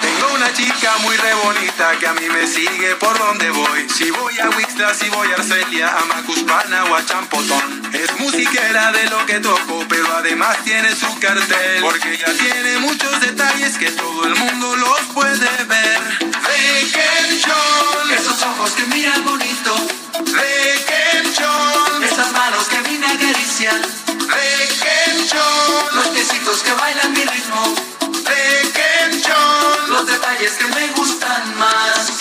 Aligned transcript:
Tengo 0.00 0.34
una 0.34 0.52
chica 0.52 0.96
muy 0.98 1.16
re 1.16 1.34
bonita 1.34 1.98
que 1.98 2.06
a 2.06 2.12
mí 2.14 2.28
me 2.28 2.46
sigue 2.46 2.94
por 2.96 3.18
donde 3.18 3.50
voy. 3.50 3.88
Si 3.88 4.10
voy 4.10 4.38
a 4.38 4.48
Wixla, 4.50 4.94
si 4.94 5.08
voy 5.10 5.28
a 5.28 5.34
Arcelia, 5.34 5.96
a 5.96 6.04
Macuspana 6.06 6.84
o 6.84 6.94
a 6.94 7.04
Champotón. 7.04 7.82
Es 7.92 8.18
musiquera 8.18 8.92
de 8.92 9.04
lo 9.10 9.24
que 9.26 9.40
toco, 9.40 9.84
pero 9.88 10.16
además 10.16 10.58
tiene 10.64 10.94
su 10.94 11.18
cartel. 11.18 11.82
Porque 11.82 12.14
ella 12.14 12.32
tiene 12.38 12.78
muchos 12.78 13.20
detalles 13.20 13.76
que 13.78 13.90
todo 13.90 14.24
el 14.24 14.34
mundo 14.36 14.76
los 14.76 15.00
puede 15.14 15.64
ver. 15.64 15.98
Requenchón, 16.20 18.12
esos 18.12 18.42
ojos 18.42 18.70
que 18.72 18.86
miran 18.86 19.24
bonito. 19.24 19.76
Requenchón, 20.14 22.04
esas 22.04 22.32
manos 22.32 22.66
que 22.68 22.80
me 22.80 23.06
acarician. 23.06 23.82
Requenchón, 24.06 25.96
los 25.96 26.08
piecitos 26.08 26.62
que 26.62 26.72
bailan 26.72 26.85
detalles 30.46 30.58
que 30.58 30.66
me 30.66 30.86
gustan 30.92 31.58
más. 31.58 32.18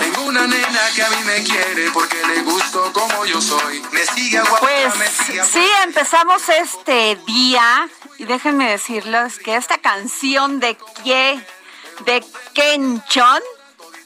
Tengo 0.00 0.22
una 0.22 0.46
nena 0.46 0.80
que 0.94 1.02
a 1.02 1.10
mí 1.10 1.16
me 1.24 1.42
quiere 1.42 1.90
porque 1.92 2.16
le 2.26 2.42
gusto 2.42 2.92
como 2.92 3.24
yo 3.26 3.40
soy. 3.40 3.82
Me 3.92 4.06
sigue 4.06 4.40
Guapa, 4.40 4.60
Pues 4.60 4.96
me 4.96 5.08
sigue 5.08 5.44
sí, 5.44 5.66
empezamos 5.84 6.48
este 6.48 7.16
día 7.26 7.88
y 8.18 8.24
déjenme 8.24 8.70
decirles 8.70 9.38
que 9.38 9.56
esta 9.56 9.78
canción 9.78 10.60
de 10.60 10.76
Kie, 10.76 11.44
de 12.04 12.24
Kenchon 12.54 13.42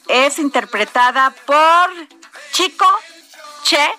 es 0.07 0.39
interpretada 0.39 1.31
por 1.45 1.89
Chico 2.51 2.85
Che 3.63 3.89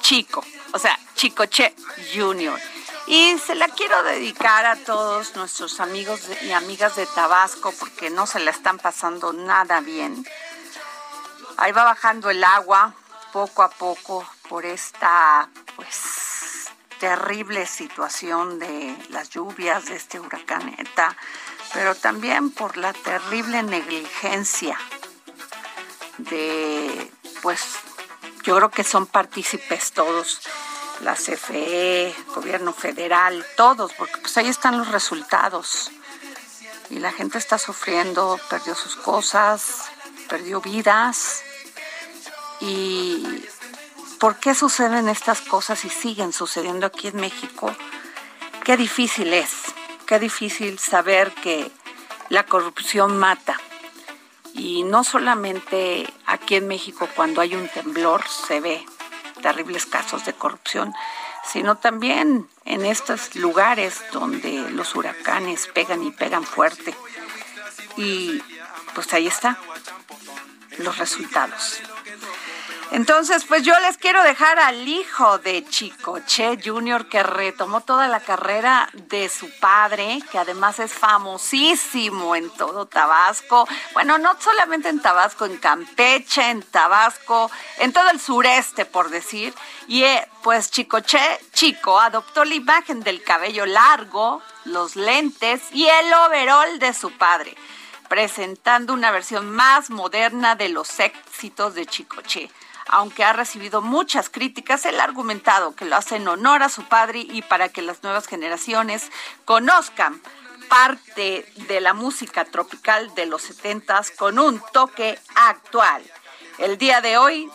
Chico, 0.00 0.44
o 0.72 0.78
sea, 0.78 0.98
Chico 1.14 1.46
Che 1.46 1.74
Junior. 2.14 2.58
Y 3.06 3.38
se 3.38 3.54
la 3.54 3.68
quiero 3.68 4.02
dedicar 4.02 4.66
a 4.66 4.76
todos 4.76 5.34
nuestros 5.34 5.80
amigos 5.80 6.20
y 6.42 6.52
amigas 6.52 6.96
de 6.96 7.06
Tabasco 7.06 7.72
porque 7.78 8.10
no 8.10 8.26
se 8.26 8.38
la 8.40 8.50
están 8.50 8.78
pasando 8.78 9.32
nada 9.32 9.80
bien. 9.80 10.26
Ahí 11.56 11.72
va 11.72 11.84
bajando 11.84 12.30
el 12.30 12.44
agua 12.44 12.94
poco 13.32 13.62
a 13.62 13.70
poco 13.70 14.28
por 14.48 14.64
esta 14.64 15.48
pues 15.76 16.68
terrible 16.98 17.66
situación 17.66 18.58
de 18.58 18.96
las 19.10 19.30
lluvias 19.30 19.86
de 19.86 19.96
este 19.96 20.20
huracán 20.20 20.74
ETA, 20.78 21.16
pero 21.72 21.94
también 21.94 22.50
por 22.50 22.76
la 22.76 22.92
terrible 22.92 23.62
negligencia 23.62 24.78
de 26.18 27.10
pues 27.42 27.62
yo 28.42 28.56
creo 28.56 28.70
que 28.70 28.84
son 28.84 29.06
partícipes 29.06 29.92
todos, 29.92 30.40
la 31.00 31.14
CFE, 31.14 32.14
gobierno 32.34 32.72
federal, 32.72 33.44
todos, 33.56 33.92
porque 33.92 34.18
pues 34.18 34.36
ahí 34.38 34.48
están 34.48 34.78
los 34.78 34.88
resultados. 34.88 35.90
Y 36.90 36.98
la 36.98 37.12
gente 37.12 37.38
está 37.38 37.58
sufriendo, 37.58 38.40
perdió 38.48 38.74
sus 38.74 38.96
cosas, 38.96 39.90
perdió 40.28 40.60
vidas. 40.60 41.42
¿Y 42.60 43.44
por 44.18 44.36
qué 44.36 44.54
suceden 44.54 45.08
estas 45.08 45.42
cosas 45.42 45.84
y 45.84 45.90
siguen 45.90 46.32
sucediendo 46.32 46.86
aquí 46.86 47.08
en 47.08 47.16
México? 47.16 47.74
Qué 48.64 48.76
difícil 48.76 49.32
es, 49.32 49.52
qué 50.08 50.18
difícil 50.18 50.78
saber 50.78 51.32
que 51.34 51.70
la 52.30 52.44
corrupción 52.44 53.18
mata. 53.18 53.60
Y 54.54 54.82
no 54.82 55.04
solamente 55.04 56.12
aquí 56.26 56.56
en 56.56 56.66
México 56.66 57.08
cuando 57.14 57.42
hay 57.42 57.54
un 57.54 57.68
temblor 57.68 58.26
se 58.26 58.60
ve 58.60 58.84
terribles 59.42 59.84
casos 59.84 60.24
de 60.24 60.32
corrupción, 60.32 60.94
sino 61.44 61.76
también 61.76 62.48
en 62.64 62.86
estos 62.86 63.36
lugares 63.36 64.02
donde 64.10 64.70
los 64.70 64.96
huracanes 64.96 65.66
pegan 65.66 66.02
y 66.02 66.10
pegan 66.10 66.42
fuerte. 66.42 66.94
Y 67.98 68.42
pues 68.94 69.12
ahí 69.12 69.26
está, 69.26 69.58
los 70.78 70.96
resultados. 70.96 71.82
Entonces, 72.90 73.44
pues 73.44 73.64
yo 73.64 73.78
les 73.80 73.98
quiero 73.98 74.22
dejar 74.22 74.58
al 74.58 74.88
hijo 74.88 75.36
de 75.38 75.62
Chicoche 75.62 76.58
Junior 76.64 77.06
que 77.06 77.22
retomó 77.22 77.82
toda 77.82 78.08
la 78.08 78.20
carrera 78.20 78.88
de 78.94 79.28
su 79.28 79.50
padre, 79.60 80.22
que 80.32 80.38
además 80.38 80.78
es 80.78 80.94
famosísimo 80.94 82.34
en 82.34 82.48
todo 82.48 82.86
Tabasco. 82.86 83.68
Bueno, 83.92 84.16
no 84.16 84.40
solamente 84.40 84.88
en 84.88 85.02
Tabasco, 85.02 85.44
en 85.44 85.58
Campeche, 85.58 86.48
en 86.48 86.62
Tabasco, 86.62 87.50
en 87.76 87.92
todo 87.92 88.08
el 88.08 88.20
sureste, 88.20 88.86
por 88.86 89.10
decir. 89.10 89.52
Y 89.86 90.04
eh, 90.04 90.26
pues 90.42 90.70
Chicoche 90.70 91.20
Chico 91.52 92.00
adoptó 92.00 92.46
la 92.46 92.54
imagen 92.54 93.02
del 93.02 93.22
cabello 93.22 93.66
largo, 93.66 94.40
los 94.64 94.96
lentes 94.96 95.60
y 95.72 95.86
el 95.86 96.14
overol 96.14 96.78
de 96.78 96.94
su 96.94 97.10
padre 97.12 97.54
presentando 98.08 98.94
una 98.94 99.10
versión 99.10 99.50
más 99.50 99.90
moderna 99.90 100.54
de 100.54 100.70
los 100.70 100.98
éxitos 100.98 101.74
de 101.74 101.84
Chicoche. 101.84 102.50
Aunque 102.88 103.24
ha 103.24 103.32
recibido 103.32 103.82
muchas 103.82 104.30
críticas, 104.30 104.84
él 104.86 104.98
ha 104.98 105.04
argumentado 105.04 105.74
que 105.74 105.84
lo 105.84 105.96
hace 105.96 106.16
en 106.16 106.26
honor 106.26 106.62
a 106.62 106.68
su 106.68 106.84
padre 106.84 107.20
y 107.20 107.42
para 107.42 107.68
que 107.68 107.82
las 107.82 108.02
nuevas 108.02 108.26
generaciones 108.26 109.10
conozcan 109.44 110.20
parte 110.68 111.50
de 111.68 111.80
la 111.80 111.94
música 111.94 112.44
tropical 112.44 113.14
de 113.14 113.26
los 113.26 113.42
70 113.42 114.02
con 114.16 114.38
un 114.38 114.62
toque 114.72 115.18
actual. 115.34 116.02
El 116.58 116.78
día 116.78 117.00
de 117.00 117.18
hoy, 117.18 117.50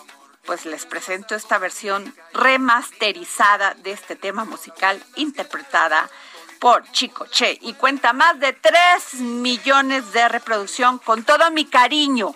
pues 0.46 0.66
les 0.66 0.86
presento 0.86 1.36
esta 1.36 1.58
versión 1.58 2.14
remasterizada 2.34 3.74
de 3.76 3.92
este 3.92 4.16
tema 4.16 4.46
musical 4.46 5.04
interpretada 5.16 6.10
por 6.60 6.90
Chico 6.92 7.26
Che 7.28 7.58
y 7.62 7.74
cuenta 7.74 8.14
más 8.14 8.40
de 8.40 8.54
3 8.54 9.16
millones 9.22 10.14
de 10.14 10.30
reproducción 10.30 10.98
con 11.00 11.24
todo 11.24 11.50
mi 11.52 11.66
cariño, 11.66 12.36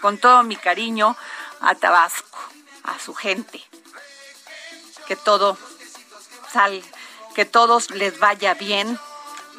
con 0.00 0.18
todo 0.18 0.42
mi 0.42 0.56
cariño 0.56 1.16
a 1.60 1.74
Tabasco, 1.74 2.38
a 2.90 2.98
su 2.98 3.14
gente. 3.14 3.62
Que 5.06 5.16
todo 5.16 5.56
sal, 6.52 6.82
que 7.34 7.44
todos 7.44 7.90
les 7.90 8.18
vaya 8.18 8.54
bien, 8.54 8.98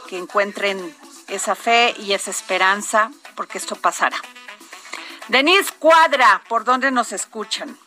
que 0.08 0.18
encuentren 0.18 0.96
esa 1.28 1.56
fe 1.56 1.94
y 1.98 2.14
esa 2.14 2.32
esperanza, 2.32 3.12
porque 3.36 3.58
esto 3.58 3.76
pasará. 3.76 4.20
Denise 5.28 5.72
Cuadra, 5.78 6.44
¿por 6.48 6.64
dónde 6.64 6.92
nos 6.92 7.12
escuchan? 7.12 7.78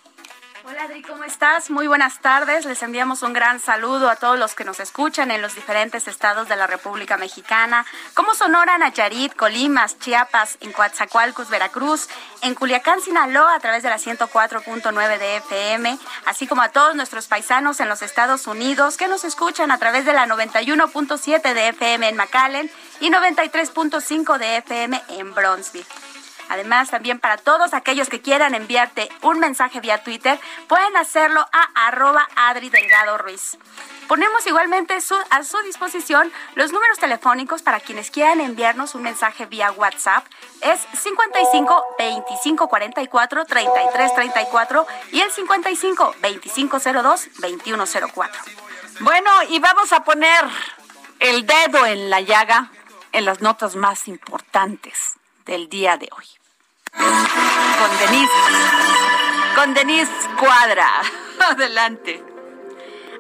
Hola 0.64 0.84
Adri, 0.84 1.02
¿cómo 1.02 1.24
estás? 1.24 1.70
Muy 1.70 1.88
buenas 1.88 2.20
tardes. 2.20 2.64
Les 2.66 2.84
enviamos 2.84 3.22
un 3.22 3.32
gran 3.32 3.58
saludo 3.58 4.08
a 4.08 4.14
todos 4.14 4.38
los 4.38 4.54
que 4.54 4.62
nos 4.62 4.78
escuchan 4.78 5.32
en 5.32 5.42
los 5.42 5.56
diferentes 5.56 6.06
estados 6.06 6.48
de 6.48 6.54
la 6.54 6.68
República 6.68 7.16
Mexicana, 7.16 7.84
como 8.14 8.32
Sonora, 8.34 8.78
Nayarit, 8.78 9.34
Colimas, 9.34 9.98
Chiapas, 9.98 10.58
en 10.60 10.70
Coatzacoalcos, 10.70 11.50
Veracruz, 11.50 12.08
en 12.42 12.54
Culiacán, 12.54 13.00
Sinaloa, 13.00 13.56
a 13.56 13.60
través 13.60 13.82
de 13.82 13.90
la 13.90 13.98
104.9 13.98 15.18
de 15.18 15.36
FM, 15.38 15.98
así 16.26 16.46
como 16.46 16.62
a 16.62 16.68
todos 16.68 16.94
nuestros 16.94 17.26
paisanos 17.26 17.80
en 17.80 17.88
los 17.88 18.00
Estados 18.00 18.46
Unidos 18.46 18.96
que 18.96 19.08
nos 19.08 19.24
escuchan 19.24 19.72
a 19.72 19.78
través 19.78 20.04
de 20.04 20.12
la 20.12 20.28
91.7 20.28 21.54
de 21.54 21.68
FM 21.70 22.08
en 22.08 22.16
McAllen 22.16 22.70
y 23.00 23.10
93.5 23.10 24.38
de 24.38 24.58
FM 24.58 25.02
en 25.08 25.34
Bronzeville. 25.34 26.11
Además, 26.52 26.90
también 26.90 27.18
para 27.18 27.38
todos 27.38 27.72
aquellos 27.72 28.10
que 28.10 28.20
quieran 28.20 28.54
enviarte 28.54 29.08
un 29.22 29.38
mensaje 29.38 29.80
vía 29.80 30.04
Twitter, 30.04 30.38
pueden 30.68 30.94
hacerlo 30.98 31.40
a 31.50 31.86
arroba 31.86 32.28
Adri 32.36 32.68
Delgado 32.68 33.16
Ruiz. 33.16 33.56
Ponemos 34.06 34.46
igualmente 34.46 34.98
a 35.30 35.44
su 35.44 35.58
disposición 35.64 36.30
los 36.54 36.70
números 36.70 36.98
telefónicos 36.98 37.62
para 37.62 37.80
quienes 37.80 38.10
quieran 38.10 38.42
enviarnos 38.42 38.94
un 38.94 39.00
mensaje 39.00 39.46
vía 39.46 39.72
WhatsApp. 39.72 40.26
Es 40.60 40.78
55 41.00 41.84
25 41.98 42.68
44 42.68 43.46
33 43.46 44.14
34 44.14 44.86
y 45.12 45.22
el 45.22 45.30
55 45.30 46.16
25 46.20 46.78
02 46.80 47.28
21 47.38 47.84
04. 48.14 48.42
Bueno, 49.00 49.30
y 49.48 49.58
vamos 49.58 49.90
a 49.94 50.04
poner 50.04 50.44
el 51.18 51.46
dedo 51.46 51.86
en 51.86 52.10
la 52.10 52.20
llaga 52.20 52.70
en 53.12 53.24
las 53.24 53.40
notas 53.40 53.74
más 53.74 54.06
importantes 54.06 55.14
del 55.46 55.70
día 55.70 55.96
de 55.96 56.10
hoy 56.14 56.41
con 56.92 57.98
Denise, 57.98 58.32
con 59.54 59.74
Denise 59.74 60.12
Cuadra. 60.38 60.88
Adelante. 61.50 62.22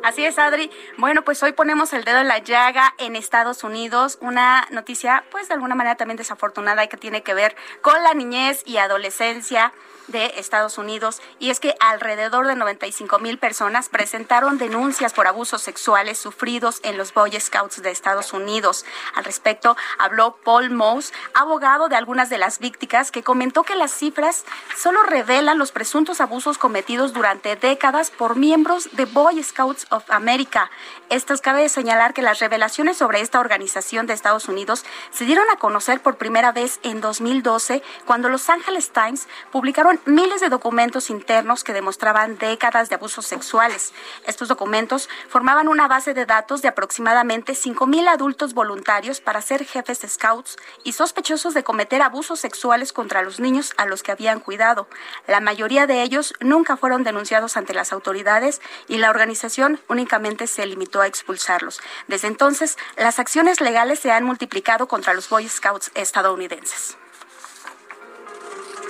Así 0.02 0.24
es, 0.24 0.38
Adri. 0.38 0.70
Bueno, 0.98 1.22
pues 1.22 1.42
hoy 1.44 1.52
ponemos 1.52 1.92
el 1.92 2.04
dedo 2.04 2.18
en 2.18 2.28
la 2.28 2.38
llaga 2.38 2.92
en 2.98 3.14
Estados 3.14 3.62
Unidos, 3.62 4.18
una 4.20 4.66
noticia 4.70 5.24
pues 5.30 5.48
de 5.48 5.54
alguna 5.54 5.76
manera 5.76 5.96
también 5.96 6.16
desafortunada 6.16 6.82
y 6.82 6.88
que 6.88 6.96
tiene 6.96 7.22
que 7.22 7.34
ver 7.34 7.54
con 7.82 8.02
la 8.02 8.12
niñez 8.12 8.62
y 8.66 8.78
adolescencia 8.78 9.72
de 10.08 10.34
Estados 10.36 10.76
Unidos 10.76 11.22
y 11.38 11.50
es 11.50 11.60
que 11.60 11.74
alrededor 11.80 12.46
de 12.46 12.56
95 12.56 13.18
mil 13.20 13.38
personas 13.38 13.88
presentaron 13.88 14.58
denuncias 14.58 15.12
por 15.12 15.26
abusos 15.26 15.62
sexuales 15.62 16.18
sufridos 16.18 16.80
en 16.82 16.98
los 16.98 17.14
Boy 17.14 17.40
Scouts 17.40 17.80
de 17.80 17.90
Estados 17.90 18.32
Unidos. 18.32 18.84
Al 19.14 19.24
respecto, 19.24 19.76
habló 19.98 20.36
Paul 20.44 20.70
Moss, 20.70 21.12
abogado 21.34 21.88
de 21.88 21.96
algunas 21.96 22.28
de 22.28 22.38
las 22.38 22.58
víctimas, 22.58 22.82
que 23.12 23.22
comentó 23.22 23.62
que 23.62 23.74
las 23.74 23.92
cifras 23.92 24.44
solo 24.76 25.02
revelan 25.02 25.58
los 25.58 25.72
presuntos 25.72 26.20
abusos 26.20 26.58
cometidos 26.58 27.12
durante 27.12 27.54
décadas 27.54 28.10
por 28.10 28.34
miembros 28.36 28.88
de 28.92 29.04
Boy 29.04 29.42
Scouts 29.42 29.86
of 29.90 30.10
America. 30.10 30.70
Estas 31.08 31.40
cabe 31.40 31.68
señalar 31.68 32.14
que 32.14 32.22
las 32.22 32.40
revelaciones 32.40 32.96
sobre 32.96 33.20
esta 33.20 33.38
organización 33.38 34.06
de 34.06 34.14
Estados 34.14 34.48
Unidos 34.48 34.84
se 35.10 35.24
dieron 35.24 35.48
a 35.50 35.56
conocer 35.56 36.00
por 36.00 36.16
primera 36.16 36.50
vez 36.50 36.80
en 36.82 37.00
2012 37.00 37.82
cuando 38.04 38.28
Los 38.28 38.48
Angeles 38.48 38.90
Times 38.90 39.28
publicaron 39.50 39.91
miles 40.04 40.40
de 40.40 40.48
documentos 40.48 41.10
internos 41.10 41.64
que 41.64 41.72
demostraban 41.72 42.38
décadas 42.38 42.88
de 42.88 42.94
abusos 42.94 43.26
sexuales. 43.26 43.92
Estos 44.26 44.48
documentos 44.48 45.08
formaban 45.28 45.68
una 45.68 45.88
base 45.88 46.14
de 46.14 46.26
datos 46.26 46.62
de 46.62 46.68
aproximadamente 46.68 47.52
5.000 47.52 48.08
adultos 48.08 48.54
voluntarios 48.54 49.20
para 49.20 49.42
ser 49.42 49.64
jefes 49.64 50.00
scouts 50.06 50.56
y 50.84 50.92
sospechosos 50.92 51.54
de 51.54 51.64
cometer 51.64 52.02
abusos 52.02 52.40
sexuales 52.40 52.92
contra 52.92 53.22
los 53.22 53.40
niños 53.40 53.72
a 53.76 53.86
los 53.86 54.02
que 54.02 54.12
habían 54.12 54.40
cuidado. 54.40 54.88
La 55.26 55.40
mayoría 55.40 55.86
de 55.86 56.02
ellos 56.02 56.34
nunca 56.40 56.76
fueron 56.76 57.04
denunciados 57.04 57.56
ante 57.56 57.74
las 57.74 57.92
autoridades 57.92 58.60
y 58.88 58.98
la 58.98 59.10
organización 59.10 59.80
únicamente 59.88 60.46
se 60.46 60.66
limitó 60.66 61.00
a 61.00 61.06
expulsarlos. 61.06 61.80
Desde 62.08 62.28
entonces, 62.28 62.78
las 62.96 63.18
acciones 63.18 63.60
legales 63.60 64.00
se 64.00 64.12
han 64.12 64.24
multiplicado 64.24 64.88
contra 64.88 65.14
los 65.14 65.28
Boy 65.28 65.48
Scouts 65.48 65.90
estadounidenses. 65.94 66.96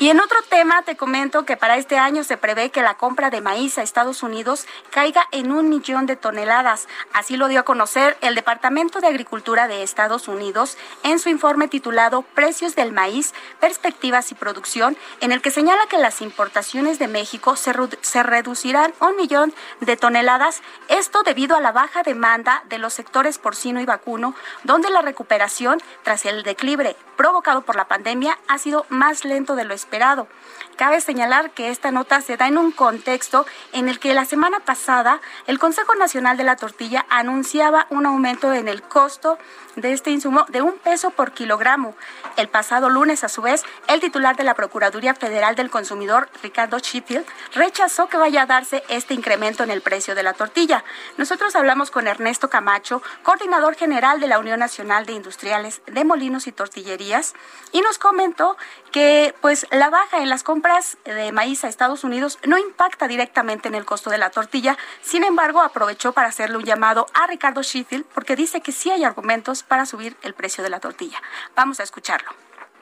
Y 0.00 0.08
en 0.08 0.18
otro 0.18 0.38
tema 0.48 0.80
te 0.80 0.96
comento 0.96 1.44
que 1.44 1.58
para 1.58 1.76
este 1.76 1.98
año 1.98 2.24
se 2.24 2.38
prevé 2.38 2.70
que 2.70 2.80
la 2.80 2.94
compra 2.94 3.28
de 3.28 3.42
maíz 3.42 3.76
a 3.76 3.82
Estados 3.82 4.22
Unidos 4.22 4.66
caiga 4.88 5.28
en 5.30 5.52
un 5.52 5.68
millón 5.68 6.06
de 6.06 6.16
toneladas. 6.16 6.88
Así 7.12 7.36
lo 7.36 7.48
dio 7.48 7.60
a 7.60 7.64
conocer 7.64 8.16
el 8.22 8.34
Departamento 8.34 9.00
de 9.00 9.08
Agricultura 9.08 9.68
de 9.68 9.82
Estados 9.82 10.26
Unidos 10.26 10.78
en 11.02 11.18
su 11.18 11.28
informe 11.28 11.68
titulado 11.68 12.22
Precios 12.22 12.74
del 12.74 12.92
maíz, 12.92 13.34
perspectivas 13.60 14.32
y 14.32 14.34
producción, 14.34 14.96
en 15.20 15.32
el 15.32 15.42
que 15.42 15.50
señala 15.50 15.86
que 15.86 15.98
las 15.98 16.22
importaciones 16.22 16.98
de 16.98 17.06
México 17.06 17.54
se, 17.56 17.74
reducirán 18.22 18.94
un 19.00 19.16
millón 19.16 19.52
de 19.80 19.98
toneladas, 19.98 20.62
esto 20.88 21.22
debido 21.24 21.56
a 21.56 21.60
la 21.60 21.72
baja 21.72 22.02
demanda 22.02 22.64
de 22.70 22.78
los 22.78 22.94
sectores 22.94 23.36
porcino 23.36 23.82
y 23.82 23.84
vacuno, 23.84 24.34
donde 24.64 24.88
la 24.88 25.02
recuperación 25.02 25.78
tras 26.04 26.24
el 26.24 26.42
declive 26.42 26.96
provocado 27.18 27.60
por 27.60 27.76
la 27.76 27.86
pandemia 27.86 28.38
ha 28.48 28.56
sido 28.56 28.86
más 28.88 29.26
lento 29.26 29.56
de 29.56 29.64
lo 29.64 29.74
esperado 29.74 29.89
esperado. 29.90 30.28
Cabe 30.76 31.00
señalar 31.00 31.50
que 31.50 31.68
esta 31.68 31.90
nota 31.90 32.20
se 32.20 32.36
da 32.36 32.46
en 32.46 32.56
un 32.56 32.70
contexto 32.70 33.44
en 33.72 33.88
el 33.88 33.98
que 33.98 34.14
la 34.14 34.24
semana 34.24 34.60
pasada 34.60 35.20
el 35.46 35.58
Consejo 35.58 35.94
Nacional 35.96 36.36
de 36.36 36.44
la 36.44 36.56
Tortilla 36.56 37.04
anunciaba 37.10 37.86
un 37.90 38.06
aumento 38.06 38.54
en 38.54 38.68
el 38.68 38.82
costo 38.82 39.36
de 39.76 39.92
este 39.92 40.10
insumo 40.10 40.46
de 40.48 40.62
un 40.62 40.78
peso 40.78 41.10
por 41.10 41.32
kilogramo. 41.32 41.94
El 42.36 42.48
pasado 42.48 42.88
lunes, 42.88 43.24
a 43.24 43.28
su 43.28 43.42
vez, 43.42 43.62
el 43.88 44.00
titular 44.00 44.36
de 44.36 44.44
la 44.44 44.54
Procuraduría 44.54 45.14
Federal 45.14 45.54
del 45.54 45.70
Consumidor, 45.70 46.28
Ricardo 46.42 46.78
Sheffield, 46.78 47.26
rechazó 47.54 48.08
que 48.08 48.16
vaya 48.16 48.42
a 48.42 48.46
darse 48.46 48.82
este 48.88 49.14
incremento 49.14 49.62
en 49.62 49.70
el 49.70 49.82
precio 49.82 50.14
de 50.14 50.22
la 50.22 50.32
tortilla. 50.32 50.84
Nosotros 51.18 51.54
hablamos 51.56 51.90
con 51.90 52.06
Ernesto 52.06 52.48
Camacho, 52.48 53.02
coordinador 53.22 53.74
general 53.74 54.20
de 54.20 54.28
la 54.28 54.38
Unión 54.38 54.60
Nacional 54.60 55.04
de 55.04 55.12
Industriales 55.12 55.82
de 55.86 56.04
Molinos 56.04 56.46
y 56.46 56.52
Tortillerías, 56.52 57.34
y 57.72 57.82
nos 57.82 57.98
comentó 57.98 58.56
que 58.92 59.34
pues 59.40 59.66
la 59.80 59.88
baja 59.88 60.18
en 60.18 60.28
las 60.28 60.42
compras 60.42 60.98
de 61.06 61.32
maíz 61.32 61.64
a 61.64 61.68
Estados 61.68 62.04
Unidos 62.04 62.38
no 62.46 62.58
impacta 62.58 63.08
directamente 63.08 63.66
en 63.66 63.74
el 63.74 63.86
costo 63.86 64.10
de 64.10 64.18
la 64.18 64.28
tortilla. 64.28 64.76
Sin 65.00 65.24
embargo, 65.24 65.62
aprovechó 65.62 66.12
para 66.12 66.28
hacerle 66.28 66.58
un 66.58 66.64
llamado 66.64 67.06
a 67.14 67.26
Ricardo 67.26 67.62
Sheffield 67.62 68.04
porque 68.14 68.36
dice 68.36 68.60
que 68.60 68.72
sí 68.72 68.90
hay 68.90 69.04
argumentos 69.04 69.62
para 69.62 69.86
subir 69.86 70.18
el 70.20 70.34
precio 70.34 70.62
de 70.62 70.68
la 70.68 70.80
tortilla. 70.80 71.18
Vamos 71.56 71.80
a 71.80 71.84
escucharlo. 71.84 72.28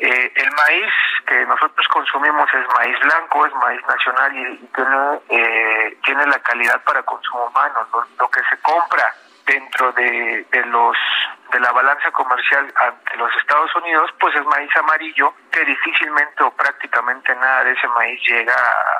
Eh, 0.00 0.32
el 0.34 0.50
maíz 0.50 0.92
que 1.24 1.46
nosotros 1.46 1.86
consumimos 1.86 2.48
es 2.52 2.66
maíz 2.74 2.98
blanco, 2.98 3.46
es 3.46 3.54
maíz 3.54 3.80
nacional 3.86 4.36
y, 4.36 4.56
tiene, 4.74 5.20
eh, 5.28 5.98
tiene 6.04 6.26
la 6.26 6.40
calidad 6.40 6.82
para 6.82 7.04
consumo 7.04 7.44
humano. 7.46 8.08
Lo, 8.18 8.28
que 8.28 8.40
se 8.50 8.60
compra 8.60 9.14
dentro 9.46 9.92
de, 9.92 10.48
de 10.50 10.66
los 10.66 10.96
de 11.50 11.60
la 11.60 11.72
balanza 11.72 12.10
comercial 12.10 12.72
ante 12.76 13.16
los 13.16 13.34
Estados 13.36 13.74
Unidos, 13.76 14.10
pues 14.20 14.34
es 14.36 14.44
maíz 14.46 14.70
amarillo, 14.76 15.34
que 15.50 15.64
difícilmente 15.64 16.44
o 16.44 16.50
prácticamente 16.50 17.34
nada 17.34 17.64
de 17.64 17.72
ese 17.72 17.88
maíz 17.88 18.20
llega 18.26 18.54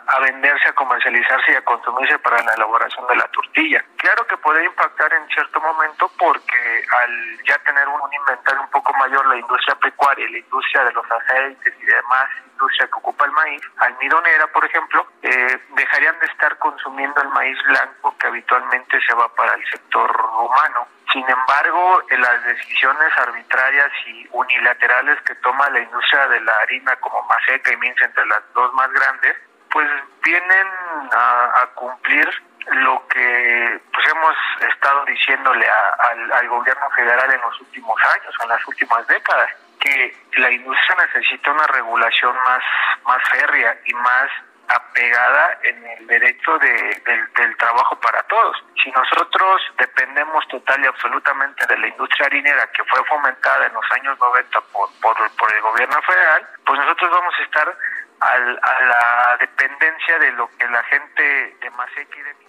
a, 0.06 0.18
venderse, 0.20 0.68
a 0.68 0.72
comercializarse 0.72 1.52
y 1.52 1.56
a 1.56 1.64
consumirse 1.64 2.18
para 2.18 2.42
la 2.42 2.54
elaboración 2.54 3.06
de 3.06 3.16
la 3.16 3.28
tortilla. 3.28 3.84
Claro 3.96 4.26
que 4.26 4.36
puede 4.38 4.64
impactar 4.64 5.12
en 5.12 5.28
cierto 5.28 5.60
momento 5.60 6.10
porque 6.18 6.84
al 7.02 7.44
ya 7.44 7.58
tener 7.58 7.86
un, 7.88 8.12
inventario 8.12 8.62
un 8.62 8.70
poco 8.70 8.92
mayor 8.94 9.26
la 9.26 9.36
industria 9.36 9.74
pecuaria, 9.76 10.28
la 10.30 10.38
industria 10.38 10.84
de 10.84 10.92
los 10.92 11.10
aceites 11.10 11.74
y 11.80 11.86
demás 11.86 12.28
industria 12.58 12.88
que 12.88 12.98
ocupa 12.98 13.24
el 13.24 13.32
maíz, 13.32 13.62
almidonera 13.78 14.46
por 14.48 14.64
ejemplo, 14.64 15.06
eh, 15.22 15.58
dejarían 15.76 16.18
de 16.18 16.26
estar 16.26 16.58
consumiendo 16.58 17.22
el 17.22 17.28
maíz 17.28 17.56
blanco 17.64 18.16
que 18.18 18.26
habitualmente 18.26 18.98
se 19.06 19.14
va 19.14 19.28
para 19.34 19.54
el 19.54 19.64
sector 19.70 20.10
humano. 20.40 20.88
Sin 21.12 21.24
embargo, 21.28 22.02
las 22.10 22.44
decisiones 22.44 23.16
arbitrarias 23.16 23.90
y 24.06 24.28
unilaterales 24.32 25.20
que 25.22 25.34
toma 25.36 25.70
la 25.70 25.80
industria 25.80 26.28
de 26.28 26.40
la 26.40 26.52
harina 26.62 26.96
como 26.96 27.22
Maseca 27.22 27.72
y 27.72 27.76
Mince, 27.76 28.04
entre 28.04 28.26
las 28.26 28.42
dos 28.52 28.74
más 28.74 28.90
grandes, 28.92 29.36
pues 29.70 29.88
vienen 30.22 30.66
a, 31.12 31.66
cumplir 31.74 32.28
lo 32.66 33.06
que 33.08 33.80
pues 33.92 34.06
hemos 34.08 34.36
estado 34.68 35.04
diciéndole 35.06 35.66
al, 35.98 36.32
al 36.32 36.48
gobierno 36.48 36.90
federal 36.90 37.32
en 37.32 37.40
los 37.40 37.60
últimos 37.60 37.98
años, 38.02 38.34
en 38.42 38.48
las 38.48 38.66
últimas 38.66 39.06
décadas, 39.06 39.50
que 39.78 40.16
la 40.36 40.50
industria 40.50 40.96
necesita 41.06 41.50
una 41.52 41.66
regulación 41.66 42.34
más, 42.36 42.62
más 43.04 43.22
férrea 43.30 43.78
y 43.84 43.94
más 43.94 44.30
apegada 44.68 45.58
en 45.62 45.86
el 45.86 46.06
derecho 46.06 46.58
de, 46.58 47.02
del, 47.36 47.56
trabajo 47.56 47.98
para 48.00 48.22
todos. 48.24 48.56
Si 48.82 48.90
nosotros 48.90 49.62
dependemos 49.78 50.46
total 50.48 50.82
y 50.84 50.86
absolutamente 50.86 51.66
de 51.66 51.78
la 51.78 51.88
industria 51.88 52.26
harinera 52.26 52.66
que 52.72 52.84
fue 52.84 53.02
fomentada 53.06 53.66
en 53.66 53.72
los 53.72 53.84
años 53.92 54.18
90 54.18 54.60
por, 54.72 54.90
por, 55.00 55.52
el 55.52 55.60
gobierno 55.62 56.00
federal, 56.02 56.46
pues 56.66 56.78
nosotros 56.80 57.10
vamos 57.10 57.34
a 57.38 57.42
estar 57.42 57.78
al, 58.20 58.60
a 58.62 58.84
la 58.84 59.36
dependencia 59.40 60.18
de 60.18 60.32
lo 60.32 60.48
que 60.58 60.68
la 60.68 60.82
gente 60.84 61.56
de 61.60 61.70
Masek 61.70 62.16
y 62.16 62.22
de 62.22 62.48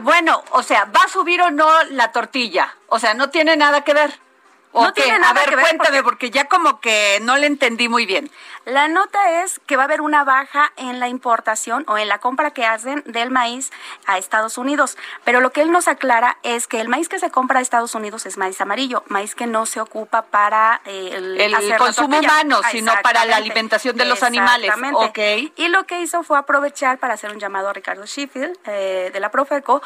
bueno, 0.00 0.42
o 0.50 0.62
sea, 0.62 0.86
¿va 0.86 1.02
a 1.04 1.08
subir 1.08 1.40
o 1.42 1.50
no 1.50 1.68
la 1.90 2.10
tortilla? 2.10 2.74
O 2.88 2.98
sea, 2.98 3.14
no 3.14 3.30
tiene 3.30 3.56
nada 3.56 3.84
que 3.84 3.94
ver. 3.94 4.10
No 4.82 4.92
tiene 4.92 5.18
nada 5.18 5.30
a 5.30 5.34
ver, 5.34 5.48
que 5.48 5.56
ver 5.56 5.64
cuéntame, 5.64 6.02
porque... 6.02 6.30
ya 6.30 6.46
como 6.46 6.80
que 6.80 7.18
no 7.22 7.36
le 7.36 7.46
entendí 7.46 7.88
muy 7.88 8.06
bien. 8.06 8.30
La 8.64 8.88
nota 8.88 9.42
es 9.42 9.60
que 9.66 9.76
va 9.76 9.82
a 9.82 9.84
haber 9.84 10.00
una 10.00 10.24
baja 10.24 10.72
en 10.76 10.98
la 10.98 11.08
importación 11.08 11.84
o 11.86 11.98
en 11.98 12.08
la 12.08 12.18
compra 12.18 12.50
que 12.50 12.66
hacen 12.66 13.02
del 13.06 13.30
maíz 13.30 13.70
a 14.06 14.18
Estados 14.18 14.58
Unidos. 14.58 14.98
Pero 15.24 15.40
lo 15.40 15.52
que 15.52 15.62
él 15.62 15.70
nos 15.70 15.86
aclara 15.86 16.38
es 16.42 16.66
que 16.66 16.80
el 16.80 16.88
maíz 16.88 17.08
que 17.08 17.18
se 17.18 17.30
compra 17.30 17.60
a 17.60 17.62
Estados 17.62 17.94
Unidos 17.94 18.26
es 18.26 18.36
maíz 18.36 18.60
amarillo, 18.60 19.04
maíz 19.06 19.34
que 19.34 19.46
no 19.46 19.66
se 19.66 19.80
ocupa 19.80 20.22
para 20.22 20.80
eh, 20.84 21.10
el, 21.14 21.76
consumo 21.76 22.18
humano, 22.18 22.60
sino 22.70 22.92
para 23.02 23.24
la 23.24 23.36
alimentación 23.36 23.96
de 23.96 24.04
los 24.04 24.22
animales. 24.22 24.72
Okay. 24.92 25.52
Y 25.56 25.68
lo 25.68 25.86
que 25.86 26.00
hizo 26.00 26.22
fue 26.22 26.38
aprovechar 26.38 26.98
para 26.98 27.14
hacer 27.14 27.30
un 27.30 27.38
llamado 27.38 27.68
a 27.68 27.72
Ricardo 27.72 28.04
Sheffield 28.04 28.58
eh, 28.66 29.10
de 29.12 29.20
la 29.20 29.30
Profeco 29.30 29.82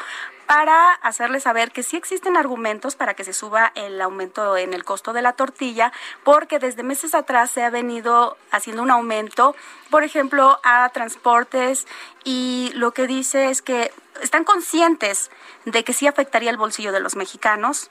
para 0.51 0.91
hacerle 0.95 1.39
saber 1.39 1.71
que 1.71 1.81
sí 1.81 1.95
existen 1.95 2.35
argumentos 2.35 2.97
para 2.97 3.13
que 3.13 3.23
se 3.23 3.31
suba 3.31 3.71
el 3.73 4.01
aumento 4.01 4.57
en 4.57 4.73
el 4.73 4.83
costo 4.83 5.13
de 5.13 5.21
la 5.21 5.31
tortilla, 5.31 5.93
porque 6.25 6.59
desde 6.59 6.83
meses 6.83 7.15
atrás 7.15 7.51
se 7.51 7.63
ha 7.63 7.69
venido 7.69 8.35
haciendo 8.51 8.83
un 8.83 8.91
aumento, 8.91 9.55
por 9.89 10.03
ejemplo, 10.03 10.59
a 10.65 10.89
transportes 10.89 11.87
y 12.25 12.69
lo 12.75 12.91
que 12.91 13.07
dice 13.07 13.49
es 13.49 13.61
que 13.61 13.93
están 14.21 14.43
conscientes 14.43 15.31
de 15.63 15.85
que 15.85 15.93
sí 15.93 16.05
afectaría 16.05 16.49
el 16.49 16.57
bolsillo 16.57 16.91
de 16.91 16.99
los 16.99 17.15
mexicanos, 17.15 17.89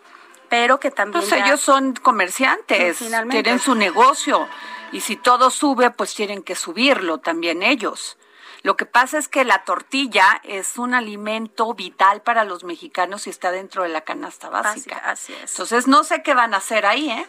pero 0.50 0.78
que 0.80 0.90
también... 0.90 1.26
Pues 1.26 1.32
ellos 1.32 1.62
son 1.62 1.94
comerciantes, 1.94 2.98
tienen 3.30 3.58
su 3.58 3.74
negocio 3.74 4.46
y 4.92 5.00
si 5.00 5.16
todo 5.16 5.48
sube, 5.48 5.90
pues 5.92 6.14
tienen 6.14 6.42
que 6.42 6.54
subirlo 6.54 7.16
también 7.16 7.62
ellos. 7.62 8.18
Lo 8.62 8.76
que 8.76 8.86
pasa 8.86 9.18
es 9.18 9.28
que 9.28 9.44
la 9.44 9.64
tortilla 9.64 10.40
es 10.44 10.76
un 10.76 10.94
alimento 10.94 11.72
vital 11.74 12.22
para 12.22 12.44
los 12.44 12.64
mexicanos 12.64 13.26
y 13.26 13.30
está 13.30 13.50
dentro 13.50 13.84
de 13.84 13.88
la 13.88 14.02
canasta 14.02 14.50
básica. 14.50 14.96
Así, 15.04 15.32
es. 15.32 15.52
Entonces 15.52 15.86
no 15.86 16.04
sé 16.04 16.22
qué 16.22 16.34
van 16.34 16.54
a 16.54 16.58
hacer 16.58 16.84
ahí, 16.86 17.10
¿eh? 17.10 17.26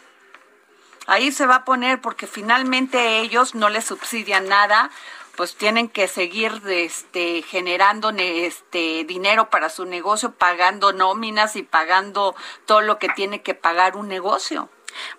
Ahí 1.06 1.32
se 1.32 1.46
va 1.46 1.56
a 1.56 1.64
poner 1.64 2.00
porque 2.00 2.26
finalmente 2.26 3.18
ellos 3.20 3.54
no 3.54 3.68
les 3.68 3.84
subsidian 3.84 4.48
nada, 4.48 4.90
pues 5.36 5.56
tienen 5.56 5.88
que 5.88 6.06
seguir 6.06 6.62
este 6.66 7.42
generando 7.42 8.10
este 8.10 9.04
dinero 9.04 9.50
para 9.50 9.68
su 9.68 9.84
negocio, 9.84 10.32
pagando 10.32 10.92
nóminas 10.92 11.56
y 11.56 11.62
pagando 11.62 12.36
todo 12.66 12.82
lo 12.82 12.98
que 12.98 13.08
tiene 13.08 13.42
que 13.42 13.54
pagar 13.54 13.96
un 13.96 14.08
negocio. 14.08 14.68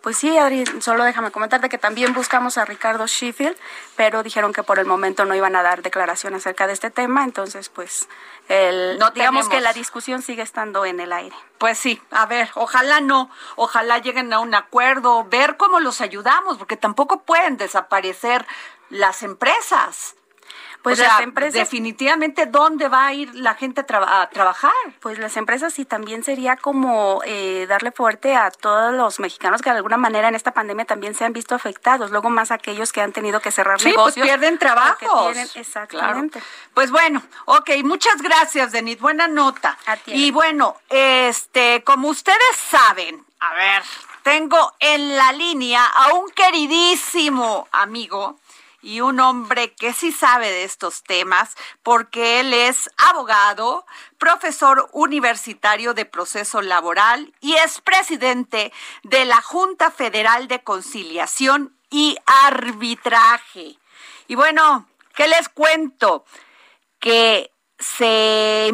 Pues 0.02 0.18
sí, 0.18 0.38
Adri, 0.38 0.66
solo 0.82 1.04
déjame 1.04 1.32
comentarte 1.32 1.70
que 1.70 1.78
también 1.78 2.14
buscamos 2.14 2.58
a 2.58 2.66
Ricardo 2.66 3.08
Sheffield, 3.08 3.58
pero 3.96 4.24
dijeron 4.24 4.54
que 4.54 4.64
por 4.64 4.80
el 4.80 4.86
momento 4.86 5.26
no 5.26 5.36
iban 5.36 5.56
a 5.56 5.64
dar 5.64 5.82
declaración 5.82 6.34
acerca 6.36 6.68
de 6.68 6.74
este 6.74 6.92
tema, 6.92 7.24
entonces 7.24 7.70
pues 7.70 8.08
el, 8.50 8.98
no 9.00 9.12
digamos 9.12 9.50
que 9.50 9.62
la 9.62 9.74
discusión 9.74 10.22
sigue 10.22 10.42
estando 10.42 10.86
en 10.86 11.00
el 11.00 11.14
aire. 11.14 11.36
Pues 11.58 11.78
sí, 11.78 12.02
a 12.12 12.26
ver, 12.26 12.50
ojalá 12.56 13.02
no, 13.02 13.30
ojalá 13.56 14.00
lleguen 14.00 14.34
a 14.34 14.40
un 14.40 14.54
acuerdo, 14.54 15.24
ver 15.26 15.58
cómo 15.58 15.80
los 15.80 16.02
ayudamos, 16.02 16.58
porque 16.58 16.78
tampoco 16.78 17.22
pueden 17.22 17.58
desaparecer 17.58 18.46
las 18.90 19.24
empresas. 19.24 20.16
Pues 20.84 21.00
las 21.00 21.22
empresas. 21.22 21.54
Definitivamente, 21.54 22.46
¿dónde 22.46 22.90
va 22.90 23.08
a 23.08 23.14
ir 23.14 23.34
la 23.36 23.56
gente 23.56 23.82
a, 23.82 24.30
trabajar? 24.30 24.72
Pues 25.00 25.18
las 25.18 25.38
empresas 25.38 25.80
y 25.80 25.86
también 25.86 26.24
sería 26.24 26.58
como 26.58 27.22
eh, 27.26 27.66
darle 27.70 27.92
fuerte 27.92 28.36
a 28.36 28.52
todos 28.52 28.94
los 28.94 29.20
mexicanos 29.22 29.62
que 29.62 29.70
de 29.70 29.78
alguna 29.78 29.96
manera 29.96 30.28
en 30.28 30.36
esta 30.36 30.52
pandemia 30.52 30.84
también 30.84 31.16
se 31.16 31.24
han 31.24 31.32
visto 31.32 31.56
afectados. 31.56 32.12
Luego 32.12 32.30
más 32.30 32.52
aquellos 32.52 32.92
que 32.92 33.00
han 33.00 33.14
tenido 33.14 33.40
que 33.40 33.52
cerrar 33.52 33.80
sí, 33.80 33.86
pues 33.86 33.96
negocios. 33.96 34.28
Pues 34.28 34.38
pierden 34.38 34.60
trabajo. 34.60 35.32
Exactamente. 35.56 36.44
Pues 36.74 36.92
bueno, 36.92 37.24
ok, 37.46 37.70
muchas 37.86 38.22
gracias, 38.22 38.74
Denit. 38.74 39.00
Buena 39.00 39.30
nota. 39.30 39.78
y 40.08 40.32
bueno, 40.32 40.76
este, 40.90 41.82
como 41.86 42.10
ustedes 42.10 42.58
saben, 42.70 43.26
a 43.40 43.54
ver, 43.54 43.84
tengo 44.24 44.74
en 44.80 45.16
la 45.16 45.32
línea 45.32 45.86
a 45.86 46.14
un 46.14 46.30
queridísimo 46.32 47.68
amigo 47.72 48.38
y 48.84 49.02
un 49.02 49.20
hombre 49.20 49.74
que 49.74 49.94
sí 49.94 50.12
sabe 50.12 50.52
de 50.52 50.66
estos 50.66 51.04
temas 51.04 51.56
porque 51.82 52.42
él 52.42 52.54
es 52.54 52.90
abogado, 52.98 53.86
profesor 54.18 54.90
universitario 54.92 55.94
de 55.94 56.06
proceso 56.06 56.62
laboral 56.62 57.34
y 57.40 57.54
es 57.54 57.82
presidente 57.82 58.72
de 59.04 59.26
la 59.26 59.42
Junta 59.42 59.90
Federal 59.90 60.48
de 60.48 60.62
Conciliación 60.62 61.76
y 61.90 62.18
Arbitraje. 62.44 63.78
Y 64.28 64.36
bueno, 64.36 64.88
¿qué 65.16 65.28
les 65.28 65.48
cuento? 65.48 66.26
Que 67.00 67.52
se 67.80 68.72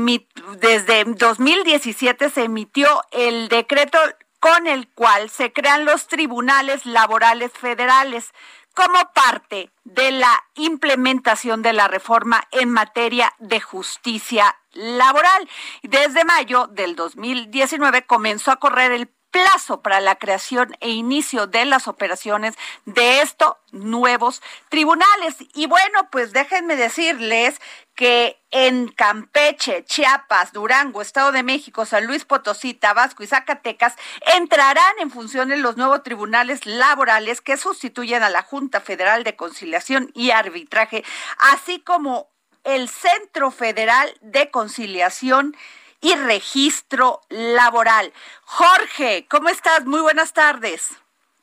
desde 0.57 1.03
2017 1.05 2.29
se 2.29 2.43
emitió 2.43 3.03
el 3.11 3.47
decreto 3.47 3.97
con 4.39 4.67
el 4.67 4.87
cual 4.89 5.29
se 5.29 5.51
crean 5.51 5.85
los 5.85 6.07
tribunales 6.07 6.85
laborales 6.85 7.51
federales 7.51 8.31
como 8.79 9.11
parte 9.11 9.73
de 9.83 10.11
la 10.11 10.41
implementación 10.55 11.61
de 11.61 11.73
la 11.73 11.89
reforma 11.89 12.47
en 12.53 12.69
materia 12.69 13.33
de 13.37 13.59
justicia 13.59 14.55
laboral. 14.71 15.49
Desde 15.83 16.23
mayo 16.23 16.67
del 16.67 16.95
2019 16.95 18.05
comenzó 18.05 18.51
a 18.51 18.55
correr 18.55 18.93
el 18.93 19.09
plazo 19.31 19.81
para 19.81 19.99
la 19.99 20.15
creación 20.15 20.75
e 20.79 20.89
inicio 20.89 21.47
de 21.47 21.65
las 21.65 21.87
operaciones 21.87 22.55
de 22.85 23.21
estos 23.21 23.53
nuevos 23.71 24.41
tribunales. 24.69 25.35
Y 25.53 25.67
bueno, 25.67 26.09
pues 26.11 26.31
déjenme 26.33 26.75
decirles 26.75 27.59
que 27.95 28.39
en 28.51 28.87
Campeche, 28.87 29.83
Chiapas, 29.83 30.53
Durango, 30.53 31.01
Estado 31.01 31.31
de 31.31 31.43
México, 31.43 31.85
San 31.85 32.05
Luis 32.05 32.25
Potosí, 32.25 32.73
Tabasco 32.73 33.23
y 33.23 33.27
Zacatecas 33.27 33.95
entrarán 34.37 34.93
en 34.99 35.11
funciones 35.11 35.59
los 35.59 35.77
nuevos 35.77 36.03
tribunales 36.03 36.65
laborales 36.65 37.41
que 37.41 37.57
sustituyen 37.57 38.23
a 38.23 38.29
la 38.29 38.41
Junta 38.41 38.79
Federal 38.79 39.23
de 39.23 39.35
Conciliación 39.35 40.11
y 40.15 40.31
Arbitraje, 40.31 41.03
así 41.37 41.81
como 41.81 42.29
el 42.63 42.89
Centro 42.89 43.51
Federal 43.51 44.13
de 44.21 44.49
Conciliación 44.49 45.53
y 45.53 45.59
registro 46.01 47.21
laboral. 47.29 48.13
Jorge, 48.43 49.27
¿cómo 49.29 49.49
estás? 49.49 49.85
Muy 49.85 50.01
buenas 50.01 50.33
tardes. 50.33 50.91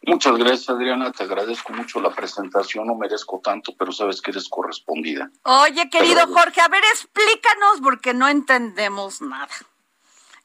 Muchas 0.02 0.36
gracias, 0.36 0.68
Adriana. 0.70 1.10
Te 1.10 1.24
agradezco 1.24 1.72
mucho 1.72 2.00
la 2.00 2.10
presentación. 2.10 2.86
No 2.86 2.94
merezco 2.94 3.40
tanto, 3.42 3.74
pero 3.76 3.90
sabes 3.90 4.22
que 4.22 4.30
eres 4.30 4.48
correspondida. 4.48 5.30
Oye, 5.42 5.90
querido 5.90 6.26
Jorge, 6.28 6.60
a 6.60 6.68
ver, 6.68 6.82
explícanos 6.92 7.80
porque 7.82 8.14
no 8.14 8.28
entendemos 8.28 9.20
nada. 9.20 9.48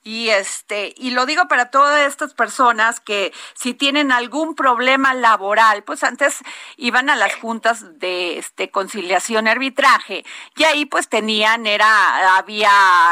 Y 0.03 0.29
este, 0.29 0.95
y 0.97 1.11
lo 1.11 1.27
digo 1.27 1.47
para 1.47 1.69
todas 1.69 2.07
estas 2.07 2.33
personas 2.33 2.99
que 2.99 3.31
si 3.53 3.75
tienen 3.75 4.11
algún 4.11 4.55
problema 4.55 5.13
laboral, 5.13 5.83
pues 5.83 6.03
antes 6.03 6.39
iban 6.75 7.09
a 7.09 7.15
las 7.15 7.35
juntas 7.35 7.99
de 7.99 8.39
este 8.39 8.71
conciliación 8.71 9.47
arbitraje, 9.47 10.25
y 10.55 10.63
ahí 10.63 10.85
pues 10.85 11.07
tenían, 11.07 11.67
era, 11.67 12.35
había, 12.35 12.71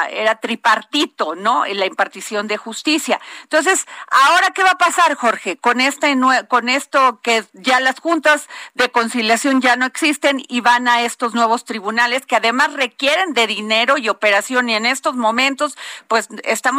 era 0.10 0.40
tripartito, 0.40 1.36
¿no? 1.36 1.64
En 1.66 1.80
la 1.80 1.86
impartición 1.86 2.48
de 2.48 2.58
justicia. 2.58 3.20
Entonces, 3.44 3.86
ahora 4.10 4.50
qué 4.56 4.64
va 4.64 4.72
a 4.72 4.78
pasar, 4.78 5.14
Jorge, 5.14 5.58
con 5.58 5.82
este 5.82 6.18
con 6.48 6.70
esto 6.70 7.20
que 7.22 7.46
ya 7.54 7.80
las 7.80 8.00
juntas 8.00 8.48
de 8.74 8.90
conciliación 8.90 9.62
ya 9.62 9.76
no 9.76 9.86
existen 9.86 10.44
y 10.48 10.62
van 10.62 10.88
a 10.88 11.04
estos 11.04 11.36
nuevos 11.36 11.66
tribunales 11.66 12.26
que 12.26 12.36
además 12.36 12.74
requieren 12.74 13.34
de 13.34 13.46
dinero 13.46 13.98
y 13.98 14.10
operación, 14.10 14.70
y 14.70 14.76
en 14.76 14.88
estos 14.88 15.16
momentos, 15.16 15.78
pues 16.08 16.30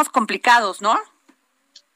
complicados, 0.08 0.80
¿no? 0.80 0.98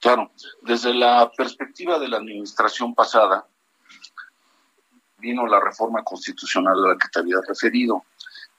Claro, 0.01 0.31
desde 0.63 0.93
la 0.93 1.33
perspectiva 1.35 1.99
de 1.99 2.09
la 2.09 2.19
administración 2.19 2.95
pasada, 2.95 3.47
vino 5.17 5.47
la 5.47 5.59
reforma 5.61 6.05
constitucional 6.05 6.85
a 6.85 6.89
la 6.91 6.99
que 6.99 7.09
te 7.09 7.21
había 7.21 7.39
referido. 7.49 8.05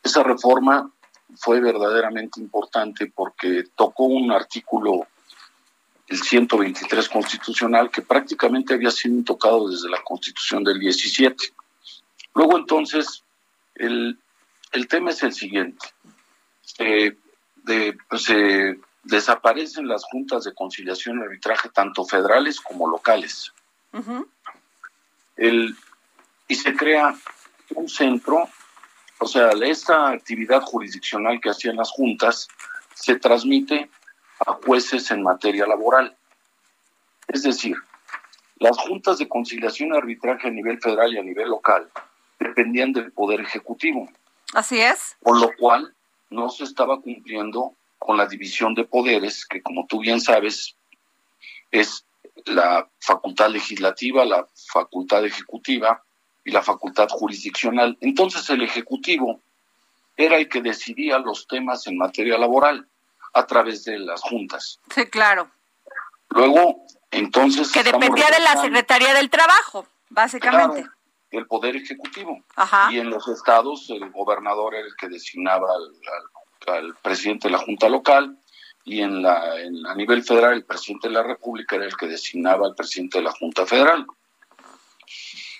Esa 0.01 0.23
reforma 0.23 0.91
fue 1.37 1.59
verdaderamente 1.59 2.39
importante 2.39 3.11
porque 3.13 3.65
tocó 3.75 4.05
un 4.05 4.31
artículo, 4.31 5.07
el 6.07 6.21
123 6.21 7.09
constitucional, 7.09 7.91
que 7.91 8.01
prácticamente 8.01 8.73
había 8.73 8.91
sido 8.91 9.23
tocado 9.23 9.69
desde 9.69 9.89
la 9.89 10.01
constitución 10.03 10.63
del 10.63 10.79
17. 10.79 11.35
Luego 12.33 12.57
entonces, 12.57 13.23
el, 13.75 14.17
tema 14.89 15.11
es 15.11 15.21
el 15.23 15.33
siguiente. 15.33 15.87
Eh, 16.79 17.15
de, 17.57 17.97
pues, 18.09 18.25
desaparecen 19.05 19.87
las 19.87 20.03
juntas 20.03 20.43
de 20.43 20.53
conciliación 20.53 21.19
y 21.19 21.23
arbitraje, 21.23 21.69
tanto 21.69 22.05
federales 22.05 22.59
como 22.59 22.89
locales. 22.89 23.53
el, 25.37 25.75
y 26.47 26.55
se 26.55 26.75
crea 26.75 27.15
un 27.75 27.87
centro, 27.87 28.49
o 29.19 29.27
sea, 29.27 29.51
esta 29.51 30.09
actividad 30.09 30.61
jurisdiccional 30.61 31.39
que 31.39 31.49
hacían 31.49 31.77
las 31.77 31.91
juntas 31.91 32.47
se 32.93 33.17
transmite 33.17 33.89
a 34.45 34.53
jueces 34.53 35.09
en 35.11 35.23
materia 35.23 35.65
laboral. 35.65 36.15
Es 37.27 37.43
decir, 37.43 37.75
las 38.57 38.77
juntas 38.77 39.17
de 39.17 39.27
conciliación 39.27 39.93
y 39.93 39.97
arbitraje 39.97 40.47
a 40.47 40.51
nivel 40.51 40.79
federal 40.79 41.13
y 41.13 41.17
a 41.17 41.23
nivel 41.23 41.49
local 41.49 41.89
dependían 42.39 42.91
del 42.91 43.11
Poder 43.11 43.41
Ejecutivo. 43.41 44.09
Así 44.53 44.79
es. 44.79 45.15
Por 45.21 45.39
lo 45.39 45.51
cual 45.57 45.93
no 46.29 46.49
se 46.49 46.63
estaba 46.63 47.01
cumpliendo 47.01 47.73
con 48.05 48.17
la 48.17 48.27
división 48.27 48.75
de 48.75 48.83
poderes, 48.83 49.45
que 49.45 49.61
como 49.61 49.87
tú 49.87 49.99
bien 49.99 50.21
sabes, 50.21 50.75
es 51.71 52.05
la 52.45 52.87
facultad 52.99 53.49
legislativa, 53.49 54.23
la 54.25 54.47
facultad 54.71 55.25
ejecutiva 55.25 56.03
y 56.43 56.51
la 56.51 56.61
facultad 56.61 57.09
jurisdiccional. 57.09 57.97
Entonces 58.01 58.47
el 58.51 58.61
ejecutivo 58.61 59.41
era 60.15 60.37
el 60.37 60.47
que 60.47 60.61
decidía 60.61 61.17
los 61.17 61.47
temas 61.47 61.87
en 61.87 61.97
materia 61.97 62.37
laboral 62.37 62.87
a 63.33 63.45
través 63.47 63.83
de 63.83 63.97
las 63.97 64.21
juntas. 64.21 64.79
Sí, 64.93 65.07
claro. 65.07 65.49
Luego, 66.29 66.85
entonces... 67.11 67.71
Que 67.71 67.83
dependía 67.83 68.29
de 68.29 68.39
la 68.39 68.61
Secretaría 68.61 69.13
del 69.13 69.29
Trabajo, 69.29 69.87
básicamente. 70.09 70.85
el 71.31 71.47
Poder 71.47 71.75
Ejecutivo. 71.75 72.43
Ajá. 72.55 72.91
Y 72.91 72.99
en 72.99 73.09
los 73.09 73.27
estados 73.27 73.89
el 73.89 74.09
gobernador 74.11 74.75
era 74.75 74.85
el 74.85 74.95
que 74.95 75.09
designaba 75.09 75.67
al, 75.73 75.91
presidente 77.01 77.47
de 77.47 77.53
la 77.53 77.59
Junta 77.59 77.89
Local 77.89 78.37
y 78.83 79.01
en 79.01 79.21
la 79.21 79.41
a 79.87 79.95
nivel 79.95 80.23
federal 80.23 80.53
el 80.53 80.65
presidente 80.65 81.07
de 81.07 81.15
la 81.15 81.23
República 81.23 81.75
era 81.75 81.85
el 81.85 81.97
que 81.97 82.07
designaba 82.07 82.67
al 82.67 82.75
presidente 82.75 83.17
de 83.17 83.23
la 83.23 83.31
Junta 83.31 83.65
Federal. 83.65 84.05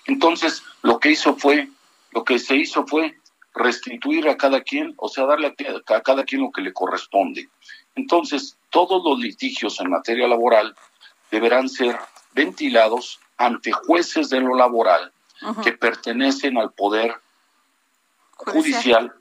Entonces, 0.06 0.62
lo 0.82 1.00
que 1.00 1.10
hizo 1.10 1.36
fue, 1.36 1.68
lo 2.12 2.24
que 2.24 2.38
se 2.38 2.56
hizo 2.56 2.86
fue 2.86 3.18
restituir 3.54 4.28
a 4.28 4.36
cada 4.36 4.60
quien, 4.60 4.94
o 4.96 5.08
sea, 5.08 5.26
darle 5.26 5.54
a, 5.88 6.00
cada 6.02 6.24
quien 6.24 6.42
lo 6.42 6.52
que 6.52 6.62
le 6.62 6.72
corresponde. 6.72 7.48
Entonces, 7.94 8.56
todos 8.70 9.02
los 9.04 9.18
litigios 9.18 9.80
en 9.80 9.90
materia 9.90 10.28
laboral 10.28 10.76
deberán 11.30 11.68
ser 11.68 11.98
ventilados 12.32 13.18
ante 13.36 13.72
jueces 13.72 14.28
de 14.28 14.40
lo 14.40 14.54
laboral 14.54 15.12
que 15.62 15.72
pertenecen 15.72 16.56
al 16.56 16.72
poder 16.72 17.14
judicial, 18.36 19.12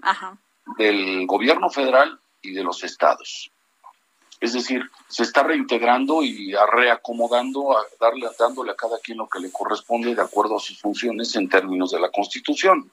del 0.77 1.25
gobierno 1.25 1.69
federal 1.69 2.19
y 2.41 2.51
de 2.53 2.63
los 2.63 2.83
estados. 2.83 3.51
Es 4.41 4.53
decir, 4.53 4.81
se 5.07 5.23
está 5.23 5.43
reintegrando 5.43 6.21
y 6.21 6.53
reacomodando, 6.71 7.77
a 7.77 7.83
darle, 7.99 8.27
dándole 8.37 8.71
a 8.71 8.75
cada 8.75 8.99
quien 8.99 9.17
lo 9.17 9.27
que 9.27 9.39
le 9.39 9.51
corresponde 9.51 10.13
de 10.13 10.21
acuerdo 10.21 10.57
a 10.57 10.59
sus 10.59 10.79
funciones 10.79 11.35
en 11.35 11.47
términos 11.47 11.91
de 11.91 11.99
la 11.99 12.11
Constitución. 12.11 12.91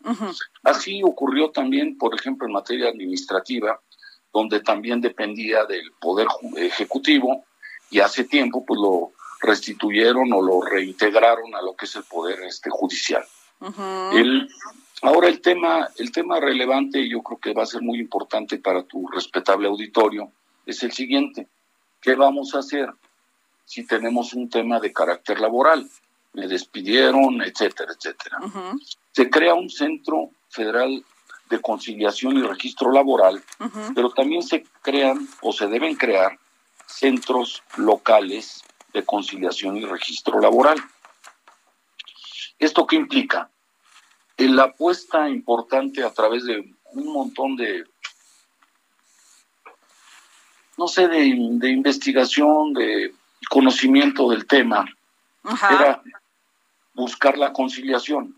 Así 0.63 1.03
ocurrió 1.03 1.51
también, 1.51 1.99
por 1.99 2.15
ejemplo, 2.15 2.47
en 2.47 2.53
materia 2.53 2.89
administrativa, 2.89 3.81
donde 4.33 4.61
también 4.61 5.01
dependía 5.01 5.65
del 5.65 5.93
Poder 6.01 6.29
Ejecutivo 6.57 7.45
y 7.91 8.01
hace 8.01 8.25
tiempo 8.25 8.65
pues 8.65 8.81
lo 8.81 9.13
restituyeron 9.41 10.33
o 10.33 10.41
lo 10.41 10.63
reintegraron 10.63 11.55
a 11.55 11.61
lo 11.61 11.75
que 11.75 11.87
es 11.87 11.97
el 11.97 12.05
Poder 12.05 12.43
este, 12.45 12.71
Judicial. 12.71 13.25
el, 14.13 14.49
ahora 15.03 15.29
el 15.29 15.41
tema, 15.41 15.89
el 15.99 16.11
tema 16.11 16.41
relevante, 16.41 17.07
yo 17.09 17.23
creo 17.23 17.39
que 17.39 17.53
va 17.53 17.65
a 17.65 17.67
ser 17.67 17.83
muy 17.83 17.99
importante 17.99 18.59
para 18.59 18.85
tu 18.85 19.07
respetable 19.09 19.69
auditorio, 19.69 20.33
es 20.65 20.83
el 20.83 20.93
siguiente. 20.93 21.49
¿Qué 22.01 22.15
vamos 22.15 22.55
a 22.55 22.61
hacer 22.61 22.89
si 23.65 23.87
tenemos 23.87 24.33
un 24.35 24.49
tema 24.49 24.81
de 24.81 24.93
carácter 24.93 25.41
laboral? 25.41 25.89
Me 26.33 26.49
despidieron, 26.49 27.43
etcétera, 27.43 27.93
etcétera. 27.97 28.39
Se 29.13 29.29
crea 29.29 29.55
un 29.55 29.69
centro 29.69 30.31
federal 30.49 31.05
de 31.51 31.61
conciliación 31.61 32.39
y 32.39 32.43
registro 32.43 32.91
laboral, 32.91 33.43
pero 33.95 34.11
también 34.11 34.43
se 34.43 34.65
crean 34.81 35.29
o 35.43 35.53
se 35.53 35.67
deben 35.67 35.97
crear 35.97 36.39
centros 36.87 37.63
locales 37.77 38.65
de 38.93 39.05
conciliación 39.05 39.77
y 39.77 39.85
registro 39.85 40.41
laboral. 40.41 40.79
¿Esto 42.59 42.87
qué 42.87 42.97
implica? 42.97 43.51
La 44.39 44.65
apuesta 44.65 45.29
importante 45.29 46.03
a 46.03 46.11
través 46.11 46.45
de 46.45 46.75
un 46.93 47.13
montón 47.13 47.57
de 47.57 47.85
no 50.77 50.89
sé, 50.89 51.07
de, 51.09 51.27
investigación, 51.27 52.73
de 52.73 53.15
conocimiento 53.49 54.29
del 54.31 54.47
tema, 54.47 54.85
era 55.45 56.03
buscar 56.95 57.37
la 57.39 57.53
conciliación. 57.53 58.35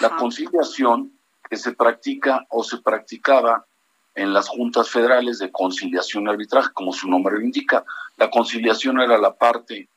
La 0.00 0.16
conciliación 0.16 1.12
que 1.48 1.56
se 1.56 1.72
practica 1.72 2.46
o 2.48 2.64
se 2.64 2.78
practicaba 2.78 3.66
en 4.14 4.32
las 4.32 4.48
juntas 4.48 4.88
federales 4.88 5.38
de 5.38 5.50
conciliación 5.50 6.24
y 6.24 6.30
arbitraje, 6.30 6.70
como 6.72 6.92
su 6.92 7.08
nombre 7.08 7.34
lo 7.34 7.42
indica. 7.42 7.84
La 8.16 8.30
conciliación 8.30 9.00
era 9.00 9.18
la 9.18 9.34
parte 9.34 9.88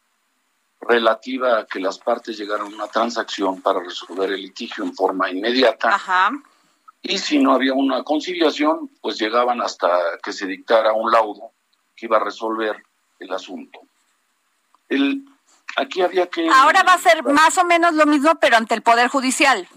relativa 0.87 1.59
a 1.59 1.65
que 1.65 1.79
las 1.79 1.99
partes 1.99 2.37
llegaran 2.37 2.67
a 2.67 2.75
una 2.75 2.87
transacción 2.87 3.61
para 3.61 3.79
resolver 3.79 4.31
el 4.31 4.41
litigio 4.41 4.83
en 4.83 4.93
forma 4.93 5.29
inmediata. 5.29 5.89
Ajá 5.95 6.31
y 7.07 7.19
si 7.19 7.37
no 7.37 7.53
había 7.53 7.73
una 7.73 8.03
conciliación, 8.03 8.89
pues 8.99 9.19
llegaban 9.19 9.61
hasta 9.61 9.87
que 10.23 10.33
se 10.33 10.47
dictara 10.47 10.91
un 10.93 11.11
laudo 11.11 11.51
que 11.95 12.07
iba 12.07 12.17
a 12.17 12.19
resolver 12.19 12.83
el 13.19 13.31
asunto. 13.31 13.79
El, 14.89 15.23
aquí 15.77 16.01
había 16.01 16.27
que... 16.27 16.49
Ahora 16.49 16.81
va 16.81 16.93
a 16.93 16.97
ser 16.97 17.23
más 17.23 17.59
o 17.59 17.63
menos 17.63 17.93
lo 17.93 18.07
mismo, 18.07 18.33
pero 18.41 18.57
ante 18.57 18.73
el 18.73 18.81
Poder 18.81 19.07
Judicial. 19.09 19.67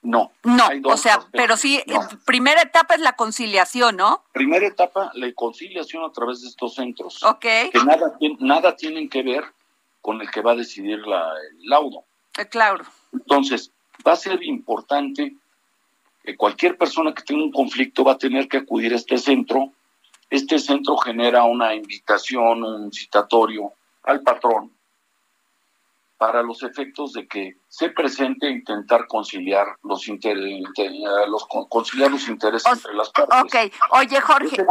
No. 0.00 0.32
No, 0.42 0.68
o 0.84 0.96
sea, 0.96 1.20
pero 1.32 1.58
sí, 1.58 1.82
primera 2.24 2.62
etapa 2.62 2.94
es 2.94 3.00
la 3.00 3.12
conciliación, 3.12 3.96
¿no? 3.96 4.24
Primera 4.32 4.66
etapa, 4.66 5.10
la 5.12 5.30
conciliación 5.34 6.02
a 6.02 6.12
través 6.12 6.40
de 6.40 6.48
estos 6.48 6.74
centros. 6.74 7.22
Ok. 7.24 7.40
Que 7.40 7.84
nada, 7.84 8.10
nada 8.40 8.74
tienen 8.74 9.10
que 9.10 9.22
ver 9.22 9.44
con 10.02 10.20
el 10.20 10.30
que 10.30 10.42
va 10.42 10.52
a 10.52 10.56
decidir 10.56 10.98
la, 11.06 11.32
el 11.50 11.68
laudo. 11.68 12.04
Claro. 12.50 12.84
Entonces, 13.12 13.72
va 14.06 14.12
a 14.12 14.16
ser 14.16 14.42
importante 14.42 15.34
cualquier 16.36 16.76
persona 16.76 17.14
que 17.14 17.22
tenga 17.22 17.42
un 17.42 17.50
conflicto 17.50 18.04
va 18.04 18.12
a 18.12 18.18
tener 18.18 18.48
que 18.48 18.58
acudir 18.58 18.92
a 18.92 18.96
este 18.96 19.16
centro. 19.16 19.72
Este 20.28 20.58
centro 20.58 20.96
genera 20.98 21.44
una 21.44 21.74
invitación, 21.74 22.62
un 22.62 22.92
citatorio 22.92 23.72
al 24.04 24.20
patrón 24.20 24.70
para 26.22 26.40
los 26.40 26.62
efectos 26.62 27.14
de 27.14 27.26
que 27.26 27.56
se 27.66 27.88
presente 27.88 28.46
e 28.46 28.52
intentar 28.52 29.08
conciliar 29.08 29.66
los, 29.82 30.06
los 30.06 31.46
conciliar 31.68 32.12
los 32.12 32.28
intereses 32.28 32.72
entre 32.72 32.94
las 32.94 33.10
partes. 33.10 33.42
Ok, 33.42 33.74
oye 33.90 34.20
Jorge, 34.20 34.64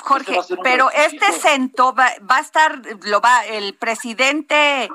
Jorge, 0.00 0.38
pero 0.62 0.90
este 0.90 1.32
centro 1.32 1.94
va, 1.94 2.10
va, 2.30 2.36
a 2.36 2.40
estar, 2.40 2.82
lo 3.04 3.22
va, 3.22 3.46
el 3.46 3.74
presidente 3.74 4.90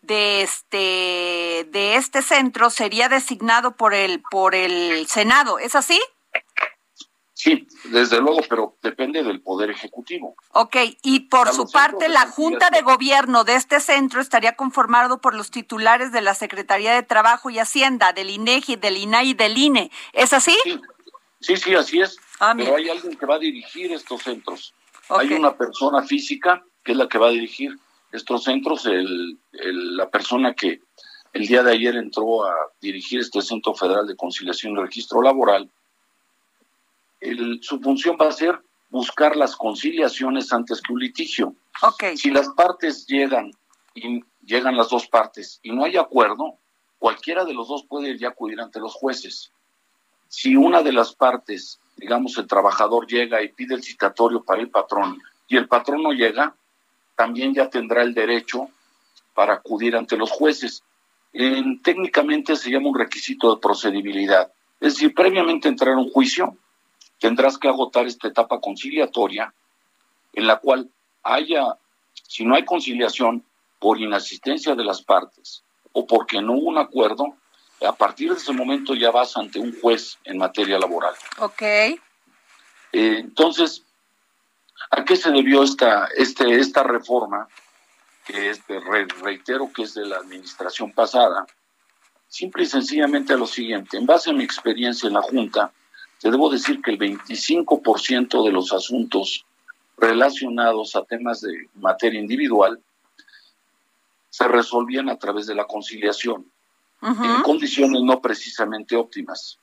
de 0.00 0.40
este 0.40 1.68
de 1.70 1.96
este 1.96 2.22
centro 2.22 2.70
sería 2.70 3.10
designado 3.10 3.76
por 3.76 3.92
el 3.92 4.22
por 4.30 4.54
el 4.54 5.06
Senado, 5.06 5.58
¿es 5.58 5.74
así? 5.74 6.00
Sí, 7.38 7.68
desde 7.84 8.20
luego, 8.20 8.40
pero 8.48 8.76
depende 8.82 9.22
del 9.22 9.40
poder 9.40 9.70
ejecutivo. 9.70 10.34
Ok, 10.54 10.74
y 11.04 11.20
por 11.20 11.52
su 11.52 11.70
parte, 11.70 12.08
la 12.08 12.26
Junta 12.26 12.68
de 12.70 12.82
Gobierno 12.82 13.44
de 13.44 13.54
este 13.54 13.78
centro 13.78 14.20
estaría 14.20 14.56
conformado 14.56 15.20
por 15.20 15.36
los 15.36 15.52
titulares 15.52 16.10
de 16.10 16.20
la 16.20 16.34
Secretaría 16.34 16.94
de 16.94 17.04
Trabajo 17.04 17.48
y 17.48 17.60
Hacienda, 17.60 18.12
del 18.12 18.30
INEGI, 18.30 18.74
del 18.74 18.96
INAI 18.96 19.28
y 19.28 19.34
del 19.34 19.56
INE. 19.56 19.92
¿Es 20.12 20.32
así? 20.32 20.56
Sí, 21.38 21.56
sí, 21.56 21.76
así 21.76 22.00
es. 22.00 22.16
Ah, 22.40 22.54
pero 22.56 22.74
hay 22.74 22.88
alguien 22.88 23.16
que 23.16 23.24
va 23.24 23.36
a 23.36 23.38
dirigir 23.38 23.92
estos 23.92 24.20
centros. 24.24 24.74
Hay 25.08 25.32
una 25.32 25.56
persona 25.56 26.02
física 26.02 26.64
que 26.82 26.90
es 26.90 26.98
la 26.98 27.06
que 27.06 27.18
va 27.18 27.28
a 27.28 27.30
dirigir 27.30 27.78
estos 28.10 28.42
centros, 28.42 28.84
el, 28.86 29.38
la 29.52 30.10
persona 30.10 30.54
que 30.54 30.80
el 31.32 31.46
día 31.46 31.62
de 31.62 31.70
ayer 31.70 31.94
entró 31.94 32.44
a 32.44 32.52
dirigir 32.80 33.20
este 33.20 33.42
Centro 33.42 33.74
Federal 33.74 34.08
de 34.08 34.16
Conciliación 34.16 34.72
y 34.72 34.80
Registro 34.80 35.22
Laboral, 35.22 35.70
su 37.60 37.80
función 37.80 38.16
va 38.20 38.28
a 38.28 38.32
ser 38.32 38.60
buscar 38.90 39.36
las 39.36 39.56
conciliaciones 39.56 40.52
antes 40.52 40.80
que 40.80 40.92
un 40.92 41.00
litigio. 41.00 41.54
Okay. 41.82 42.16
Si 42.16 42.30
las 42.30 42.48
partes 42.50 43.06
llegan 43.06 43.52
y 43.94 44.24
llegan 44.44 44.76
las 44.76 44.88
dos 44.88 45.06
partes 45.06 45.60
y 45.62 45.72
no 45.72 45.84
hay 45.84 45.96
acuerdo, 45.96 46.56
cualquiera 46.98 47.44
de 47.44 47.54
los 47.54 47.68
dos 47.68 47.84
puede 47.84 48.18
ya 48.18 48.28
acudir 48.28 48.60
ante 48.60 48.80
los 48.80 48.94
jueces. 48.94 49.52
Si 50.28 50.56
una 50.56 50.82
de 50.82 50.92
las 50.92 51.14
partes, 51.14 51.78
digamos 51.96 52.36
el 52.38 52.46
trabajador 52.46 53.06
llega 53.06 53.42
y 53.42 53.48
pide 53.48 53.74
el 53.74 53.82
citatorio 53.82 54.42
para 54.42 54.60
el 54.60 54.70
patrón 54.70 55.20
y 55.48 55.56
el 55.56 55.68
patrón 55.68 56.02
no 56.02 56.12
llega, 56.12 56.54
también 57.16 57.54
ya 57.54 57.68
tendrá 57.68 58.02
el 58.02 58.14
derecho 58.14 58.68
para 59.34 59.54
acudir 59.54 59.96
ante 59.96 60.16
los 60.16 60.30
jueces. 60.30 60.82
técnicamente 61.82 62.56
se 62.56 62.70
llama 62.70 62.88
un 62.88 62.98
requisito 62.98 63.54
de 63.54 63.60
procedibilidad. 63.60 64.50
Es 64.80 64.94
decir, 64.94 65.14
previamente 65.14 65.68
entrar 65.68 65.94
a 65.94 65.98
un 65.98 66.10
juicio, 66.10 66.56
tendrás 67.18 67.58
que 67.58 67.68
agotar 67.68 68.06
esta 68.06 68.28
etapa 68.28 68.60
conciliatoria 68.60 69.52
en 70.32 70.46
la 70.46 70.56
cual 70.58 70.90
haya, 71.22 71.78
si 72.14 72.44
no 72.44 72.54
hay 72.54 72.64
conciliación 72.64 73.44
por 73.78 74.00
inasistencia 74.00 74.74
de 74.74 74.84
las 74.84 75.02
partes 75.02 75.62
o 75.92 76.06
porque 76.06 76.40
no 76.40 76.54
hubo 76.54 76.68
un 76.68 76.78
acuerdo, 76.78 77.34
a 77.86 77.92
partir 77.92 78.30
de 78.30 78.38
ese 78.38 78.52
momento 78.52 78.94
ya 78.94 79.10
vas 79.10 79.36
ante 79.36 79.58
un 79.58 79.78
juez 79.80 80.18
en 80.24 80.38
materia 80.38 80.78
laboral. 80.78 81.14
Ok. 81.38 81.62
Eh, 81.62 81.98
entonces, 82.92 83.84
¿A 84.90 85.04
qué 85.04 85.16
se 85.16 85.30
debió 85.30 85.62
esta, 85.62 86.08
este, 86.16 86.58
esta 86.58 86.82
reforma? 86.82 87.48
Que 88.24 88.50
es 88.50 88.62
reitero 89.22 89.70
que 89.72 89.82
es 89.82 89.94
de 89.94 90.06
la 90.06 90.16
administración 90.16 90.92
pasada. 90.92 91.46
Simple 92.28 92.62
y 92.62 92.66
sencillamente 92.66 93.32
a 93.32 93.36
lo 93.36 93.46
siguiente. 93.46 93.96
En 93.96 94.06
base 94.06 94.30
a 94.30 94.34
mi 94.34 94.44
experiencia 94.44 95.06
en 95.06 95.14
la 95.14 95.22
Junta, 95.22 95.72
te 96.20 96.30
debo 96.30 96.50
decir 96.50 96.80
que 96.82 96.90
el 96.90 96.98
25% 96.98 98.44
de 98.44 98.52
los 98.52 98.72
asuntos 98.72 99.44
relacionados 99.96 100.96
a 100.96 101.04
temas 101.04 101.40
de 101.40 101.68
materia 101.74 102.20
individual 102.20 102.80
se 104.30 104.46
resolvían 104.46 105.08
a 105.08 105.18
través 105.18 105.46
de 105.46 105.54
la 105.54 105.64
conciliación, 105.64 106.50
en 107.02 107.42
condiciones 107.42 108.02
no 108.02 108.20
precisamente 108.20 108.96
óptimas 108.96 109.58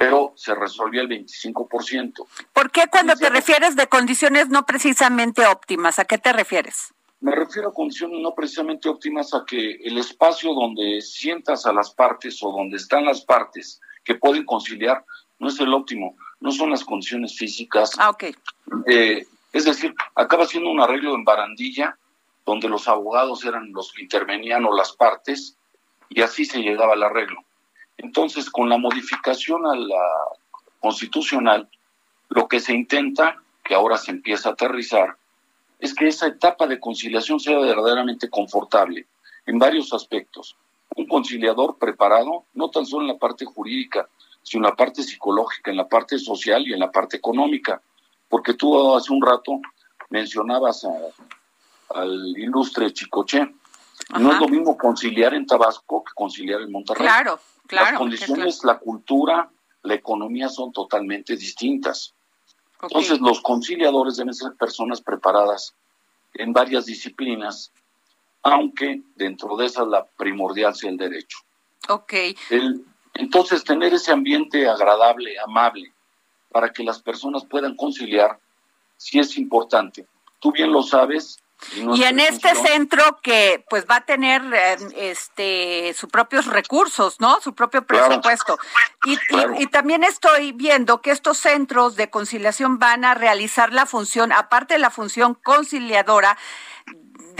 pero 0.00 0.32
se 0.34 0.54
resolvía 0.54 1.02
el 1.02 1.10
25%. 1.10 2.26
¿Por 2.54 2.70
qué 2.70 2.84
cuando 2.90 3.14
te 3.16 3.28
refieres 3.28 3.76
de 3.76 3.86
condiciones 3.86 4.48
no 4.48 4.64
precisamente 4.64 5.44
óptimas? 5.44 5.98
¿A 5.98 6.06
qué 6.06 6.16
te 6.16 6.32
refieres? 6.32 6.94
Me 7.20 7.32
refiero 7.32 7.68
a 7.68 7.74
condiciones 7.74 8.18
no 8.18 8.34
precisamente 8.34 8.88
óptimas 8.88 9.34
a 9.34 9.44
que 9.46 9.72
el 9.72 9.98
espacio 9.98 10.54
donde 10.54 11.02
sientas 11.02 11.66
a 11.66 11.74
las 11.74 11.90
partes 11.90 12.42
o 12.42 12.50
donde 12.50 12.78
están 12.78 13.04
las 13.04 13.20
partes 13.20 13.78
que 14.02 14.14
pueden 14.14 14.46
conciliar 14.46 15.04
no 15.40 15.48
es 15.48 15.58
el 15.58 15.74
óptimo, 15.74 16.16
no 16.38 16.52
son 16.52 16.70
las 16.70 16.84
condiciones 16.84 17.36
físicas. 17.36 17.92
Ah, 17.98 18.10
ok. 18.10 18.24
Eh, 18.86 19.26
es 19.52 19.64
decir, 19.64 19.94
acaba 20.14 20.46
siendo 20.46 20.70
un 20.70 20.80
arreglo 20.80 21.14
en 21.14 21.24
barandilla 21.24 21.98
donde 22.46 22.68
los 22.68 22.86
abogados 22.86 23.44
eran 23.44 23.72
los 23.72 23.92
que 23.92 24.02
intervenían 24.02 24.64
o 24.64 24.74
las 24.74 24.92
partes 24.92 25.56
y 26.08 26.22
así 26.22 26.44
se 26.44 26.60
llegaba 26.60 26.92
al 26.92 27.02
arreglo. 27.02 27.40
Entonces, 27.96 28.50
con 28.50 28.68
la 28.68 28.78
modificación 28.78 29.66
a 29.66 29.74
la 29.74 30.02
constitucional, 30.78 31.68
lo 32.28 32.48
que 32.48 32.60
se 32.60 32.72
intenta, 32.72 33.36
que 33.64 33.74
ahora 33.74 33.98
se 33.98 34.10
empieza 34.10 34.50
a 34.50 34.52
aterrizar, 34.52 35.16
es 35.78 35.94
que 35.94 36.08
esa 36.08 36.26
etapa 36.26 36.66
de 36.66 36.80
conciliación 36.80 37.40
sea 37.40 37.58
verdaderamente 37.58 38.28
confortable 38.28 39.06
en 39.46 39.58
varios 39.58 39.92
aspectos. 39.92 40.56
Un 40.96 41.06
conciliador 41.06 41.78
preparado, 41.78 42.44
no 42.54 42.70
tan 42.70 42.84
solo 42.84 43.02
en 43.02 43.08
la 43.08 43.18
parte 43.18 43.44
jurídica, 43.44 44.08
sino 44.42 44.64
en 44.64 44.70
la 44.70 44.76
parte 44.76 45.02
psicológica, 45.02 45.70
en 45.70 45.76
la 45.76 45.88
parte 45.88 46.18
social 46.18 46.66
y 46.66 46.72
en 46.72 46.80
la 46.80 46.90
parte 46.90 47.16
económica. 47.16 47.80
Porque 48.28 48.54
tú 48.54 48.94
hace 48.96 49.12
un 49.12 49.22
rato 49.22 49.60
mencionabas 50.10 50.86
al 51.90 52.34
ilustre 52.36 52.92
Chicoche. 52.92 53.54
No 54.18 54.32
es 54.32 54.40
lo 54.40 54.48
mismo 54.48 54.76
conciliar 54.76 55.34
en 55.34 55.46
Tabasco 55.46 56.02
que 56.04 56.12
conciliar 56.14 56.60
en 56.60 56.72
Monterrey. 56.72 57.06
Claro, 57.06 57.38
las 57.68 57.92
condiciones, 57.92 58.64
la 58.64 58.78
cultura, 58.78 59.50
la 59.82 59.94
economía 59.94 60.48
son 60.48 60.72
totalmente 60.72 61.36
distintas. 61.36 62.14
Entonces, 62.82 63.20
los 63.20 63.40
conciliadores 63.40 64.16
deben 64.16 64.34
ser 64.34 64.54
personas 64.54 65.00
preparadas 65.00 65.74
en 66.34 66.52
varias 66.52 66.86
disciplinas, 66.86 67.72
aunque 68.42 69.02
dentro 69.16 69.56
de 69.56 69.66
esas 69.66 69.86
la 69.86 70.04
primordial 70.04 70.74
sea 70.74 70.90
el 70.90 70.96
derecho. 70.96 71.38
Ok. 71.88 72.14
Entonces, 73.14 73.64
tener 73.64 73.92
ese 73.92 74.12
ambiente 74.12 74.68
agradable, 74.68 75.38
amable, 75.38 75.92
para 76.50 76.72
que 76.72 76.82
las 76.82 77.00
personas 77.00 77.44
puedan 77.44 77.76
conciliar, 77.76 78.38
sí 78.96 79.18
es 79.18 79.36
importante. 79.38 80.06
Tú 80.40 80.52
bien 80.52 80.72
lo 80.72 80.82
sabes, 80.82 81.38
y, 81.76 82.04
en 82.04 82.20
este 82.20 82.54
centro 82.54 83.20
que 83.22 83.64
pues 83.68 83.84
va 83.88 83.96
a 83.96 84.00
tener 84.00 84.42
em, 84.42 84.90
este 84.96 85.94
sus 85.94 86.08
propios 86.08 86.46
recursos, 86.46 87.20
¿no? 87.20 87.38
Su 87.40 87.54
propio 87.54 87.82
presupuesto. 87.84 88.58
Y, 89.04 89.18
y, 89.58 89.66
también 89.66 90.02
estoy 90.02 90.52
viendo 90.52 91.02
que 91.02 91.10
estos 91.10 91.38
centros 91.38 91.96
de 91.96 92.08
conciliación 92.08 92.78
van 92.78 93.04
a 93.04 93.14
realizar 93.14 93.72
la 93.72 93.84
función, 93.84 94.32
aparte 94.32 94.74
de 94.74 94.80
la 94.80 94.90
función 94.90 95.34
conciliadora, 95.34 96.38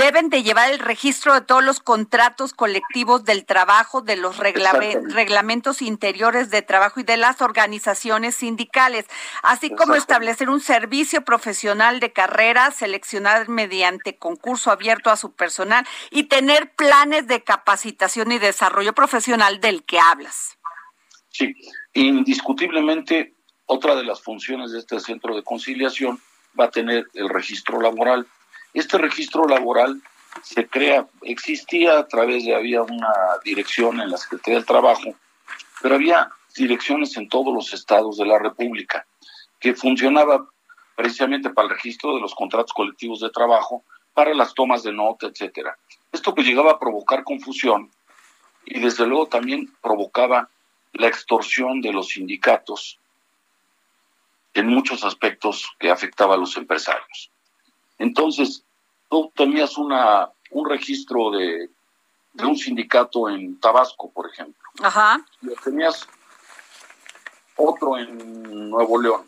deben 0.00 0.30
de 0.30 0.42
llevar 0.42 0.72
el 0.72 0.78
registro 0.78 1.34
de 1.34 1.42
todos 1.42 1.62
los 1.62 1.78
contratos 1.78 2.54
colectivos 2.54 3.24
del 3.24 3.44
trabajo, 3.44 4.00
de 4.00 4.16
los 4.16 4.38
reglamentos 4.38 5.82
interiores 5.82 6.50
de 6.50 6.62
trabajo 6.62 7.00
y 7.00 7.02
de 7.02 7.18
las 7.18 7.42
organizaciones 7.42 8.34
sindicales, 8.34 9.04
así 9.42 9.68
como 9.68 9.94
establecer 9.96 10.48
un 10.48 10.60
servicio 10.60 11.22
profesional 11.22 12.00
de 12.00 12.12
carrera, 12.12 12.70
seleccionar 12.70 13.50
mediante 13.50 14.16
concurso 14.16 14.70
abierto 14.70 15.10
a 15.10 15.18
su 15.18 15.34
personal 15.34 15.86
y 16.10 16.24
tener 16.24 16.72
planes 16.74 17.26
de 17.26 17.42
capacitación 17.42 18.32
y 18.32 18.38
desarrollo 18.38 18.94
profesional 18.94 19.60
del 19.60 19.84
que 19.84 19.98
hablas. 20.00 20.56
Sí, 21.28 21.54
indiscutiblemente 21.92 23.34
otra 23.66 23.94
de 23.96 24.04
las 24.04 24.22
funciones 24.22 24.72
de 24.72 24.78
este 24.78 24.98
centro 24.98 25.36
de 25.36 25.42
conciliación 25.42 26.18
va 26.58 26.64
a 26.64 26.70
tener 26.70 27.04
el 27.12 27.28
registro 27.28 27.80
laboral 27.80 28.26
este 28.74 28.98
registro 28.98 29.46
laboral 29.46 30.00
se 30.42 30.66
crea, 30.68 31.06
existía 31.22 31.98
a 31.98 32.06
través 32.06 32.44
de, 32.44 32.54
había 32.54 32.82
una 32.82 33.12
dirección 33.44 34.00
en 34.00 34.10
la 34.10 34.16
Secretaría 34.16 34.58
del 34.58 34.66
Trabajo, 34.66 35.14
pero 35.82 35.96
había 35.96 36.30
direcciones 36.54 37.16
en 37.16 37.28
todos 37.28 37.52
los 37.54 37.72
estados 37.72 38.16
de 38.16 38.26
la 38.26 38.38
República 38.38 39.06
que 39.58 39.74
funcionaba 39.74 40.46
precisamente 40.96 41.50
para 41.50 41.68
el 41.68 41.74
registro 41.74 42.14
de 42.14 42.20
los 42.20 42.34
contratos 42.34 42.72
colectivos 42.72 43.20
de 43.20 43.30
trabajo, 43.30 43.84
para 44.12 44.34
las 44.34 44.54
tomas 44.54 44.82
de 44.82 44.92
nota, 44.92 45.26
etcétera. 45.26 45.76
Esto 46.12 46.34
que 46.34 46.42
llegaba 46.42 46.72
a 46.72 46.78
provocar 46.78 47.24
confusión 47.24 47.90
y 48.64 48.80
desde 48.80 49.06
luego 49.06 49.26
también 49.26 49.72
provocaba 49.80 50.48
la 50.92 51.08
extorsión 51.08 51.80
de 51.80 51.92
los 51.92 52.08
sindicatos 52.08 52.98
en 54.54 54.66
muchos 54.66 55.04
aspectos 55.04 55.70
que 55.78 55.90
afectaba 55.90 56.34
a 56.34 56.38
los 56.38 56.56
empresarios. 56.56 57.30
Entonces, 58.00 58.64
tú 59.10 59.30
tenías 59.36 59.76
una, 59.76 60.30
un 60.52 60.68
registro 60.68 61.30
de, 61.30 61.68
un 62.42 62.56
sindicato 62.56 63.28
en 63.28 63.60
Tabasco, 63.60 64.10
por 64.10 64.30
ejemplo. 64.30 64.68
Ajá. 64.82 65.20
Y 65.42 65.48
tenías 65.62 66.08
otro 67.56 67.98
en 67.98 68.70
Nuevo 68.70 69.00
León. 69.00 69.26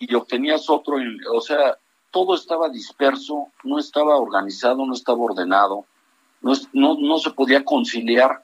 Y 0.00 0.12
obtenías 0.16 0.68
otro, 0.68 0.98
en, 0.98 1.16
o 1.32 1.40
sea, 1.40 1.78
todo 2.10 2.34
estaba 2.34 2.68
disperso, 2.68 3.46
no 3.62 3.78
estaba 3.78 4.16
organizado, 4.16 4.84
no 4.84 4.92
estaba 4.92 5.18
ordenado, 5.18 5.86
no, 6.40 6.54
no, 6.72 6.96
no 6.98 7.18
se 7.18 7.30
podía 7.30 7.64
conciliar 7.64 8.42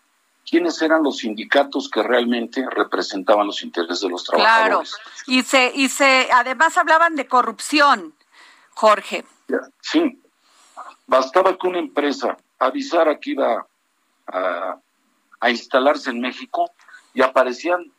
quiénes 0.48 0.80
eran 0.80 1.02
los 1.02 1.16
sindicatos 1.18 1.90
que 1.90 2.04
realmente 2.04 2.64
representaban 2.70 3.48
los 3.48 3.64
intereses 3.64 4.00
de 4.00 4.10
los 4.10 4.22
trabajadores. 4.22 4.94
Claro, 4.94 5.12
y 5.26 5.42
se, 5.42 5.72
y 5.74 5.88
se, 5.88 6.28
además 6.32 6.78
hablaban 6.78 7.16
de 7.16 7.26
corrupción. 7.26 8.14
Jorge. 8.78 9.24
Sí, 9.80 10.22
bastaba 11.04 11.58
que 11.58 11.66
una 11.66 11.80
empresa 11.80 12.36
avisara 12.60 13.18
que 13.18 13.32
iba 13.32 13.66
a, 14.28 14.78
instalarse 15.50 16.10
en 16.10 16.20
México 16.20 16.70
y 17.12 17.22
aparecían, 17.22 17.90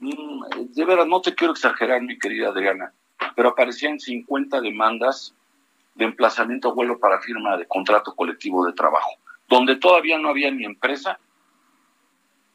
mm, 0.00 0.72
de 0.74 0.84
veras, 0.84 1.06
no 1.06 1.20
te 1.20 1.36
quiero 1.36 1.52
exagerar, 1.52 2.02
mi 2.02 2.18
querida 2.18 2.48
Adriana, 2.48 2.92
pero 3.36 3.50
aparecían 3.50 4.00
50 4.00 4.60
demandas 4.60 5.32
de 5.94 6.04
emplazamiento 6.04 6.70
a 6.70 6.74
vuelo 6.74 6.98
para 6.98 7.20
firma 7.20 7.56
de 7.56 7.68
contrato 7.68 8.12
colectivo 8.16 8.66
de 8.66 8.72
trabajo, 8.72 9.12
donde 9.48 9.76
todavía 9.76 10.18
no 10.18 10.30
había 10.30 10.50
ni 10.50 10.64
empresa, 10.64 11.16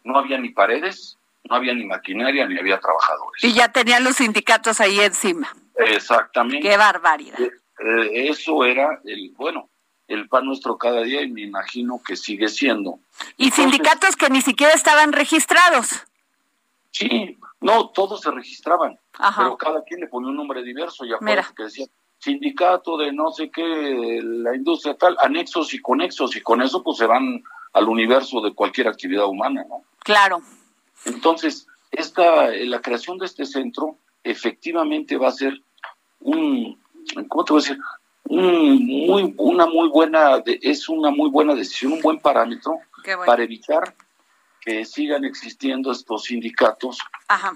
no 0.04 0.20
había 0.20 0.38
ni 0.38 0.50
paredes, 0.50 1.18
no 1.50 1.56
había 1.56 1.74
ni 1.74 1.86
maquinaria, 1.86 2.46
ni 2.46 2.60
había 2.60 2.78
trabajadores. 2.78 3.42
Y 3.42 3.54
ya 3.54 3.72
tenían 3.72 4.04
los 4.04 4.18
sindicatos 4.18 4.82
ahí 4.82 5.00
encima. 5.00 5.56
Exactamente. 5.78 6.68
Qué 6.68 6.76
barbaridad. 6.76 7.38
Eh, 7.80 8.06
eh, 8.06 8.30
eso 8.30 8.64
era 8.66 9.02
el, 9.06 9.32
bueno, 9.38 9.70
el 10.08 10.28
pan 10.28 10.46
nuestro 10.46 10.78
cada 10.78 11.02
día 11.02 11.22
y 11.22 11.32
me 11.32 11.42
imagino 11.42 12.02
que 12.06 12.16
sigue 12.16 12.48
siendo. 12.48 13.00
Y 13.38 13.52
sindicatos 13.52 14.16
que 14.16 14.30
ni 14.30 14.42
siquiera 14.42 14.74
estaban 14.74 15.14
registrados. 15.14 16.06
Sí, 16.92 17.38
no, 17.62 17.90
todos 17.90 18.22
se 18.22 18.32
registraban, 18.32 19.00
pero 19.38 19.58
cada 19.58 19.84
quien 19.84 20.02
le 20.02 20.08
ponía 20.08 20.30
un 20.30 20.38
nombre 20.38 20.64
diverso 20.64 21.06
y 21.06 21.14
acuérdate 21.14 21.54
que 21.56 21.64
decía 21.64 21.86
sindicato 22.18 22.98
de 22.98 23.14
no 23.14 23.32
sé 23.32 23.50
qué, 23.50 24.20
la 24.22 24.56
industria 24.56 24.96
tal, 24.96 25.16
anexos 25.20 25.74
y 25.74 25.80
conexos, 25.80 26.36
y 26.36 26.42
con 26.42 26.62
eso 26.62 26.84
pues 26.84 26.98
se 26.98 27.06
van 27.06 27.44
al 27.74 27.88
universo 27.88 28.42
de 28.42 28.54
cualquier 28.54 28.88
actividad 28.88 29.26
humana, 29.26 29.66
¿no? 29.68 29.84
Claro. 30.00 30.42
Entonces, 31.06 31.68
esta, 31.92 32.48
la 32.48 32.82
creación 32.82 33.18
de 33.18 33.26
este 33.26 33.46
centro 33.46 33.98
efectivamente 34.24 35.18
va 35.18 35.30
a 35.30 35.34
ser 35.34 35.62
un, 36.20 36.79
¿cómo 37.28 37.46
te 37.46 37.54
voy 37.54 37.62
a 37.62 37.64
decir? 37.64 37.80
muy, 38.30 39.34
una 39.38 39.66
muy 39.66 39.90
buena, 39.90 40.42
es 40.46 40.88
una 40.88 41.10
muy 41.10 41.30
buena 41.30 41.56
decisión, 41.56 41.94
un 41.94 42.02
buen 42.02 42.20
parámetro 42.20 42.80
para 43.26 43.44
evitar 43.44 43.96
que 44.62 44.86
sigan 44.86 45.26
existiendo 45.26 45.92
estos 45.92 46.26
sindicatos 46.26 47.00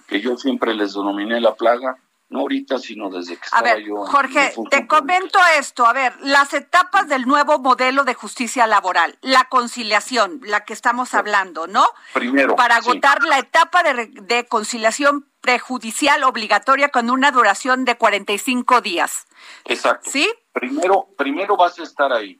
que 0.07 0.19
yo 0.21 0.37
siempre 0.37 0.73
les 0.73 0.93
denominé 0.93 1.39
la 1.41 1.53
plaga, 1.53 1.97
no 2.29 2.39
ahorita, 2.39 2.79
sino 2.79 3.11
desde 3.11 3.35
que 3.35 3.45
estaba 3.45 3.77
yo. 3.77 4.05
Jorge, 4.05 4.53
te 4.71 4.87
comento 4.87 5.37
esto. 5.59 5.85
A 5.85 5.93
ver, 5.93 6.13
las 6.21 6.53
etapas 6.55 7.07
del 7.07 7.27
nuevo 7.27 7.59
modelo 7.59 8.05
de 8.05 8.15
justicia 8.15 8.65
laboral, 8.65 9.19
la 9.21 9.43
conciliación, 9.49 10.39
la 10.43 10.65
que 10.65 10.73
estamos 10.73 11.13
hablando, 11.13 11.67
¿no? 11.67 11.85
Primero. 12.13 12.55
Para 12.55 12.77
agotar 12.77 13.21
la 13.23 13.37
etapa 13.37 13.83
de, 13.83 14.07
de 14.07 14.45
conciliación 14.47 15.27
prejudicial 15.43 16.23
obligatoria 16.23 16.87
con 16.87 17.09
una 17.09 17.29
duración 17.29 17.83
de 17.83 17.97
45 17.97 18.79
días. 18.79 19.27
Exacto. 19.65 20.09
¿Sí? 20.09 20.27
Primero, 20.53 21.09
primero 21.17 21.57
vas 21.57 21.77
a 21.79 21.83
estar 21.83 22.13
ahí. 22.13 22.39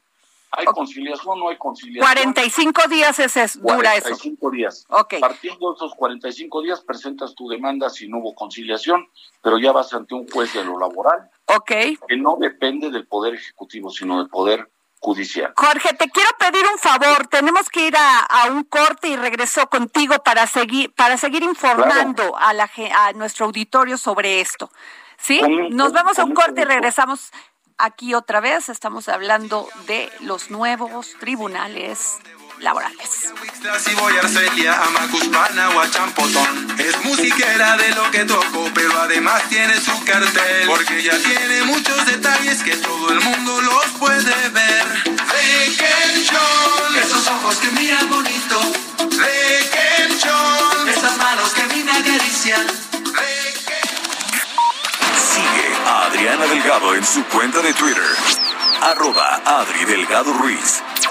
¿Hay 0.52 0.66
conciliación 0.66 1.34
o 1.34 1.36
no 1.36 1.50
hay 1.50 1.58
conciliación? 1.58 2.06
45 2.06 2.88
días 2.88 3.20
es, 3.20 3.36
es 3.36 3.62
dura 3.62 3.96
eso. 3.96 4.04
45 4.04 4.52
días. 4.52 4.86
Okay. 4.88 5.20
Partiendo 5.20 5.72
de 5.72 5.76
esos 5.76 5.94
45 5.96 6.62
días, 6.62 6.82
presentas 6.82 7.36
tu 7.36 7.50
demanda 7.50 7.90
si 7.90 8.08
no 8.08 8.20
hubo 8.20 8.36
conciliación, 8.36 9.06
pero 9.42 9.58
ya 9.58 9.74
vas 9.74 9.94
ante 9.94 10.16
un 10.16 10.30
juez 10.30 10.54
de 10.54 10.64
lo 10.64 10.80
laboral. 10.80 11.30
Ok. 11.48 11.72
Que 12.08 12.16
no 12.16 12.38
depende 12.40 12.90
del 12.90 13.06
Poder 13.06 13.34
Ejecutivo, 13.34 13.90
sino 13.90 14.20
del 14.20 14.30
Poder 14.30 14.72
judicial. 15.04 15.54
Jorge, 15.56 15.94
te 15.94 16.10
quiero 16.10 16.30
pedir 16.40 16.64
un 16.72 16.80
favor. 16.80 17.28
Tenemos 17.28 17.70
que 17.70 17.88
ir 17.88 17.96
a, 17.98 18.48
un 18.50 18.64
corte 18.64 19.10
y 19.10 19.16
regreso 19.18 19.68
contigo 19.70 20.16
para 20.24 20.48
seguir 20.48 20.94
para 20.96 21.18
seguir 21.18 21.44
informando 21.44 22.36
a, 22.38 22.54
la, 22.54 22.70
a 22.98 23.14
nuestro 23.14 23.46
auditorio 23.46 23.98
sobre 23.98 24.40
esto. 24.40 24.72
¿Sí? 25.18 25.42
Nos 25.72 25.92
vemos 25.92 26.18
a 26.20 26.24
un 26.24 26.34
corte 26.34 26.62
y 26.62 26.66
regresamos 26.66 27.32
aquí 27.78 28.14
otra 28.14 28.40
vez. 28.40 28.70
Estamos 28.70 29.10
hablando 29.10 29.68
de 29.88 30.10
los 30.22 30.50
nuevos 30.50 31.16
tribunales 31.20 32.20
laborales. 32.60 33.10
Si 33.84 33.96
voy 33.96 34.14
a 34.18 34.20
Arcelia, 34.20 34.74
a 34.74 34.90
Macuspana 34.90 35.70
o 35.70 35.80
a 35.80 35.90
Champotón. 35.90 36.76
Es 36.80 37.04
musiquera 37.06 37.78
de 37.78 37.90
lo 37.96 38.10
que 38.12 38.26
toco, 38.26 38.70
pero 38.74 39.02
además 39.02 39.44
tiene 39.50 39.80
su 39.80 40.04
cartel. 40.04 40.68
Porque 40.68 41.02
ya 41.02 41.18
tiene 41.18 41.64
muchos 41.64 42.06
detalles 42.06 42.62
que 42.64 42.76
todo 42.78 43.10
el 43.12 43.22
mundo 43.22 43.62
los 43.62 43.86
puede 44.00 44.50
ver. 44.50 44.86
Requenchón, 45.06 46.98
esos 47.02 47.28
ojos 47.28 47.56
que 47.58 47.72
miran 47.72 48.10
bonito. 48.10 48.62
Requenchón, 48.98 50.90
esas 50.90 51.18
manos 51.18 51.50
que 51.52 51.62
a 51.62 51.68
mí 51.68 51.84
me 51.84 51.92
acarician. 51.92 52.68
Sigue 55.34 55.76
a 55.88 56.06
Adriana 56.06 56.46
Delgado 56.46 56.96
en 56.96 57.06
su 57.06 57.24
cuenta 57.26 57.62
de 57.62 57.74
Twitter. 57.74 58.16
Arroba 58.82 59.42
Adri 59.46 59.86
Delgado 59.86 60.34
Ruiz. 60.34 60.84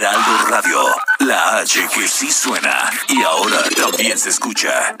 Heraldo 0.00 0.46
Radio, 0.48 0.82
la 1.18 1.58
H 1.58 1.86
que 1.92 2.08
sí 2.08 2.32
suena 2.32 2.90
y 3.06 3.22
ahora 3.22 3.58
también 3.76 4.16
se 4.16 4.30
escucha. 4.30 4.96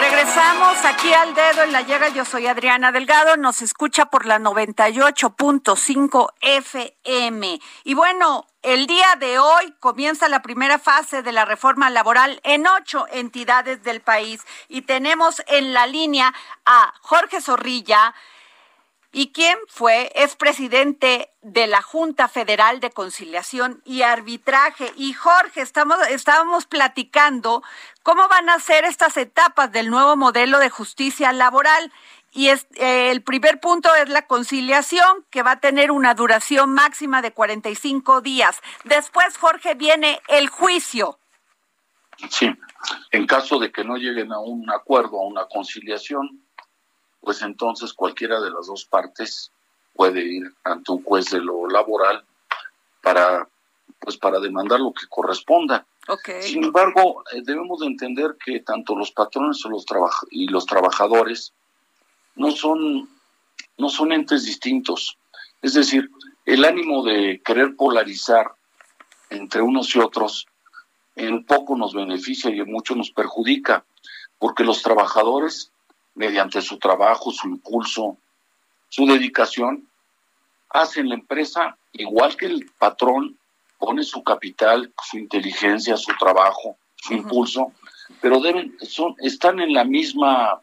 Regresamos 0.00 0.82
aquí 0.86 1.12
al 1.12 1.34
dedo 1.34 1.62
en 1.64 1.72
la 1.72 1.82
llega. 1.82 2.08
Yo 2.08 2.24
soy 2.24 2.46
Adriana 2.46 2.90
Delgado. 2.90 3.36
Nos 3.36 3.60
escucha 3.60 4.06
por 4.06 4.24
la 4.24 4.38
98.5 4.38 6.32
FM. 6.40 7.60
Y 7.84 7.92
bueno, 7.92 8.46
el 8.62 8.86
día 8.86 9.14
de 9.20 9.38
hoy 9.38 9.74
comienza 9.80 10.30
la 10.30 10.40
primera 10.40 10.78
fase 10.78 11.22
de 11.22 11.32
la 11.32 11.44
reforma 11.44 11.90
laboral 11.90 12.40
en 12.44 12.66
ocho 12.66 13.06
entidades 13.12 13.82
del 13.82 14.00
país. 14.00 14.40
Y 14.68 14.80
tenemos 14.82 15.42
en 15.48 15.74
la 15.74 15.86
línea 15.86 16.32
a 16.64 16.94
Jorge 17.02 17.42
Zorrilla 17.42 18.14
y 19.14 19.30
quién 19.30 19.56
fue, 19.68 20.10
es 20.16 20.34
presidente 20.34 21.30
de 21.40 21.68
la 21.68 21.82
Junta 21.82 22.26
Federal 22.26 22.80
de 22.80 22.90
Conciliación 22.90 23.80
y 23.84 24.02
Arbitraje. 24.02 24.92
Y 24.96 25.12
Jorge, 25.12 25.60
estamos, 25.60 25.96
estábamos 26.08 26.66
platicando 26.66 27.62
cómo 28.02 28.26
van 28.26 28.50
a 28.50 28.58
ser 28.58 28.84
estas 28.84 29.16
etapas 29.16 29.70
del 29.70 29.88
nuevo 29.88 30.16
modelo 30.16 30.58
de 30.58 30.68
justicia 30.68 31.32
laboral. 31.32 31.92
Y 32.32 32.48
es, 32.48 32.66
eh, 32.74 33.12
el 33.12 33.22
primer 33.22 33.60
punto 33.60 33.88
es 33.94 34.08
la 34.08 34.26
conciliación, 34.26 35.24
que 35.30 35.44
va 35.44 35.52
a 35.52 35.60
tener 35.60 35.92
una 35.92 36.14
duración 36.14 36.74
máxima 36.74 37.22
de 37.22 37.32
45 37.32 38.20
días. 38.20 38.60
Después, 38.82 39.38
Jorge, 39.38 39.76
viene 39.76 40.20
el 40.26 40.48
juicio. 40.48 41.20
Sí, 42.30 42.50
en 43.12 43.26
caso 43.28 43.60
de 43.60 43.70
que 43.70 43.84
no 43.84 43.96
lleguen 43.96 44.32
a 44.32 44.40
un 44.40 44.68
acuerdo, 44.70 45.20
a 45.20 45.26
una 45.26 45.46
conciliación, 45.46 46.43
pues 47.24 47.42
entonces 47.42 47.92
cualquiera 47.92 48.40
de 48.40 48.50
las 48.50 48.66
dos 48.66 48.84
partes 48.84 49.50
puede 49.94 50.24
ir 50.24 50.52
ante 50.64 50.92
un 50.92 51.02
juez 51.02 51.30
de 51.30 51.40
lo 51.40 51.68
laboral 51.68 52.24
para 53.02 53.48
pues 53.98 54.16
para 54.18 54.38
demandar 54.38 54.80
lo 54.80 54.92
que 54.92 55.06
corresponda. 55.08 55.86
Sin 56.40 56.64
embargo, 56.64 57.24
eh, 57.32 57.40
debemos 57.42 57.80
de 57.80 57.86
entender 57.86 58.36
que 58.44 58.60
tanto 58.60 58.94
los 58.94 59.12
patrones 59.12 59.64
los 59.64 59.86
y 60.30 60.48
los 60.48 60.66
trabajadores 60.66 61.54
no 62.36 62.50
son 62.50 63.08
no 63.78 63.88
son 63.88 64.12
entes 64.12 64.44
distintos. 64.44 65.16
Es 65.62 65.74
decir, 65.74 66.10
el 66.44 66.64
ánimo 66.64 67.02
de 67.02 67.40
querer 67.42 67.74
polarizar 67.76 68.52
entre 69.30 69.62
unos 69.62 69.94
y 69.96 70.00
otros 70.00 70.46
en 71.16 71.44
poco 71.44 71.76
nos 71.76 71.94
beneficia 71.94 72.50
y 72.50 72.60
en 72.60 72.70
mucho 72.70 72.94
nos 72.94 73.10
perjudica, 73.10 73.84
porque 74.38 74.64
los 74.64 74.82
trabajadores 74.82 75.72
mediante 76.14 76.62
su 76.62 76.78
trabajo, 76.78 77.30
su 77.30 77.48
impulso, 77.48 78.16
su 78.88 79.06
dedicación, 79.06 79.88
hacen 80.70 81.08
la 81.08 81.14
empresa 81.14 81.76
igual 81.92 82.36
que 82.36 82.46
el 82.46 82.70
patrón, 82.78 83.36
pone 83.78 84.02
su 84.02 84.22
capital, 84.22 84.92
su 85.02 85.18
inteligencia, 85.18 85.96
su 85.96 86.12
trabajo, 86.18 86.76
su 86.96 87.14
impulso, 87.14 87.72
pero 88.20 88.40
deben, 88.40 88.76
son, 88.80 89.14
están 89.18 89.60
en 89.60 89.72
la 89.72 89.84
misma, 89.84 90.60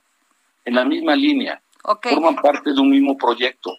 en 0.66 0.76
la 0.76 0.86
misma 0.86 1.16
línea, 1.16 1.62
forman 2.02 2.36
parte 2.36 2.74
de 2.74 2.80
un 2.80 2.90
mismo 2.90 3.18
proyecto. 3.18 3.78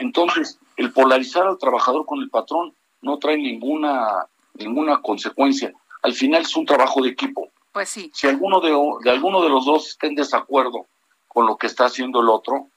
Entonces, 0.00 0.58
el 0.76 0.92
polarizar 0.92 1.46
al 1.46 1.58
trabajador 1.58 2.06
con 2.06 2.20
el 2.20 2.30
patrón 2.30 2.74
no 3.02 3.18
trae 3.18 3.36
ninguna, 3.36 4.26
ninguna 4.54 5.00
consecuencia. 5.02 5.72
Al 6.02 6.14
final 6.14 6.42
es 6.42 6.56
un 6.56 6.66
trabajo 6.66 7.02
de 7.02 7.10
equipo. 7.10 7.48
Pues 7.72 7.88
sí. 7.88 8.10
Si 8.14 8.26
alguno 8.26 8.60
de, 8.60 8.70
de 9.04 9.10
alguno 9.10 9.42
de 9.42 9.48
los 9.50 9.66
dos 9.66 9.88
está 9.88 10.06
en 10.06 10.16
desacuerdo 10.16 10.86
con 11.28 11.46
lo 11.46 11.56
que 11.56 11.66
está 11.66 11.84
haciendo 11.84 12.20
el 12.20 12.28
otro, 12.28 12.68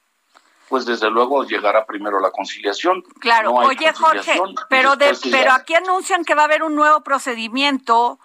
pues 0.68 0.86
desde 0.86 1.10
luego 1.10 1.44
llegará 1.44 1.84
primero 1.84 2.20
la 2.20 2.30
conciliación. 2.30 3.02
Claro, 3.18 3.52
oye 3.52 3.92
Jorge, 3.92 4.40
pero 4.68 4.96
de, 4.96 5.16
pero 5.30 5.52
aquí 5.52 5.74
anuncian 5.74 6.24
que 6.24 6.34
va 6.34 6.42
a 6.42 6.44
haber 6.46 6.62
un 6.62 6.74
nuevo 6.74 7.02
procedimiento 7.02 8.18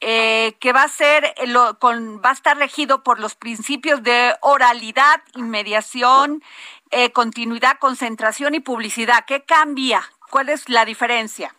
eh, 0.00 0.56
que 0.60 0.74
va 0.74 0.82
a 0.82 0.88
ser 0.88 1.34
lo, 1.46 1.78
con 1.78 2.20
va 2.22 2.30
a 2.30 2.34
estar 2.34 2.58
regido 2.58 3.02
por 3.02 3.18
los 3.18 3.34
principios 3.34 4.02
de 4.02 4.34
oralidad, 4.42 5.22
inmediación, 5.34 6.42
eh, 6.90 7.12
continuidad, 7.12 7.78
concentración 7.78 8.54
y 8.54 8.60
publicidad. 8.60 9.24
¿Qué 9.26 9.44
cambia? 9.44 10.02
¿Cuál 10.30 10.50
es 10.50 10.68
la 10.68 10.84
diferencia? 10.84 11.54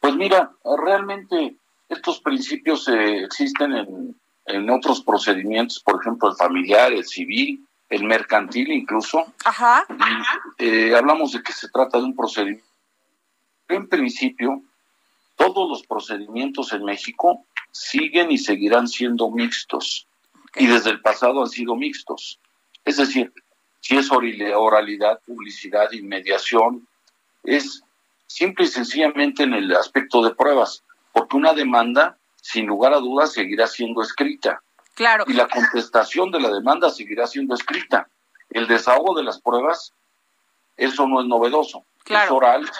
Pues 0.00 0.16
mira, 0.16 0.52
realmente 0.64 1.56
estos 1.90 2.20
principios 2.20 2.88
eh, 2.88 3.24
existen 3.24 3.72
en 3.74 4.20
en 4.46 4.68
otros 4.70 5.02
procedimientos, 5.02 5.80
por 5.80 6.00
ejemplo, 6.00 6.28
el 6.28 6.36
familiar, 6.36 6.92
el 6.92 7.04
civil, 7.04 7.66
el 7.88 8.04
mercantil 8.04 8.70
incluso. 8.72 9.32
Ajá. 9.44 9.86
Eh, 10.58 10.94
hablamos 10.94 11.32
de 11.32 11.42
que 11.42 11.52
se 11.52 11.68
trata 11.68 11.98
de 11.98 12.04
un 12.04 12.16
procedimiento. 12.16 12.64
En 13.68 13.88
principio, 13.88 14.62
todos 15.36 15.68
los 15.68 15.86
procedimientos 15.86 16.72
en 16.72 16.84
México 16.84 17.44
siguen 17.70 18.30
y 18.30 18.38
seguirán 18.38 18.88
siendo 18.88 19.30
mixtos. 19.30 20.06
Y 20.56 20.66
desde 20.66 20.90
el 20.90 21.00
pasado 21.00 21.42
han 21.42 21.48
sido 21.48 21.74
mixtos. 21.74 22.38
Es 22.84 22.98
decir, 22.98 23.32
si 23.80 23.96
es 23.96 24.10
oralidad, 24.10 25.20
publicidad, 25.26 25.90
inmediación, 25.92 26.86
es 27.42 27.82
simple 28.26 28.64
y 28.64 28.68
sencillamente 28.68 29.42
en 29.42 29.54
el 29.54 29.74
aspecto 29.74 30.22
de 30.22 30.34
pruebas, 30.34 30.82
porque 31.12 31.36
una 31.36 31.52
demanda 31.52 32.16
sin 32.44 32.66
lugar 32.66 32.92
a 32.92 32.98
dudas 32.98 33.32
seguirá 33.32 33.66
siendo 33.66 34.02
escrita. 34.02 34.62
Claro. 34.94 35.24
Y 35.26 35.32
la 35.32 35.48
contestación 35.48 36.30
de 36.30 36.40
la 36.40 36.50
demanda 36.50 36.90
seguirá 36.90 37.26
siendo 37.26 37.54
escrita. 37.54 38.06
El 38.50 38.68
desahogo 38.68 39.14
de 39.14 39.22
las 39.22 39.40
pruebas, 39.40 39.94
eso 40.76 41.08
no 41.08 41.22
es 41.22 41.26
novedoso. 41.26 41.86
Es 42.04 42.30
oral, 42.30 42.70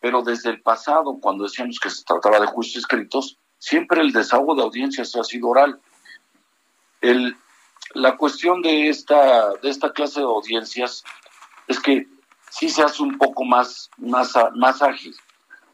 pero 0.00 0.20
desde 0.20 0.50
el 0.50 0.60
pasado, 0.60 1.18
cuando 1.18 1.44
decíamos 1.44 1.80
que 1.80 1.88
se 1.88 2.04
trataba 2.04 2.40
de 2.40 2.46
juicios 2.46 2.84
escritos, 2.84 3.38
siempre 3.58 4.02
el 4.02 4.12
desahogo 4.12 4.54
de 4.54 4.62
audiencias 4.62 5.16
ha 5.16 5.24
sido 5.24 5.48
oral. 5.48 5.80
El, 7.00 7.38
la 7.94 8.18
cuestión 8.18 8.60
de 8.60 8.90
esta, 8.90 9.54
de 9.54 9.70
esta 9.70 9.94
clase 9.94 10.20
de 10.20 10.26
audiencias 10.26 11.04
es 11.68 11.80
que 11.80 12.06
sí 12.50 12.68
se 12.68 12.82
hace 12.82 13.02
un 13.02 13.16
poco 13.16 13.46
más, 13.46 13.88
más, 13.96 14.34
más 14.54 14.82
ágil 14.82 15.16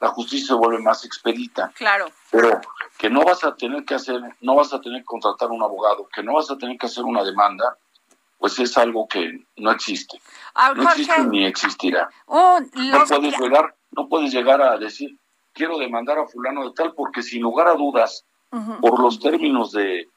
la 0.04 0.10
justicia 0.10 0.48
se 0.48 0.54
vuelve 0.54 0.82
más 0.82 1.04
expedita. 1.04 1.72
Claro. 1.74 2.06
Pero 2.30 2.60
que 2.98 3.10
no 3.10 3.24
vas 3.24 3.44
a 3.44 3.54
tener 3.56 3.84
que 3.84 3.94
hacer, 3.94 4.20
no 4.40 4.54
vas 4.54 4.72
a 4.72 4.80
tener 4.80 5.00
que 5.00 5.06
contratar 5.06 5.50
un 5.50 5.62
abogado, 5.62 6.08
que 6.14 6.22
no 6.22 6.34
vas 6.34 6.50
a 6.50 6.58
tener 6.58 6.78
que 6.78 6.86
hacer 6.86 7.04
una 7.04 7.24
demanda, 7.24 7.76
pues 8.38 8.58
es 8.58 8.76
algo 8.76 9.06
que 9.08 9.44
no 9.56 9.70
existe. 9.70 10.20
No 10.76 10.82
existe 10.90 11.24
ni 11.24 11.44
existirá. 11.44 12.08
Oh, 12.26 12.60
no 12.74 13.04
puedes 13.06 13.38
llegar, 13.38 13.74
no 13.92 14.08
puedes 14.08 14.32
llegar 14.32 14.62
a 14.62 14.78
decir 14.78 15.18
quiero 15.54 15.78
demandar 15.78 16.18
a 16.18 16.26
fulano 16.26 16.68
de 16.68 16.74
tal, 16.74 16.92
porque 16.94 17.22
sin 17.22 17.40
lugar 17.40 17.68
a 17.68 17.74
dudas, 17.74 18.26
por 18.80 19.00
los 19.00 19.18
términos 19.18 19.72
de, 19.72 20.08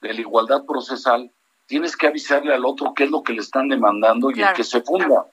de 0.00 0.14
la 0.14 0.20
igualdad 0.20 0.64
procesal, 0.64 1.30
tienes 1.66 1.96
que 1.96 2.06
avisarle 2.06 2.54
al 2.54 2.64
otro 2.64 2.92
qué 2.94 3.04
es 3.04 3.10
lo 3.10 3.22
que 3.22 3.32
le 3.32 3.40
están 3.40 3.68
demandando 3.68 4.30
y 4.30 4.42
el 4.42 4.52
que 4.52 4.62
se 4.62 4.82
funda. 4.82 5.26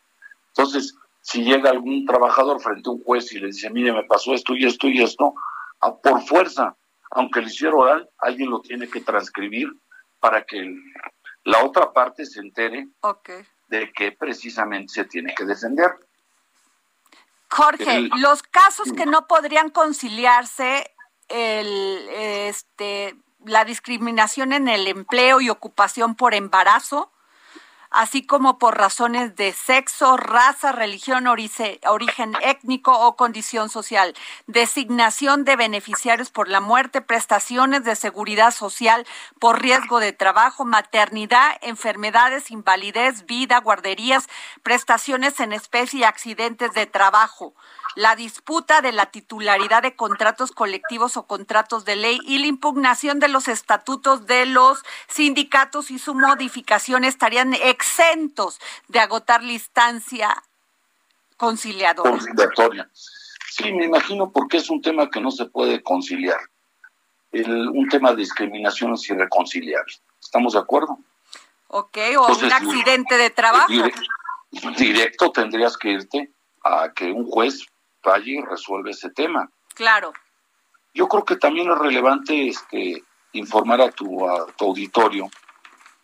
Entonces, 0.49 0.95
si 1.21 1.43
llega 1.43 1.69
algún 1.69 2.05
trabajador 2.05 2.59
frente 2.61 2.89
a 2.89 2.93
un 2.93 3.03
juez 3.03 3.31
y 3.33 3.39
le 3.39 3.47
dice, 3.47 3.69
mire, 3.69 3.91
me 3.93 4.03
pasó 4.05 4.33
esto 4.33 4.55
y 4.55 4.65
esto 4.65 4.87
y 4.87 5.03
esto, 5.03 5.35
por 5.79 6.21
fuerza, 6.25 6.75
aunque 7.11 7.41
le 7.41 7.47
hiciera 7.47 7.75
oral, 7.75 8.09
alguien 8.19 8.49
lo 8.49 8.61
tiene 8.61 8.89
que 8.89 9.01
transcribir 9.01 9.69
para 10.19 10.43
que 10.43 10.75
la 11.43 11.63
otra 11.63 11.93
parte 11.93 12.25
se 12.25 12.39
entere 12.39 12.87
de 13.67 13.91
que 13.93 14.11
precisamente 14.11 14.93
se 14.93 15.05
tiene 15.05 15.33
que 15.35 15.45
defender. 15.45 15.91
Jorge, 17.49 18.09
los 18.17 18.43
casos 18.43 18.91
que 18.91 19.05
no 19.05 19.27
podrían 19.27 19.69
conciliarse, 19.69 20.93
el, 21.29 22.09
este, 22.09 23.15
la 23.45 23.63
discriminación 23.63 24.51
en 24.51 24.67
el 24.67 24.87
empleo 24.87 25.39
y 25.39 25.49
ocupación 25.49 26.15
por 26.15 26.33
embarazo, 26.33 27.11
así 27.95 28.25
como 28.25 28.59
por 28.59 28.77
razones 28.77 29.37
de 29.37 29.53
sexo, 29.53 30.17
raza, 30.17 30.73
religión, 30.73 31.27
origen 31.27 32.33
étnico 32.41 32.91
o 32.91 33.15
condición 33.15 33.69
social, 33.69 34.13
designación 34.47 35.45
de 35.45 35.55
beneficiarios 35.55 36.29
por 36.29 36.49
la 36.49 36.59
muerte, 36.59 37.01
prestaciones 37.01 37.85
de 37.85 37.95
seguridad 37.95 38.51
social 38.51 39.07
por 39.39 39.61
riesgo 39.61 40.01
de 40.01 40.11
trabajo, 40.11 40.65
maternidad, 40.65 41.57
enfermedades, 41.61 42.51
invalidez, 42.51 43.25
vida, 43.25 43.59
guarderías, 43.59 44.27
prestaciones 44.61 45.39
en 45.39 45.53
especie 45.53 46.01
y 46.01 46.03
accidentes 46.03 46.73
de 46.73 46.87
trabajo 46.87 47.53
la 47.95 48.15
disputa 48.15 48.81
de 48.81 48.91
la 48.91 49.07
titularidad 49.07 49.81
de 49.81 49.95
contratos 49.95 50.51
colectivos 50.51 51.17
o 51.17 51.25
contratos 51.27 51.85
de 51.85 51.95
ley 51.95 52.19
y 52.25 52.39
la 52.39 52.47
impugnación 52.47 53.19
de 53.19 53.29
los 53.29 53.47
estatutos 53.47 54.27
de 54.27 54.45
los 54.45 54.83
sindicatos 55.07 55.91
y 55.91 55.99
su 55.99 56.13
modificación 56.13 57.05
estarían 57.05 57.53
exentos 57.53 58.59
de 58.89 58.99
agotar 58.99 59.43
la 59.43 59.53
instancia 59.53 60.43
conciliadora. 61.37 62.11
Conciliatoria. 62.11 62.89
Sí, 62.93 63.71
me 63.71 63.85
imagino 63.85 64.29
porque 64.31 64.57
es 64.57 64.69
un 64.69 64.81
tema 64.81 65.09
que 65.09 65.21
no 65.21 65.31
se 65.31 65.45
puede 65.45 65.81
conciliar. 65.81 66.39
un 67.31 67.87
tema 67.89 68.11
de 68.11 68.17
discriminación 68.17 68.93
es 68.93 69.09
irreconciliable. 69.09 69.93
¿Estamos 70.21 70.53
de 70.53 70.59
acuerdo? 70.59 70.99
Ok, 71.67 71.97
o 72.17 72.27
un 72.27 72.51
accidente 72.51 73.17
de 73.17 73.29
trabajo. 73.29 73.71
directo 74.77 75.31
tendrías 75.31 75.77
que 75.77 75.91
irte 75.91 76.31
a 76.63 76.91
que 76.93 77.11
un 77.11 77.29
juez 77.29 77.65
y 78.23 78.41
resuelve 78.41 78.91
ese 78.91 79.09
tema. 79.09 79.49
Claro. 79.73 80.13
Yo 80.93 81.07
creo 81.07 81.25
que 81.25 81.35
también 81.35 81.69
es 81.69 81.77
relevante 81.77 82.47
este, 82.47 83.03
informar 83.33 83.81
a 83.81 83.91
tu, 83.91 84.27
a 84.27 84.45
tu 84.55 84.65
auditorio 84.65 85.29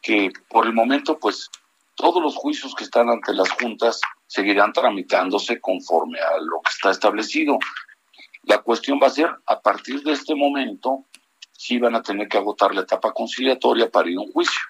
que 0.02 0.32
por 0.50 0.66
el 0.66 0.74
momento, 0.74 1.18
pues, 1.20 1.50
todos 1.96 2.22
los 2.22 2.36
juicios 2.36 2.74
que 2.76 2.84
están 2.84 3.10
ante 3.10 3.34
las 3.34 3.52
juntas 3.52 4.02
seguirán 4.26 4.74
tramitándose 4.74 5.62
conforme 5.62 6.20
a 6.20 6.38
lo 6.40 6.62
que 6.62 6.72
está 6.72 6.90
establecido. 6.90 7.60
La 8.44 8.58
cuestión 8.60 9.00
va 9.02 9.08
a 9.08 9.12
ser, 9.12 9.30
a 9.46 9.60
partir 9.60 10.02
de 10.02 10.14
este 10.14 10.34
momento, 10.34 11.06
si 11.52 11.78
van 11.78 11.96
a 11.96 12.02
tener 12.02 12.28
que 12.28 12.40
agotar 12.40 12.74
la 12.74 12.82
etapa 12.82 13.14
conciliatoria 13.14 13.90
para 13.90 14.10
ir 14.10 14.18
a 14.18 14.22
un 14.22 14.32
juicio. 14.32 14.62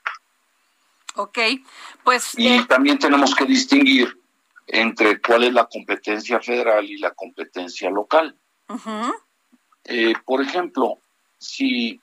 Ok, 1.15 1.39
pues... 2.04 2.38
Y 2.38 2.48
eh, 2.48 2.65
también 2.67 3.00
tenemos 3.00 3.34
que 3.34 3.46
distinguir 3.46 4.21
entre 4.74 5.20
cuál 5.20 5.44
es 5.44 5.54
la 5.54 5.66
competencia 5.66 6.40
federal 6.40 6.86
y 6.86 6.98
la 6.98 7.12
competencia 7.12 7.90
local. 7.90 8.38
Eh, 9.84 10.14
por 10.26 10.42
ejemplo, 10.42 11.00
si 11.38 12.00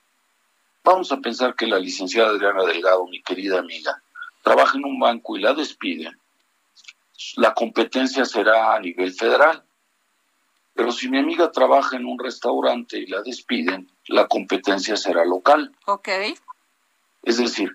vamos 0.83 1.11
a 1.11 1.17
pensar 1.17 1.55
que 1.55 1.65
la 1.65 1.79
licenciada 1.79 2.29
Adriana 2.29 2.63
Delgado, 2.65 3.07
mi 3.07 3.23
querida 3.23 3.57
amiga, 3.57 4.03
trabaja 4.43 4.77
en 4.77 4.85
un 4.85 4.99
banco 4.99 5.35
y 5.35 5.41
la 5.41 5.55
despiden, 5.55 6.15
la 7.37 7.55
competencia 7.55 8.23
será 8.23 8.75
a 8.75 8.79
nivel 8.79 9.13
federal. 9.13 9.63
Pero 10.75 10.91
si 10.91 11.09
mi 11.09 11.17
amiga 11.17 11.51
trabaja 11.51 11.97
en 11.97 12.05
un 12.05 12.19
restaurante 12.19 12.99
y 12.99 13.07
la 13.07 13.23
despiden, 13.23 13.89
la 14.05 14.27
competencia 14.27 14.95
será 14.95 15.25
local. 15.25 15.75
Ok. 15.87 16.09
Es 17.23 17.37
decir, 17.37 17.71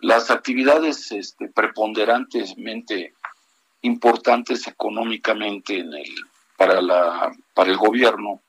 las 0.00 0.30
actividades 0.30 1.12
este, 1.12 1.48
preponderantemente 1.48 3.14
importantes 3.82 4.66
económicamente 4.66 5.78
en 5.78 5.92
el, 5.92 6.14
para, 6.56 6.80
la, 6.80 7.32
para 7.54 7.70
el 7.70 7.76
gobierno, 7.76 8.40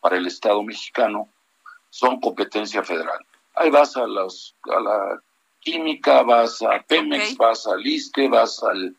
para 0.00 0.16
el 0.16 0.26
Estado 0.26 0.62
mexicano, 0.62 1.28
son 1.90 2.20
competencia 2.20 2.82
federal. 2.82 3.18
Ahí 3.54 3.70
vas 3.70 3.96
a, 3.96 4.06
los, 4.06 4.54
a 4.64 4.80
la 4.80 5.22
química, 5.60 6.22
vas 6.22 6.62
a 6.62 6.82
Pemex, 6.86 7.36
vas 7.36 7.66
al 7.66 7.84
ISTE, 7.84 8.28
vas 8.28 8.62
al, 8.62 8.94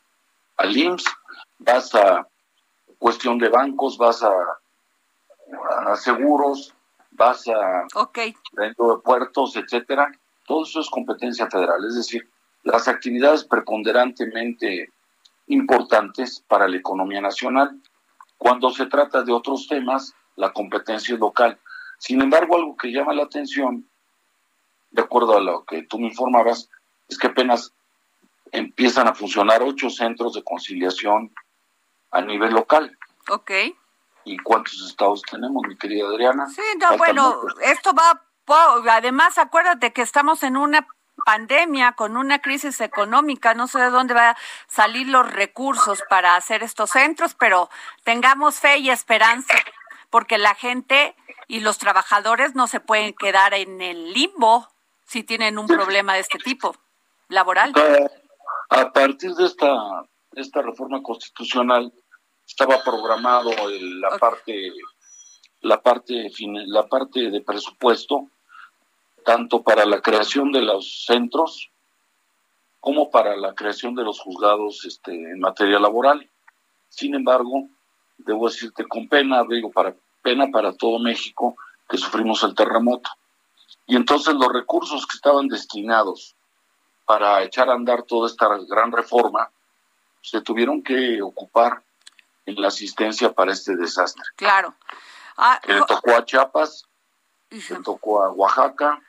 al 0.58 0.78
IMSS, 0.78 1.06
vas 1.60 1.96
a 1.96 2.28
cuestión 2.98 3.38
de 3.38 3.50
bancos, 3.50 3.98
vas 3.98 4.22
a, 4.24 4.34
a 5.88 5.96
seguros, 5.96 6.74
vas 7.12 7.48
a 7.48 7.88
dentro 8.52 8.96
de 8.96 9.02
puertos, 9.02 9.56
etcétera. 9.56 10.12
Todo 10.46 10.64
eso 10.64 10.82
es 10.82 10.90
competencia 10.90 11.48
federal, 11.50 11.86
es 11.88 11.96
decir, 11.96 12.28
las 12.64 12.88
actividades 12.88 13.44
preponderantemente 13.44 14.90
importantes 15.50 16.44
para 16.48 16.68
la 16.68 16.78
economía 16.78 17.22
nacional. 17.22 17.82
Cuando 18.38 18.70
se 18.70 18.86
trata 18.86 19.24
de 19.24 19.34
otros 19.34 19.68
temas, 19.68 20.14
la 20.36 20.54
competencia 20.54 21.14
es 21.14 21.20
local. 21.20 21.60
Sin 21.98 22.22
embargo, 22.22 22.56
algo 22.56 22.78
que 22.78 22.92
llama 22.92 23.14
la 23.14 23.24
atención, 23.24 23.90
de 24.92 25.02
acuerdo 25.02 25.38
a 25.38 25.42
lo 25.42 25.66
que 25.66 25.84
tú 25.84 26.00
me 26.00 26.08
informabas, 26.08 26.70
es 27.08 27.18
que 27.18 27.28
apenas 27.28 27.74
empiezan 28.52 29.08
a 29.08 29.14
funcionar 29.14 29.62
ocho 29.62 29.90
centros 29.90 30.34
de 30.34 30.44
conciliación 30.44 31.34
a 32.12 32.22
nivel 32.22 32.54
local. 32.54 32.98
Ok. 33.30 33.52
¿Y 34.26 34.38
cuántos 34.38 34.82
estados 34.88 35.22
tenemos, 35.24 35.64
mi 35.68 35.78
querida 35.78 36.08
Adriana? 36.08 36.48
Sí, 36.48 36.62
no, 36.80 36.98
bueno, 36.98 37.42
esto 37.64 37.92
va, 37.94 38.24
además 38.92 39.38
acuérdate 39.38 39.94
que 39.94 40.02
estamos 40.02 40.44
en 40.44 40.58
una 40.58 40.88
pandemia, 41.20 41.94
con 41.94 42.18
una 42.18 42.40
crisis 42.40 42.82
económica, 42.82 43.54
no 43.54 43.68
sé 43.68 43.80
de 43.80 43.90
dónde 43.90 44.14
van 44.14 44.36
a 44.36 44.38
salir 44.68 45.08
los 45.08 45.32
recursos 45.32 46.04
para 46.10 46.36
hacer 46.36 46.64
estos 46.64 46.92
centros, 46.92 47.36
pero 47.36 47.70
tengamos 48.04 48.60
fe 48.60 48.78
y 48.78 48.90
esperanza, 48.90 49.54
porque 50.10 50.38
la 50.38 50.56
gente 50.56 51.16
y 51.48 51.62
los 51.62 51.78
trabajadores 51.78 52.56
no 52.56 52.68
se 52.68 52.80
pueden 52.80 53.14
quedar 53.14 53.54
en 53.54 53.82
el 53.82 54.14
limbo 54.14 54.68
si 55.06 55.24
tienen 55.24 55.58
un 55.58 55.68
problema 55.68 56.14
de 56.14 56.20
este 56.20 56.38
tipo 56.38 56.76
laboral. 57.28 57.74
A 58.70 58.92
partir 58.92 59.34
de 59.34 59.46
esta, 59.46 60.06
esta 60.34 60.62
reforma 60.62 61.02
constitucional 61.02 61.92
estaba 62.48 62.84
programado 62.84 63.52
la 63.70 64.18
parte 64.18 64.72
la 65.62 65.82
parte 65.82 66.30
la 66.40 66.88
parte 66.88 67.30
de 67.30 67.42
presupuesto 67.42 68.30
tanto 69.30 69.62
para 69.62 69.86
la 69.86 70.02
creación 70.02 70.52
de 70.52 70.64
los 70.64 71.06
centros 71.06 71.70
como 72.80 73.12
para 73.12 73.38
la 73.38 73.54
creación 73.54 73.94
de 73.94 74.04
los 74.04 74.20
juzgados 74.20 74.86
este, 74.86 75.12
en 75.12 75.40
materia 75.40 75.78
laboral. 75.78 76.28
Sin 76.90 77.14
embargo, 77.14 77.68
debo 78.18 78.50
decirte 78.50 78.88
con 78.88 79.08
pena, 79.08 79.44
digo, 79.48 79.72
para 79.72 79.94
pena 80.24 80.48
para 80.52 80.74
todo 80.74 80.98
México 80.98 81.56
que 81.88 82.00
sufrimos 82.00 82.42
el 82.42 82.56
terremoto. 82.56 83.08
Y 83.86 83.96
entonces 83.96 84.34
los 84.34 84.52
recursos 84.52 85.06
que 85.06 85.18
estaban 85.18 85.48
destinados 85.48 86.36
para 87.06 87.44
echar 87.44 87.70
a 87.70 87.74
andar 87.74 88.02
toda 88.02 88.28
esta 88.28 88.48
gran 88.68 88.92
reforma 88.92 89.52
se 90.24 90.42
tuvieron 90.42 90.82
que 90.82 91.22
ocupar 91.22 91.84
en 92.48 92.60
la 92.60 92.70
asistencia 92.70 93.32
para 93.32 93.52
este 93.52 93.76
desastre. 93.76 94.24
Claro. 94.36 94.74
Ah, 95.38 95.62
le 95.68 95.82
tocó 95.86 96.16
a 96.16 96.26
Chiapas, 96.26 96.88
le 97.52 97.80
tocó 97.84 98.24
a 98.24 98.32
Oaxaca, 98.32 99.04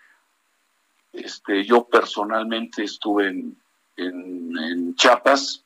este, 1.13 1.65
yo 1.65 1.85
personalmente 1.85 2.85
estuve 2.85 3.29
en, 3.29 3.57
en, 3.97 4.95
Chiapas 4.95 5.65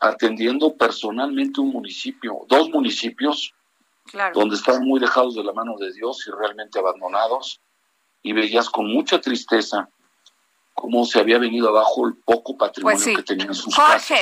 atendiendo 0.00 0.76
personalmente 0.76 1.60
un 1.60 1.70
municipio, 1.70 2.46
dos 2.48 2.70
municipios, 2.70 3.54
donde 4.32 4.56
estaban 4.56 4.84
muy 4.84 5.00
dejados 5.00 5.34
de 5.34 5.44
la 5.44 5.52
mano 5.52 5.76
de 5.78 5.92
Dios 5.92 6.26
y 6.26 6.30
realmente 6.30 6.78
abandonados, 6.78 7.60
y 8.22 8.32
veías 8.32 8.70
con 8.70 8.86
mucha 8.86 9.20
tristeza 9.20 9.88
cómo 10.74 11.04
se 11.04 11.18
había 11.18 11.38
venido 11.38 11.68
abajo 11.68 12.06
el 12.06 12.16
poco 12.16 12.56
patrimonio 12.56 12.98
pues 13.02 13.16
que 13.16 13.22
tenían 13.22 13.54
sus 13.54 13.74
casas. 13.74 14.20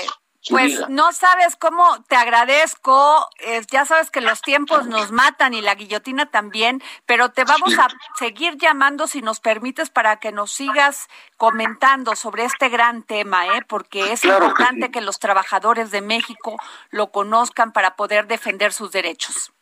Pues 0.48 0.88
no 0.88 1.12
sabes 1.12 1.56
cómo 1.56 1.84
te 2.08 2.14
agradezco, 2.14 3.28
ya 3.70 3.84
sabes 3.84 4.10
que 4.10 4.20
los 4.20 4.42
tiempos 4.42 4.86
nos 4.86 5.10
matan 5.10 5.54
y 5.54 5.60
la 5.60 5.74
guillotina 5.74 6.26
también, 6.30 6.82
pero 7.04 7.30
te 7.30 7.44
vamos 7.44 7.76
a 7.78 7.88
seguir 8.16 8.56
llamando 8.56 9.06
si 9.06 9.22
nos 9.22 9.40
permites 9.40 9.90
para 9.90 10.16
que 10.16 10.32
nos 10.32 10.52
sigas 10.52 11.08
comentando 11.36 12.14
sobre 12.14 12.44
este 12.44 12.68
gran 12.68 13.02
tema, 13.02 13.56
¿eh? 13.56 13.62
porque 13.66 14.12
es 14.12 14.24
importante 14.24 14.90
que, 14.90 15.00
los 15.00 15.18
trabajadores 15.18 15.90
de 15.90 16.00
México 16.00 16.56
lo 16.90 17.10
conozcan 17.10 17.72
para 17.72 17.96
poder 17.96 18.26
defender 18.26 18.72
sus 18.72 18.90
derechos. 18.90 19.52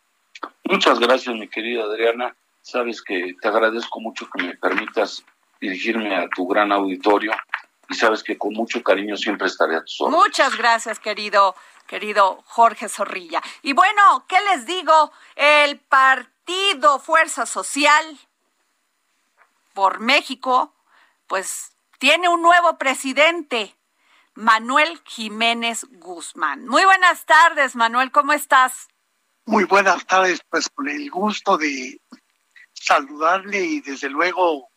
Muchas 0.64 0.98
gracias, 0.98 1.34
mi 1.34 1.48
querida 1.48 1.84
Adriana. 1.84 2.34
Sabes 2.62 3.02
que 3.02 3.34
te 3.40 3.48
agradezco 3.48 4.00
mucho 4.00 4.26
que 4.30 4.42
me 4.42 4.56
permitas 4.56 5.24
dirigirme 5.60 6.16
a 6.16 6.28
tu 6.28 6.46
gran 6.46 6.72
auditorio 6.72 7.32
y 7.88 7.94
sabes 7.94 8.22
que 8.22 8.38
con 8.38 8.52
mucho 8.52 8.82
cariño 8.82 9.16
siempre 9.16 9.46
estaré 9.46 9.76
a 9.76 9.84
tus 9.84 10.00
órdenes. 10.00 10.24
Muchas 10.24 10.56
gracias, 10.56 10.98
querido, 10.98 11.54
querido 11.86 12.42
Jorge 12.46 12.88
Zorrilla. 12.88 13.42
Y 13.62 13.72
bueno, 13.72 14.24
¿qué 14.28 14.36
les 14.52 14.66
digo? 14.66 15.12
El 15.36 15.78
partido 15.78 16.98
Fuerza 16.98 17.46
Social 17.46 18.18
por 19.74 20.00
México, 20.00 20.72
pues 21.26 21.72
tiene 21.98 22.28
un 22.28 22.42
nuevo 22.42 22.78
presidente, 22.78 23.74
Manuel 24.34 25.00
Jiménez 25.04 25.86
Guzmán. 25.90 26.66
Muy 26.66 26.84
buenas 26.84 27.24
tardes, 27.26 27.76
Manuel, 27.76 28.10
¿cómo 28.10 28.32
estás? 28.32 28.88
Muy 29.46 29.64
buenas 29.64 30.06
tardes, 30.06 30.40
pues 30.48 30.68
con 30.70 30.88
el 30.88 31.10
gusto 31.10 31.56
de 31.58 32.00
saludarle 32.72 33.64
y 33.64 33.80
desde 33.80 34.08
luego 34.08 34.68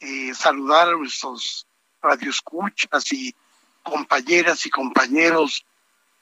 eh, 0.00 0.32
saludar 0.34 0.88
a 0.88 0.92
nuestros 0.92 1.66
radioescuchas 2.06 3.12
y 3.12 3.34
compañeras 3.82 4.64
y 4.66 4.70
compañeros 4.70 5.64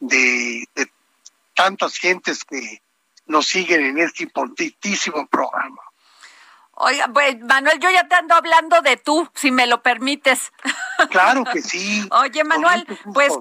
de, 0.00 0.66
de 0.74 0.90
tantas 1.54 1.96
gentes 1.96 2.44
que 2.44 2.82
nos 3.26 3.46
siguen 3.46 3.84
en 3.84 3.98
este 3.98 4.24
importantísimo 4.24 5.26
programa. 5.26 5.80
Oiga, 6.76 7.08
pues 7.12 7.38
Manuel, 7.40 7.78
yo 7.78 7.90
ya 7.90 8.08
te 8.08 8.16
ando 8.16 8.34
hablando 8.34 8.80
de 8.82 8.96
tú, 8.96 9.28
si 9.34 9.50
me 9.50 9.66
lo 9.66 9.82
permites. 9.82 10.52
Claro 11.10 11.44
que 11.44 11.62
sí. 11.62 12.06
Oye, 12.10 12.42
Manuel, 12.44 12.86
pues 13.12 13.32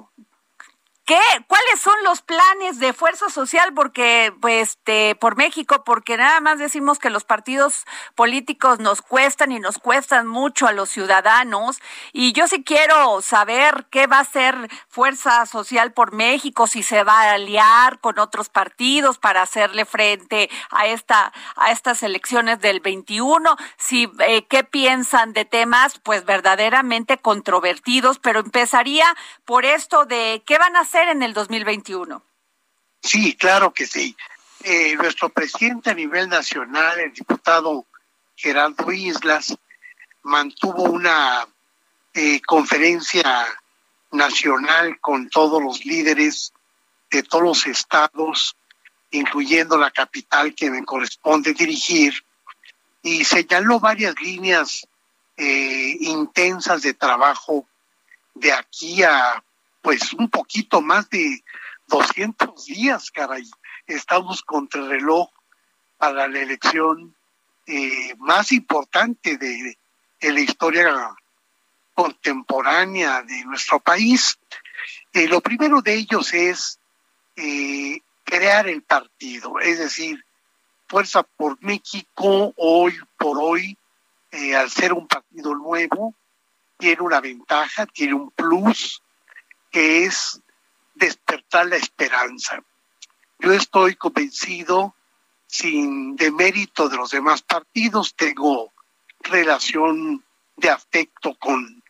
¿Qué? 1.05 1.19
¿Cuáles 1.47 1.81
son 1.81 1.95
los 2.05 2.21
planes 2.21 2.79
de 2.79 2.93
Fuerza 2.93 3.29
Social? 3.29 3.73
Porque, 3.73 4.33
pues, 4.39 4.69
este, 4.69 5.15
por 5.15 5.35
México, 5.35 5.83
porque 5.83 6.15
nada 6.15 6.39
más 6.39 6.59
decimos 6.59 6.97
que 6.97 7.09
los 7.09 7.25
partidos 7.25 7.83
políticos 8.15 8.79
nos 8.79 9.01
cuestan 9.01 9.51
y 9.51 9.59
nos 9.59 9.79
cuestan 9.79 10.27
mucho 10.27 10.65
a 10.65 10.71
los 10.71 10.89
ciudadanos. 10.89 11.81
Y 12.13 12.31
yo 12.31 12.47
sí 12.47 12.63
quiero 12.63 13.21
saber 13.21 13.85
qué 13.89 14.07
va 14.07 14.19
a 14.19 14.21
hacer 14.21 14.55
Fuerza 14.87 15.45
Social 15.45 15.91
por 15.91 16.13
México, 16.13 16.67
si 16.67 16.83
se 16.83 17.03
va 17.03 17.23
a 17.23 17.33
aliar 17.33 17.99
con 17.99 18.17
otros 18.17 18.47
partidos 18.47 19.17
para 19.17 19.41
hacerle 19.41 19.83
frente 19.83 20.49
a 20.69 20.87
esta, 20.87 21.33
a 21.57 21.71
estas 21.71 22.01
elecciones 22.03 22.61
del 22.61 22.79
21, 22.79 23.57
si, 23.77 24.09
eh, 24.19 24.45
qué 24.47 24.63
piensan 24.63 25.33
de 25.33 25.43
temas, 25.43 25.99
pues, 25.99 26.23
verdaderamente 26.23 27.17
controvertidos, 27.17 28.19
pero 28.19 28.39
empezaría 28.39 29.13
por 29.43 29.65
esto 29.65 30.05
de 30.05 30.41
qué 30.45 30.57
van 30.57 30.77
a 30.77 30.81
hacer 30.81 30.92
en 31.01 31.23
el 31.23 31.33
2021? 31.33 32.23
Sí, 33.01 33.35
claro 33.35 33.73
que 33.73 33.85
sí. 33.85 34.15
Eh, 34.63 34.95
nuestro 34.95 35.29
presidente 35.29 35.89
a 35.89 35.93
nivel 35.93 36.29
nacional, 36.29 36.99
el 36.99 37.13
diputado 37.13 37.85
Gerardo 38.35 38.91
Islas, 38.91 39.57
mantuvo 40.21 40.83
una 40.83 41.47
eh, 42.13 42.41
conferencia 42.41 43.45
nacional 44.11 44.99
con 45.01 45.29
todos 45.29 45.61
los 45.61 45.83
líderes 45.85 46.53
de 47.11 47.23
todos 47.23 47.43
los 47.43 47.67
estados, 47.67 48.55
incluyendo 49.11 49.77
la 49.77 49.91
capital 49.91 50.53
que 50.55 50.69
me 50.69 50.85
corresponde 50.85 51.53
dirigir, 51.53 52.13
y 53.01 53.25
señaló 53.25 53.79
varias 53.79 54.19
líneas 54.21 54.87
eh, 55.35 55.97
intensas 55.99 56.83
de 56.83 56.93
trabajo 56.93 57.67
de 58.33 58.53
aquí 58.53 59.03
a 59.03 59.43
pues 59.83 60.13
un 60.13 60.29
poquito 60.29 60.81
más 60.81 61.09
de 61.09 61.43
200 61.87 62.65
días, 62.65 63.11
caray. 63.11 63.43
Estamos 63.85 64.41
contra 64.41 64.81
el 64.81 64.89
reloj 64.89 65.29
para 65.97 66.27
la 66.29 66.39
elección 66.39 67.13
eh, 67.67 68.15
más 68.17 68.53
importante 68.53 69.37
de, 69.37 69.77
la 70.21 70.39
historia 70.39 71.13
contemporánea 71.93 73.23
de 73.23 73.43
nuestro 73.43 73.81
país. 73.81 74.39
Eh, 75.11 75.27
lo 75.27 75.41
primero 75.41 75.81
de 75.81 75.95
ellos 75.95 76.33
es 76.33 76.79
eh, 77.35 77.99
crear 78.23 78.69
el 78.69 78.83
partido, 78.83 79.59
es 79.59 79.79
decir, 79.79 80.23
Fuerza 80.87 81.23
por 81.23 81.61
México 81.61 82.53
hoy 82.55 82.97
por 83.17 83.37
hoy, 83.41 83.77
al 84.55 84.69
ser 84.69 84.93
un 84.93 85.07
partido 85.07 85.55
nuevo, 85.55 86.13
tiene 86.77 87.01
una 87.01 87.19
ventaja, 87.19 87.85
tiene 87.87 88.13
un 88.13 88.29
plus, 88.31 89.02
que 89.73 90.05
es 90.05 90.39
despertar 90.93 91.65
la 91.65 91.77
esperanza. 91.77 92.63
Yo 93.39 93.51
estoy 93.51 93.95
convencido, 93.95 94.95
sin 95.47 96.15
demérito 96.15 96.87
de 96.87 96.95
los 96.95 97.09
demás 97.09 97.41
partidos, 97.41 98.15
tengo 98.15 98.71
relación 99.19 100.23
de 100.55 100.69
afecto 100.69 101.35
con 101.39 101.83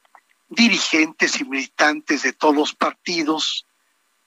dirigentes 0.48 1.42
y 1.42 1.44
militantes 1.44 2.24
de 2.24 2.32
todos 2.32 2.56
los 2.56 2.74
partidos 2.74 3.66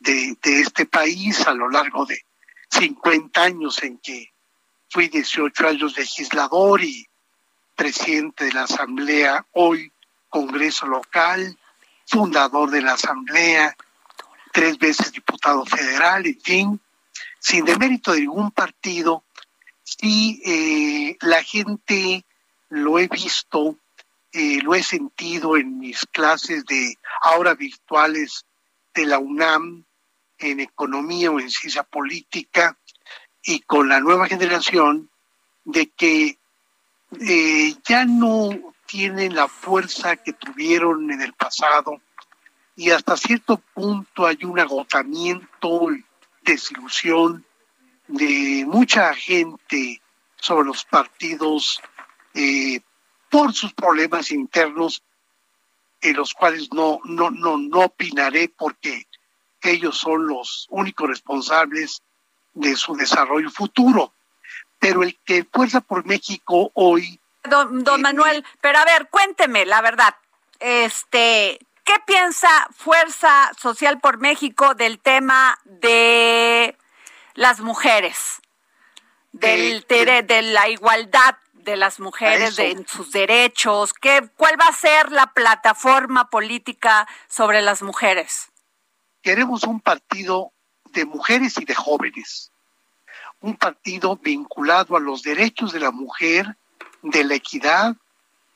de, 0.00 0.36
de, 0.42 0.60
este 0.60 0.84
país 0.84 1.46
a 1.46 1.54
lo 1.54 1.70
largo 1.70 2.04
de 2.04 2.20
50 2.70 3.42
años 3.42 3.82
en 3.82 3.98
que 3.98 4.32
fui 4.90 5.08
18 5.08 5.66
años 5.66 5.96
legislador 5.96 6.82
y 6.82 7.08
presidente 7.74 8.44
de 8.44 8.52
la 8.52 8.64
Asamblea, 8.64 9.46
hoy 9.52 9.90
Congreso 10.28 10.86
local, 10.86 11.56
fundador 12.06 12.70
de 12.70 12.82
la 12.82 12.94
Asamblea, 12.94 13.76
tres 14.52 14.78
veces 14.78 15.12
diputado 15.12 15.64
federal, 15.66 16.26
en 16.26 16.40
fin, 16.40 16.80
sin 17.38 17.64
demérito 17.64 18.12
de 18.12 18.20
ningún 18.20 18.50
partido, 18.50 19.24
sí 19.82 20.40
eh, 20.44 21.16
la 21.20 21.42
gente 21.42 22.24
lo 22.68 22.98
he 22.98 23.08
visto, 23.08 23.76
eh, 24.32 24.60
lo 24.62 24.74
he 24.74 24.82
sentido 24.82 25.56
en 25.56 25.78
mis 25.78 26.06
clases 26.10 26.64
de 26.66 26.98
ahora 27.22 27.54
virtuales 27.54 28.44
de 28.94 29.06
la 29.06 29.18
UNAM 29.18 29.84
en 30.38 30.60
economía 30.60 31.30
o 31.30 31.40
en 31.40 31.50
ciencia 31.50 31.82
política 31.82 32.76
y 33.42 33.60
con 33.60 33.88
la 33.88 34.00
nueva 34.00 34.26
generación 34.26 35.10
de 35.64 35.88
que 35.88 36.38
eh, 37.20 37.74
ya 37.86 38.04
no 38.04 38.74
tienen 38.86 39.34
la 39.34 39.48
fuerza 39.48 40.16
que 40.16 40.32
tuvieron 40.32 41.10
en 41.10 41.20
el 41.20 41.32
pasado 41.32 42.00
y 42.76 42.90
hasta 42.90 43.16
cierto 43.16 43.56
punto 43.74 44.26
hay 44.26 44.38
un 44.44 44.58
agotamiento, 44.58 45.88
desilusión 46.42 47.44
de 48.06 48.64
mucha 48.66 49.14
gente 49.14 50.00
sobre 50.36 50.66
los 50.66 50.84
partidos 50.84 51.80
eh, 52.34 52.80
por 53.30 53.54
sus 53.54 53.72
problemas 53.72 54.30
internos, 54.30 55.02
en 56.02 56.16
los 56.16 56.34
cuales 56.34 56.68
no, 56.72 57.00
no, 57.04 57.30
no, 57.30 57.56
no 57.56 57.80
opinaré 57.80 58.48
porque 58.48 59.06
ellos 59.62 59.96
son 59.98 60.26
los 60.26 60.66
únicos 60.70 61.08
responsables 61.08 62.02
de 62.52 62.76
su 62.76 62.94
desarrollo 62.94 63.50
futuro. 63.50 64.12
Pero 64.78 65.02
el 65.02 65.18
que 65.24 65.44
Fuerza 65.50 65.80
por 65.80 66.04
México 66.04 66.70
hoy 66.74 67.18
Don, 67.48 67.84
don 67.84 68.02
Manuel, 68.02 68.44
pero 68.60 68.78
a 68.78 68.84
ver, 68.84 69.08
cuénteme 69.08 69.66
la 69.66 69.80
verdad. 69.80 70.14
Este, 70.58 71.58
¿qué 71.84 71.94
piensa 72.06 72.48
Fuerza 72.76 73.52
Social 73.58 74.00
por 74.00 74.18
México 74.18 74.74
del 74.74 74.98
tema 74.98 75.58
de 75.64 76.76
las 77.34 77.60
mujeres? 77.60 78.40
Del, 79.32 79.84
de, 79.88 80.22
de 80.22 80.42
la 80.42 80.68
igualdad 80.68 81.36
de 81.66 81.76
las 81.76 82.00
mujeres 82.00 82.56
de, 82.56 82.70
en 82.70 82.86
sus 82.86 83.10
derechos, 83.10 83.92
¿qué, 83.92 84.30
¿cuál 84.36 84.58
va 84.58 84.68
a 84.68 84.72
ser 84.72 85.12
la 85.12 85.26
plataforma 85.34 86.30
política 86.30 87.06
sobre 87.28 87.60
las 87.60 87.82
mujeres? 87.82 88.50
Queremos 89.20 89.64
un 89.64 89.80
partido 89.80 90.52
de 90.92 91.04
mujeres 91.04 91.58
y 91.58 91.64
de 91.64 91.74
jóvenes, 91.74 92.52
un 93.40 93.56
partido 93.56 94.16
vinculado 94.16 94.96
a 94.96 95.00
los 95.00 95.22
derechos 95.22 95.72
de 95.72 95.80
la 95.80 95.90
mujer 95.90 96.56
de 97.10 97.22
la 97.24 97.34
equidad 97.36 97.96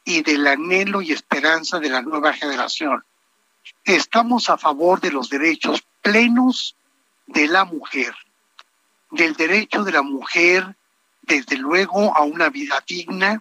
y 0.05 0.23
del 0.23 0.47
anhelo 0.47 1.03
y 1.03 1.13
esperanza 1.13 1.79
de 1.79 1.89
la 1.89 2.03
nueva 2.03 2.33
generación. 2.33 3.05
Estamos 3.85 4.51
a 4.51 4.59
favor 4.59 5.01
de 5.01 5.13
los 5.13 5.31
derechos 5.31 5.85
plenos 6.03 6.77
de 7.27 7.47
la 7.47 7.65
mujer, 7.65 8.13
del 9.11 9.35
derecho 9.35 9.85
de 9.85 9.93
la 9.93 10.03
mujer, 10.03 10.75
desde 11.23 11.57
luego, 11.57 12.17
a 12.17 12.23
una 12.23 12.49
vida 12.49 12.83
digna, 12.87 13.41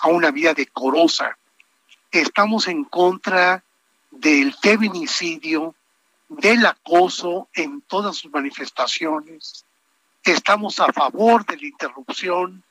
a 0.00 0.08
una 0.08 0.30
vida 0.30 0.52
decorosa. 0.52 1.38
Estamos 2.10 2.68
en 2.68 2.84
contra 2.84 3.64
del 4.10 4.52
feminicidio, 4.52 5.74
del 6.28 6.66
acoso 6.66 7.48
en 7.54 7.80
todas 7.82 8.16
sus 8.16 8.30
manifestaciones. 8.30 9.64
Estamos 10.22 10.78
a 10.80 10.92
favor 10.92 11.46
de 11.46 11.56
la 11.56 11.66
interrupción 11.66 12.62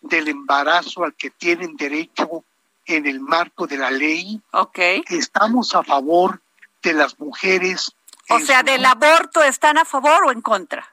del 0.00 0.28
embarazo 0.28 1.04
al 1.04 1.14
que 1.14 1.30
tienen 1.30 1.76
derecho 1.76 2.44
en 2.86 3.06
el 3.06 3.20
marco 3.20 3.66
de 3.66 3.76
la 3.76 3.90
ley. 3.90 4.40
Okay. 4.52 5.04
Estamos 5.08 5.74
a 5.74 5.82
favor 5.82 6.40
de 6.82 6.92
las 6.94 7.18
mujeres. 7.18 7.92
O 8.30 8.40
sea, 8.40 8.62
del 8.62 8.84
aborto, 8.84 9.42
¿están 9.42 9.78
a 9.78 9.84
favor 9.84 10.24
o 10.26 10.32
en 10.32 10.40
contra? 10.40 10.92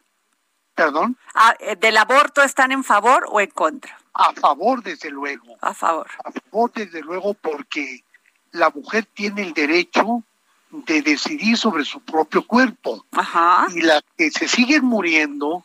¿Perdón? 0.74 1.18
Ah, 1.34 1.56
eh, 1.60 1.76
¿Del 1.76 1.98
aborto 1.98 2.44
están 2.44 2.72
en 2.72 2.84
favor 2.84 3.26
o 3.30 3.40
en 3.40 3.50
contra? 3.50 3.98
A 4.14 4.34
favor, 4.34 4.82
desde 4.84 5.10
luego. 5.10 5.58
A 5.62 5.74
favor. 5.74 6.08
A 6.24 6.32
favor, 6.32 6.72
desde 6.74 7.02
luego, 7.02 7.34
porque 7.34 8.04
la 8.52 8.70
mujer 8.70 9.06
tiene 9.14 9.42
el 9.42 9.54
derecho 9.54 10.24
de 10.70 11.02
decidir 11.02 11.58
sobre 11.58 11.84
su 11.86 12.00
propio 12.02 12.46
cuerpo. 12.46 13.06
Ajá. 13.12 13.68
Y 13.74 13.82
la 13.82 14.02
que 14.18 14.32
se 14.32 14.48
siguen 14.48 14.86
muriendo, 14.86 15.65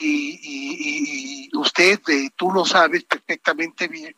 y, 0.00 1.50
usted, 1.54 2.00
eh, 2.08 2.30
tú 2.36 2.50
lo 2.50 2.64
sabes 2.64 3.04
perfectamente 3.04 3.88
bien, 3.88 4.14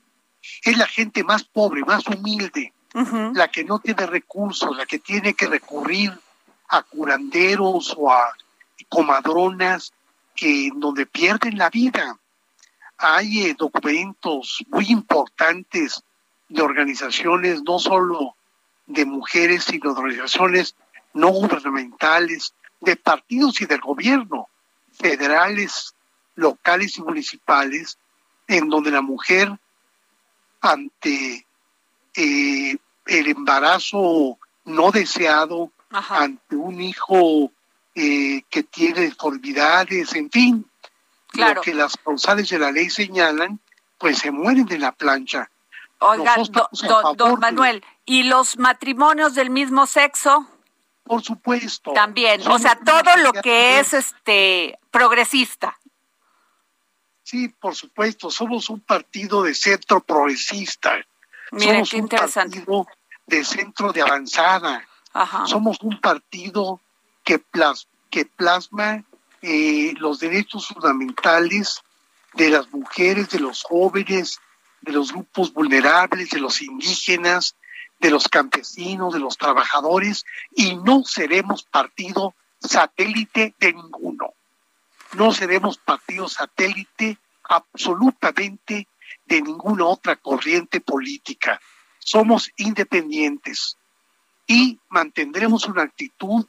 es 0.65 0.77
la 0.77 0.87
gente 0.87 1.25
más 1.25 1.45
pobre, 1.45 1.83
más 1.85 2.07
humilde, 2.07 2.73
la 3.35 3.49
que 3.49 3.65
no 3.65 3.79
tiene 3.79 4.07
recursos, 4.07 4.77
la 4.77 4.85
que 4.85 4.99
tiene 4.99 5.33
que 5.35 5.47
recurrir 5.47 6.13
a 6.69 6.83
curanderos 6.83 7.95
o 7.97 8.13
a 8.13 8.35
comadronas 8.89 9.93
que 10.35 10.71
donde 10.75 11.07
pierden 11.07 11.57
la 11.57 11.71
vida. 11.71 12.19
Hay 12.99 13.47
eh, 13.47 13.57
documentos 13.59 14.65
muy 14.69 14.87
importantes 14.91 16.03
de 16.49 16.63
organizaciones, 16.63 17.63
no 17.63 17.79
solo 17.79 18.37
de 18.87 19.07
mujeres, 19.07 19.65
sino 19.65 19.95
de 19.95 20.01
organizaciones 20.01 20.77
no 21.15 21.29
gubernamentales, 21.29 22.55
de 22.81 22.97
partidos 22.97 23.61
y 23.61 23.67
del 23.67 23.81
gobierno, 23.81 24.49
federales, 24.93 25.95
locales 26.35 26.97
y 26.99 27.03
municipales, 27.03 27.99
en 28.47 28.69
donde 28.69 28.91
la 28.91 29.03
mujer 29.03 29.51
ante 30.61 31.47
eh, 32.15 32.77
el 33.07 33.27
embarazo 33.27 34.39
no 34.65 34.91
deseado, 34.91 35.71
ante 35.91 36.57
un 36.57 36.81
hijo 36.81 37.51
eh, 37.95 38.43
que 38.49 38.63
tiene 38.63 39.03
deformidades, 39.03 40.15
en 40.15 40.31
fin, 40.31 40.71
lo 41.35 41.61
que 41.61 41.75
las 41.75 41.97
causales 41.97 42.49
de 42.49 42.59
la 42.59 42.71
ley 42.71 42.89
señalan, 42.89 43.61
pues 43.99 44.19
se 44.19 44.31
mueren 44.31 44.67
de 44.67 44.79
la 44.79 44.93
plancha. 44.93 45.51
Oiga, 45.99 46.37
don 47.17 47.39
Manuel, 47.39 47.85
¿y 48.05 48.25
los 48.25 48.59
matrimonios 48.59 49.35
del 49.35 49.51
mismo 49.51 49.87
sexo? 49.87 50.49
Por 51.05 51.23
supuesto. 51.23 51.93
También, 51.93 52.47
o 52.49 52.59
sea, 52.59 52.77
todo 52.77 53.17
lo 53.17 53.33
que 53.33 53.81
es 53.81 53.93
este 53.93 54.79
progresista. 54.91 55.79
Sí, 57.23 57.49
por 57.49 57.75
supuesto, 57.75 58.31
somos 58.31 58.69
un 58.71 58.81
partido 58.81 59.43
de 59.43 59.55
centro 59.55 60.01
progresista. 60.01 61.05
Miren, 61.53 61.85
somos 61.87 61.93
un 61.93 62.09
partido 62.09 62.87
de 63.27 63.45
centro 63.45 63.93
de 63.93 64.03
avanzada. 64.03 64.87
Somos 65.47 65.79
un 65.83 66.01
partido 66.01 66.81
que, 67.25 67.43
que 68.11 68.25
plasma 68.25 69.05
eh, 69.43 69.95
los 69.99 70.21
derechos 70.21 70.69
fundamentales 70.69 71.83
de 72.35 72.49
las 72.49 72.71
mujeres, 72.73 73.29
de 73.31 73.41
los 73.41 73.63
jóvenes, 73.63 74.39
de 74.81 74.93
los 74.93 75.13
grupos 75.13 75.53
vulnerables, 75.53 76.31
de 76.31 76.41
los 76.41 76.63
indígenas, 76.63 77.57
de 78.03 78.11
los 78.11 78.29
campesinos, 78.29 79.15
de 79.15 79.21
los 79.21 79.39
trabajadores, 79.39 80.25
y 80.57 80.75
no 80.75 81.05
seremos 81.05 81.63
partido 81.63 82.35
satélite 82.61 83.55
de 83.61 83.73
ninguno. 83.73 84.35
No 85.15 85.33
seremos 85.33 85.79
partido 85.79 86.29
satélite 86.29 87.17
absolutamente 87.45 88.89
de 89.25 89.41
ninguna 89.41 89.87
otra 89.87 90.17
corriente 90.17 90.81
política. 90.81 91.61
Somos 92.01 92.51
independientes 92.57 93.79
y 94.49 94.81
mantendremos 94.89 95.65
una 95.67 95.83
actitud 95.83 96.45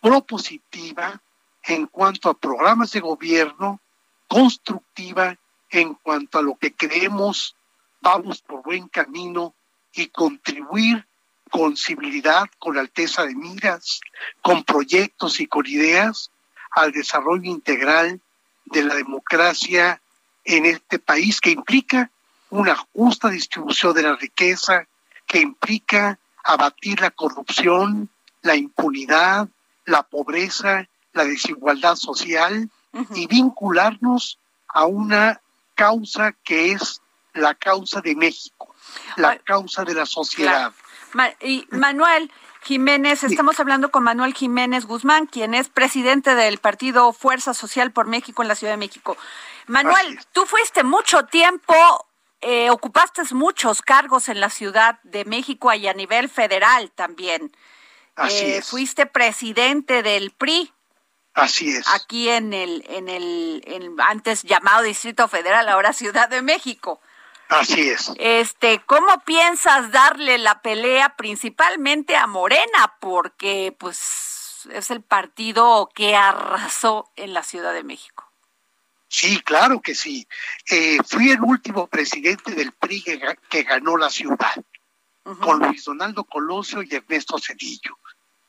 propositiva 0.00 1.20
en 1.64 1.88
cuanto 1.88 2.30
a 2.30 2.38
programas 2.38 2.92
de 2.92 3.00
gobierno, 3.00 3.80
constructiva 4.28 5.36
en 5.70 5.94
cuanto 5.94 6.38
a 6.38 6.42
lo 6.42 6.54
que 6.54 6.72
creemos 6.72 7.56
vamos 8.00 8.42
por 8.42 8.62
buen 8.62 8.86
camino 8.88 9.54
y 9.94 10.06
contribuir 10.08 11.06
con 11.50 11.76
civilidad, 11.76 12.44
con 12.58 12.78
alteza 12.78 13.24
de 13.24 13.34
miras, 13.34 14.00
con 14.40 14.64
proyectos 14.64 15.40
y 15.40 15.46
con 15.46 15.66
ideas 15.66 16.30
al 16.70 16.92
desarrollo 16.92 17.50
integral 17.50 18.20
de 18.64 18.82
la 18.84 18.94
democracia 18.94 20.00
en 20.44 20.66
este 20.66 20.98
país 20.98 21.40
que 21.40 21.50
implica 21.50 22.10
una 22.50 22.74
justa 22.94 23.28
distribución 23.28 23.94
de 23.94 24.02
la 24.02 24.16
riqueza, 24.16 24.86
que 25.26 25.40
implica 25.40 26.18
abatir 26.44 27.00
la 27.00 27.10
corrupción, 27.10 28.08
la 28.42 28.56
impunidad, 28.56 29.48
la 29.84 30.02
pobreza, 30.02 30.88
la 31.12 31.24
desigualdad 31.24 31.96
social 31.96 32.70
y 33.14 33.26
vincularnos 33.26 34.38
a 34.68 34.86
una 34.86 35.40
causa 35.74 36.32
que 36.44 36.72
es 36.72 37.00
la 37.34 37.54
causa 37.54 38.00
de 38.00 38.14
México, 38.14 38.71
la 39.16 39.38
causa 39.38 39.84
de 39.84 39.94
la 39.94 40.06
sociedad. 40.06 40.72
y 41.40 41.66
Manuel 41.70 42.30
Jiménez, 42.62 43.24
estamos 43.24 43.58
hablando 43.58 43.90
con 43.90 44.04
Manuel 44.04 44.34
Jiménez 44.34 44.86
Guzmán, 44.86 45.26
quien 45.26 45.52
es 45.54 45.68
presidente 45.68 46.36
del 46.36 46.58
partido 46.58 47.12
Fuerza 47.12 47.54
Social 47.54 47.90
por 47.90 48.06
México 48.06 48.42
en 48.42 48.48
la 48.48 48.54
Ciudad 48.54 48.74
de 48.74 48.78
México. 48.78 49.16
Manuel, 49.66 50.20
tú 50.32 50.46
fuiste 50.46 50.84
mucho 50.84 51.24
tiempo, 51.24 51.74
eh, 52.40 52.70
ocupaste 52.70 53.22
muchos 53.32 53.82
cargos 53.82 54.28
en 54.28 54.40
la 54.40 54.48
Ciudad 54.48 55.00
de 55.02 55.24
México 55.24 55.72
y 55.72 55.88
a 55.88 55.94
nivel 55.94 56.28
federal 56.28 56.92
también. 56.92 57.52
Así 58.14 58.44
eh, 58.44 58.62
Fuiste 58.62 59.06
presidente 59.06 60.02
del 60.02 60.30
PRI. 60.30 60.72
Así 61.34 61.70
es. 61.70 61.86
Aquí 61.88 62.28
en 62.28 62.52
el, 62.52 62.84
en 62.88 63.08
el 63.08 63.62
antes 64.06 64.42
llamado 64.42 64.82
Distrito 64.82 65.26
Federal, 65.28 65.68
ahora 65.68 65.92
Ciudad 65.92 66.28
de 66.28 66.42
México. 66.42 67.00
Así 67.52 67.90
es. 67.90 68.10
Este, 68.18 68.80
¿cómo 68.86 69.20
piensas 69.26 69.92
darle 69.92 70.38
la 70.38 70.62
pelea 70.62 71.16
principalmente 71.16 72.16
a 72.16 72.26
Morena? 72.26 72.94
Porque, 72.98 73.76
pues, 73.78 74.66
es 74.72 74.90
el 74.90 75.02
partido 75.02 75.90
que 75.94 76.16
arrasó 76.16 77.10
en 77.14 77.34
la 77.34 77.42
Ciudad 77.42 77.74
de 77.74 77.84
México. 77.84 78.26
Sí, 79.08 79.40
claro 79.40 79.82
que 79.82 79.94
sí. 79.94 80.26
Eh, 80.70 80.96
fui 81.06 81.30
el 81.30 81.42
último 81.42 81.86
presidente 81.88 82.54
del 82.54 82.72
PRI 82.72 83.02
que, 83.50 83.62
ganó 83.64 83.98
la 83.98 84.08
ciudad, 84.08 84.54
con 85.40 85.58
Luis 85.58 85.84
Donaldo 85.84 86.24
Colosio 86.24 86.82
y 86.82 86.94
Ernesto 86.94 87.36
Cedillo. 87.38 87.98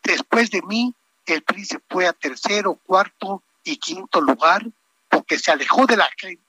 Después 0.02 0.50
de 0.50 0.62
mí, 0.62 0.96
el 1.26 1.44
PRI 1.44 1.66
se 1.66 1.80
fue 1.90 2.08
a 2.08 2.14
tercero, 2.14 2.80
cuarto 2.86 3.44
y 3.66 3.76
quinto 3.76 4.22
lugar 4.22 4.66
porque 5.10 5.38
se 5.38 5.52
alejó 5.52 5.86
de 5.86 5.98
la 5.98 6.10
gente 6.18 6.43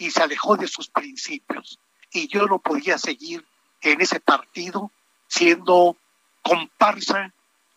y 0.00 0.10
se 0.10 0.22
alejó 0.22 0.56
de 0.56 0.66
sus 0.66 0.88
principios. 0.88 1.78
Y 2.10 2.26
yo 2.26 2.46
no 2.46 2.58
podía 2.58 2.96
seguir 2.96 3.46
en 3.82 4.00
ese 4.00 4.18
partido 4.18 4.90
siendo 5.28 5.96
comparsa 6.42 7.32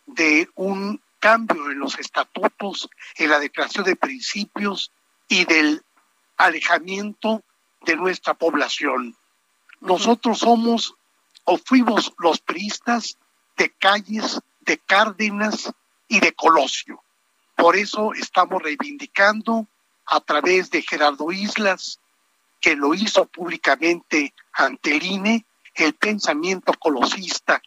de 0.06 0.48
un 0.54 1.00
cambio 1.20 1.70
en 1.70 1.78
los 1.78 1.98
estatutos, 1.98 2.88
en 3.16 3.28
la 3.28 3.38
declaración 3.38 3.84
de 3.84 3.94
principios 3.94 4.90
y 5.28 5.44
del 5.44 5.82
alejamiento 6.38 7.42
de 7.82 7.96
nuestra 7.96 8.32
población. 8.32 9.14
Nosotros 9.80 10.38
somos 10.38 10.94
o 11.44 11.58
fuimos 11.58 12.14
los 12.18 12.40
priistas 12.40 13.18
de 13.58 13.68
calles, 13.68 14.40
de 14.60 14.78
Cárdenas 14.78 15.70
y 16.08 16.20
de 16.20 16.32
Colosio. 16.32 17.02
Por 17.54 17.76
eso 17.76 18.14
estamos 18.14 18.62
reivindicando 18.62 19.66
a 20.06 20.20
través 20.20 20.70
de 20.70 20.80
Gerardo 20.80 21.30
Islas, 21.30 22.00
que 22.64 22.76
lo 22.76 22.94
hizo 22.94 23.26
públicamente 23.26 24.32
ante 24.54 24.96
el 24.96 25.02
INE, 25.02 25.44
el 25.74 25.92
pensamiento 25.92 26.72
colosista, 26.72 27.60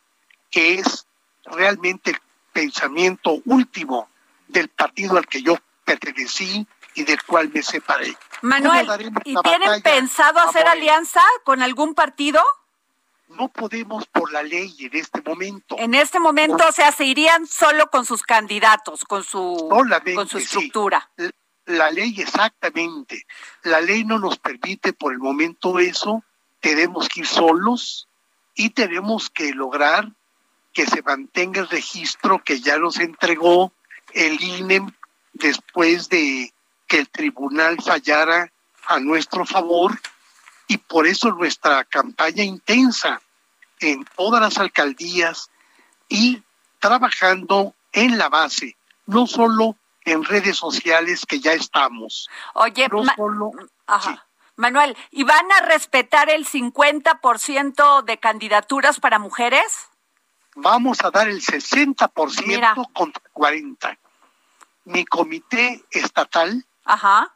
que 0.50 0.80
es 0.80 1.06
realmente 1.46 2.10
el 2.10 2.18
pensamiento 2.52 3.40
último 3.46 4.10
del 4.48 4.70
partido 4.70 5.16
al 5.18 5.28
que 5.28 5.44
yo 5.44 5.56
pertenecí 5.86 6.66
y 6.96 7.04
del 7.04 7.22
cual 7.22 7.52
me 7.54 7.62
separé. 7.62 8.18
Manuel, 8.42 8.88
¿y 9.24 9.36
tienen 9.44 9.84
pensado 9.84 10.40
hacer 10.40 10.68
alianza 10.68 11.22
con 11.44 11.62
algún 11.62 11.94
partido? 11.94 12.42
no 13.28 13.50
podemos 13.50 14.06
por 14.08 14.32
la 14.32 14.42
ley 14.42 14.74
en 14.80 14.96
este 14.96 15.22
momento. 15.22 15.76
En 15.78 15.94
este 15.94 16.20
momento, 16.20 16.66
o 16.68 16.72
sea, 16.72 16.92
se 16.92 17.04
irían 17.04 17.46
solo 17.46 17.92
con 17.92 18.06
sus 18.06 18.24
candidatos, 18.24 19.04
con 19.04 19.24
su, 19.24 19.68
con 20.16 20.28
su 20.28 20.38
estructura. 20.40 21.12
La 21.68 21.92
ley 21.92 22.16
exactamente. 22.20 23.26
La 23.64 23.82
ley 23.82 24.04
no 24.04 24.20
nos 24.20 24.40
permite 24.40 24.94
por 24.94 25.14
el 25.14 25.20
momento 25.20 25.80
eso. 25.80 26.24
Tenemos 26.60 27.10
que 27.10 27.22
ir 27.22 27.28
solos 27.28 28.08
y 28.56 28.72
tenemos 28.72 29.30
que 29.30 29.54
lograr 29.54 30.12
que 30.74 30.86
se 30.86 31.02
mantenga 31.02 31.62
el 31.62 31.70
registro 31.70 32.44
que 32.44 32.62
ya 32.62 32.78
nos 32.78 33.00
entregó 33.00 33.74
el 34.14 34.42
INE 34.42 34.88
después 35.34 36.10
de 36.10 36.54
que 36.88 37.00
el 37.00 37.10
tribunal 37.10 37.78
fallara 37.82 38.52
a 38.86 39.00
nuestro 39.00 39.46
favor 39.46 40.00
y 40.68 40.78
por 40.78 41.06
eso 41.06 41.32
nuestra 41.32 41.84
campaña 41.84 42.44
intensa 42.44 43.22
en 43.80 44.06
todas 44.16 44.42
las 44.42 44.58
alcaldías 44.58 45.50
y 46.08 46.42
trabajando 46.80 47.76
en 47.92 48.18
la 48.18 48.30
base, 48.30 48.78
no 49.06 49.28
solo 49.28 49.76
en 50.08 50.24
redes 50.24 50.58
sociales 50.58 51.26
que 51.26 51.40
ya 51.40 51.52
estamos. 51.52 52.30
Oye, 52.54 52.88
Manuel, 54.56 54.98
¿y 55.12 55.24
van 55.24 55.52
a 55.52 55.66
respetar 55.66 56.30
el 56.30 56.48
50% 56.48 58.04
de 58.04 58.18
candidaturas 58.18 59.00
para 59.00 59.20
mujeres? 59.20 59.90
Vamos 60.56 61.04
a 61.04 61.12
dar 61.12 61.28
el 61.28 61.42
60% 61.42 62.94
contra 62.94 63.24
40. 63.34 63.98
Mi 64.86 65.06
comité 65.06 65.84
estatal, 65.92 66.66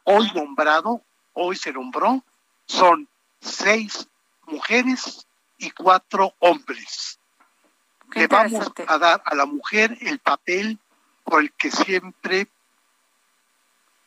hoy 0.04 0.32
nombrado, 0.34 1.02
hoy 1.34 1.56
se 1.56 1.72
nombró, 1.72 2.24
son 2.66 3.06
seis 3.40 4.08
mujeres 4.46 5.26
y 5.58 5.70
cuatro 5.70 6.34
hombres. 6.38 7.20
Le 8.14 8.26
vamos 8.26 8.66
a 8.86 8.98
dar 8.98 9.22
a 9.24 9.34
la 9.34 9.44
mujer 9.44 9.96
el 10.00 10.18
papel 10.18 10.78
por 11.24 11.42
el 11.42 11.52
que 11.52 11.70
siempre, 11.70 12.48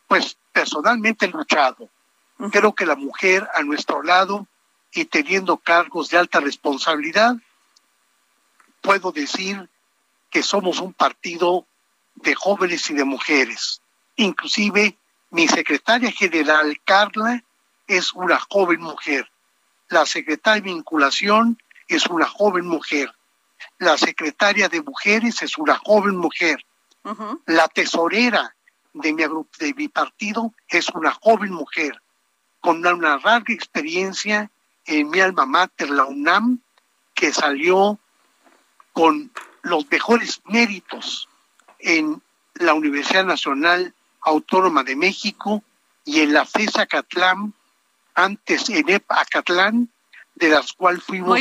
pues 0.08 0.38
personalmente 0.52 1.26
he 1.26 1.30
luchado. 1.30 1.90
Creo 2.52 2.74
que 2.74 2.86
la 2.86 2.96
mujer 2.96 3.48
a 3.54 3.64
nuestro 3.64 4.04
lado 4.04 4.48
y 4.92 5.06
teniendo 5.06 5.58
cargos 5.58 6.10
de 6.10 6.18
alta 6.18 6.40
responsabilidad, 6.40 7.36
puedo 8.82 9.12
decir 9.12 9.70
que 10.30 10.44
somos 10.44 10.80
un 10.80 10.94
partido 10.94 11.66
de 12.16 12.36
jóvenes 12.36 12.90
y 12.90 12.94
de 12.94 13.04
mujeres. 13.04 13.82
Inclusive 14.16 14.98
mi 15.32 15.48
secretaria 15.48 16.12
general, 16.12 16.80
Carla, 16.86 17.44
es 17.88 18.14
una 18.14 18.40
joven 18.40 18.82
mujer. 18.82 19.30
La 19.90 20.06
secretaria 20.06 20.62
de 20.62 20.74
vinculación 20.74 21.62
es 21.88 22.08
una 22.08 22.26
joven 22.26 22.66
mujer. 22.66 23.14
La 23.78 23.98
secretaria 23.98 24.70
de 24.70 24.82
mujeres 24.82 25.42
es 25.42 25.58
una 25.58 25.76
joven 25.76 26.16
mujer. 26.16 26.66
La 27.46 27.68
tesorera 27.68 28.55
de 28.96 29.14
mi, 29.14 29.24
de 29.60 29.74
mi 29.74 29.88
partido 29.90 30.54
es 30.70 30.90
una 30.90 31.12
joven 31.12 31.52
mujer 31.52 32.02
con 32.62 32.78
una, 32.78 33.18
larga 33.18 33.54
experiencia 33.54 34.50
en 34.86 35.10
mi 35.10 35.20
alma 35.20 35.46
mater, 35.46 35.90
la 35.90 36.06
UNAM, 36.06 36.60
que 37.14 37.32
salió 37.34 38.00
con 38.94 39.32
los 39.64 39.90
mejores 39.92 40.42
méritos 40.46 41.28
en 41.80 42.22
la 42.56 42.74
Universidad 42.74 43.26
Nacional 43.26 43.94
Autónoma 44.22 44.84
de 44.84 44.96
México 44.96 45.62
y 46.06 46.22
en 46.22 46.34
la 46.34 46.46
FESA 46.46 46.86
Catlán, 46.86 47.54
antes 48.14 48.70
en 48.70 48.86
Acatlán, 49.10 49.90
de 50.36 50.50
las 50.50 50.72
cuales 50.74 51.04
fuimos 51.04 51.40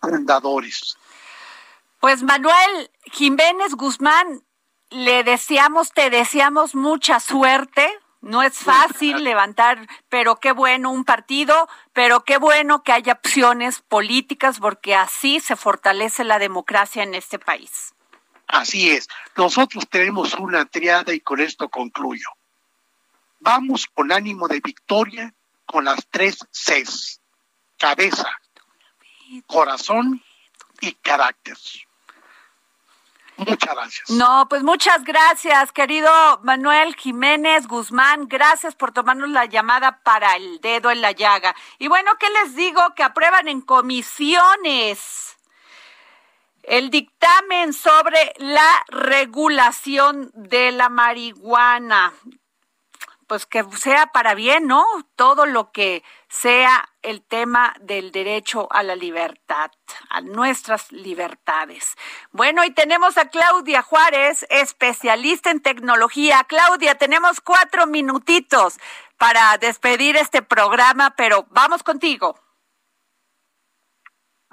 fundadores. 0.00 0.96
Pues 2.00 2.22
Manuel 2.22 2.90
Jiménez 3.12 3.74
Guzmán, 3.74 4.42
le 4.94 5.24
deseamos, 5.24 5.92
te 5.92 6.08
deseamos 6.08 6.74
mucha 6.74 7.20
suerte. 7.20 7.90
No 8.20 8.42
es 8.42 8.56
fácil 8.56 9.22
levantar, 9.22 9.86
pero 10.08 10.36
qué 10.36 10.52
bueno 10.52 10.90
un 10.90 11.04
partido, 11.04 11.68
pero 11.92 12.24
qué 12.24 12.38
bueno 12.38 12.82
que 12.82 12.92
haya 12.92 13.12
opciones 13.12 13.82
políticas, 13.82 14.60
porque 14.60 14.94
así 14.94 15.40
se 15.40 15.56
fortalece 15.56 16.24
la 16.24 16.38
democracia 16.38 17.02
en 17.02 17.14
este 17.14 17.38
país. 17.38 17.92
Así 18.46 18.90
es. 18.90 19.08
Nosotros 19.36 19.86
tenemos 19.90 20.32
una 20.34 20.64
triada 20.64 21.12
y 21.12 21.20
con 21.20 21.40
esto 21.40 21.68
concluyo. 21.68 22.28
Vamos 23.40 23.86
con 23.92 24.10
ánimo 24.10 24.48
de 24.48 24.60
victoria 24.60 25.34
con 25.66 25.84
las 25.84 26.06
tres 26.10 26.38
Cs. 26.50 27.20
Cabeza, 27.76 28.30
corazón 29.46 30.22
y 30.80 30.92
carácter. 30.92 31.58
Muchas 33.36 33.74
gracias. 33.74 34.10
No, 34.10 34.46
pues 34.48 34.62
muchas 34.62 35.02
gracias, 35.04 35.72
querido 35.72 36.10
Manuel 36.42 36.94
Jiménez 36.94 37.66
Guzmán. 37.66 38.28
Gracias 38.28 38.74
por 38.74 38.92
tomarnos 38.92 39.30
la 39.30 39.46
llamada 39.46 40.00
para 40.02 40.36
el 40.36 40.60
dedo 40.60 40.90
en 40.90 41.00
la 41.00 41.12
llaga. 41.12 41.54
Y 41.78 41.88
bueno, 41.88 42.12
¿qué 42.18 42.28
les 42.30 42.54
digo? 42.54 42.80
Que 42.94 43.02
aprueban 43.02 43.48
en 43.48 43.60
comisiones 43.60 45.36
el 46.62 46.90
dictamen 46.90 47.72
sobre 47.72 48.34
la 48.38 48.84
regulación 48.88 50.30
de 50.34 50.72
la 50.72 50.88
marihuana 50.88 52.12
pues 53.34 53.46
que 53.46 53.64
sea 53.76 54.06
para 54.12 54.36
bien, 54.36 54.68
¿no? 54.68 54.86
Todo 55.16 55.44
lo 55.44 55.72
que 55.72 56.04
sea 56.28 56.88
el 57.02 57.20
tema 57.20 57.74
del 57.80 58.12
derecho 58.12 58.68
a 58.70 58.84
la 58.84 58.94
libertad, 58.94 59.72
a 60.08 60.20
nuestras 60.20 60.92
libertades. 60.92 61.96
Bueno, 62.30 62.62
y 62.62 62.70
tenemos 62.70 63.18
a 63.18 63.30
Claudia 63.30 63.82
Juárez, 63.82 64.46
especialista 64.50 65.50
en 65.50 65.62
tecnología. 65.62 66.44
Claudia, 66.44 66.94
tenemos 66.94 67.40
cuatro 67.40 67.88
minutitos 67.88 68.78
para 69.18 69.58
despedir 69.58 70.16
este 70.16 70.40
programa, 70.40 71.14
pero 71.16 71.44
vamos 71.50 71.82
contigo. 71.82 72.38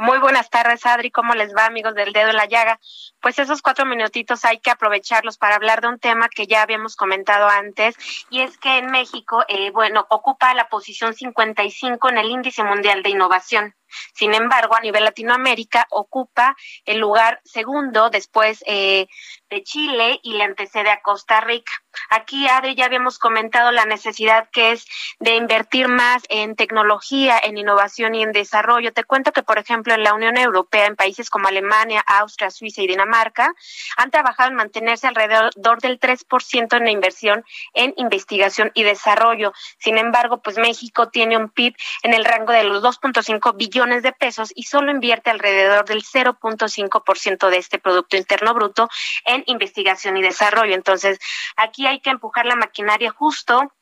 Muy 0.01 0.17
buenas 0.17 0.49
tardes, 0.49 0.83
Adri. 0.87 1.11
¿Cómo 1.11 1.35
les 1.35 1.55
va, 1.55 1.67
amigos 1.67 1.93
del 1.93 2.11
dedo 2.11 2.31
en 2.31 2.35
la 2.35 2.47
llaga? 2.47 2.79
Pues 3.21 3.37
esos 3.37 3.61
cuatro 3.61 3.85
minutitos 3.85 4.43
hay 4.45 4.57
que 4.57 4.71
aprovecharlos 4.71 5.37
para 5.37 5.53
hablar 5.53 5.79
de 5.79 5.89
un 5.89 5.99
tema 5.99 6.27
que 6.27 6.47
ya 6.47 6.63
habíamos 6.63 6.95
comentado 6.95 7.47
antes, 7.47 7.95
y 8.31 8.41
es 8.41 8.57
que 8.57 8.79
en 8.79 8.89
México, 8.89 9.45
eh, 9.47 9.69
bueno, 9.69 10.07
ocupa 10.09 10.55
la 10.55 10.69
posición 10.69 11.13
55 11.13 12.09
en 12.09 12.17
el 12.17 12.31
índice 12.31 12.63
mundial 12.63 13.03
de 13.03 13.11
innovación. 13.11 13.75
Sin 14.13 14.33
embargo, 14.33 14.75
a 14.75 14.81
nivel 14.81 15.03
Latinoamérica 15.03 15.87
ocupa 15.89 16.55
el 16.85 16.99
lugar 16.99 17.41
segundo 17.43 18.09
después 18.09 18.63
eh, 18.67 19.07
de 19.49 19.63
Chile 19.63 20.19
y 20.23 20.33
le 20.33 20.43
antecede 20.43 20.89
a 20.89 21.01
Costa 21.01 21.41
Rica. 21.41 21.71
Aquí, 22.09 22.47
Adri, 22.47 22.75
ya 22.75 22.85
habíamos 22.85 23.19
comentado 23.19 23.71
la 23.71 23.85
necesidad 23.85 24.49
que 24.51 24.71
es 24.71 24.85
de 25.19 25.35
invertir 25.35 25.87
más 25.87 26.23
en 26.29 26.55
tecnología, 26.55 27.39
en 27.43 27.57
innovación 27.57 28.15
y 28.15 28.23
en 28.23 28.31
desarrollo. 28.31 28.93
Te 28.93 29.03
cuento 29.03 29.33
que, 29.33 29.43
por 29.43 29.57
ejemplo, 29.57 29.93
en 29.93 30.03
la 30.03 30.13
Unión 30.13 30.37
Europea, 30.37 30.85
en 30.85 30.95
países 30.95 31.29
como 31.29 31.47
Alemania, 31.47 32.01
Austria, 32.07 32.49
Suiza 32.49 32.81
y 32.81 32.87
Dinamarca, 32.87 33.53
han 33.97 34.11
trabajado 34.11 34.49
en 34.49 34.55
mantenerse 34.55 35.07
alrededor 35.07 35.81
del 35.81 35.99
3% 35.99 36.77
en 36.77 36.85
la 36.85 36.91
inversión 36.91 37.43
en 37.73 37.93
investigación 37.97 38.71
y 38.73 38.83
desarrollo. 38.83 39.53
Sin 39.77 39.97
embargo, 39.97 40.41
pues 40.41 40.57
México 40.57 41.09
tiene 41.09 41.37
un 41.37 41.49
PIB 41.49 41.75
en 42.03 42.13
el 42.13 42.25
rango 42.25 42.53
de 42.53 42.63
los 42.63 42.83
2.5 42.83 43.55
billones 43.55 43.80
de 43.81 44.11
pesos 44.11 44.51
y 44.55 44.63
solo 44.63 44.91
invierte 44.91 45.31
alrededor 45.31 45.85
del 45.85 46.03
0.5% 46.03 47.49
de 47.49 47.57
este 47.57 47.79
Producto 47.79 48.15
Interno 48.15 48.53
Bruto 48.53 48.89
en 49.25 49.43
investigación 49.47 50.17
y 50.17 50.21
desarrollo. 50.21 50.75
Entonces, 50.75 51.19
aquí 51.57 51.87
hay 51.87 51.99
que 51.99 52.11
empujar 52.11 52.45
la 52.45 52.55
maquinaria 52.55 53.09
justo 53.09 53.73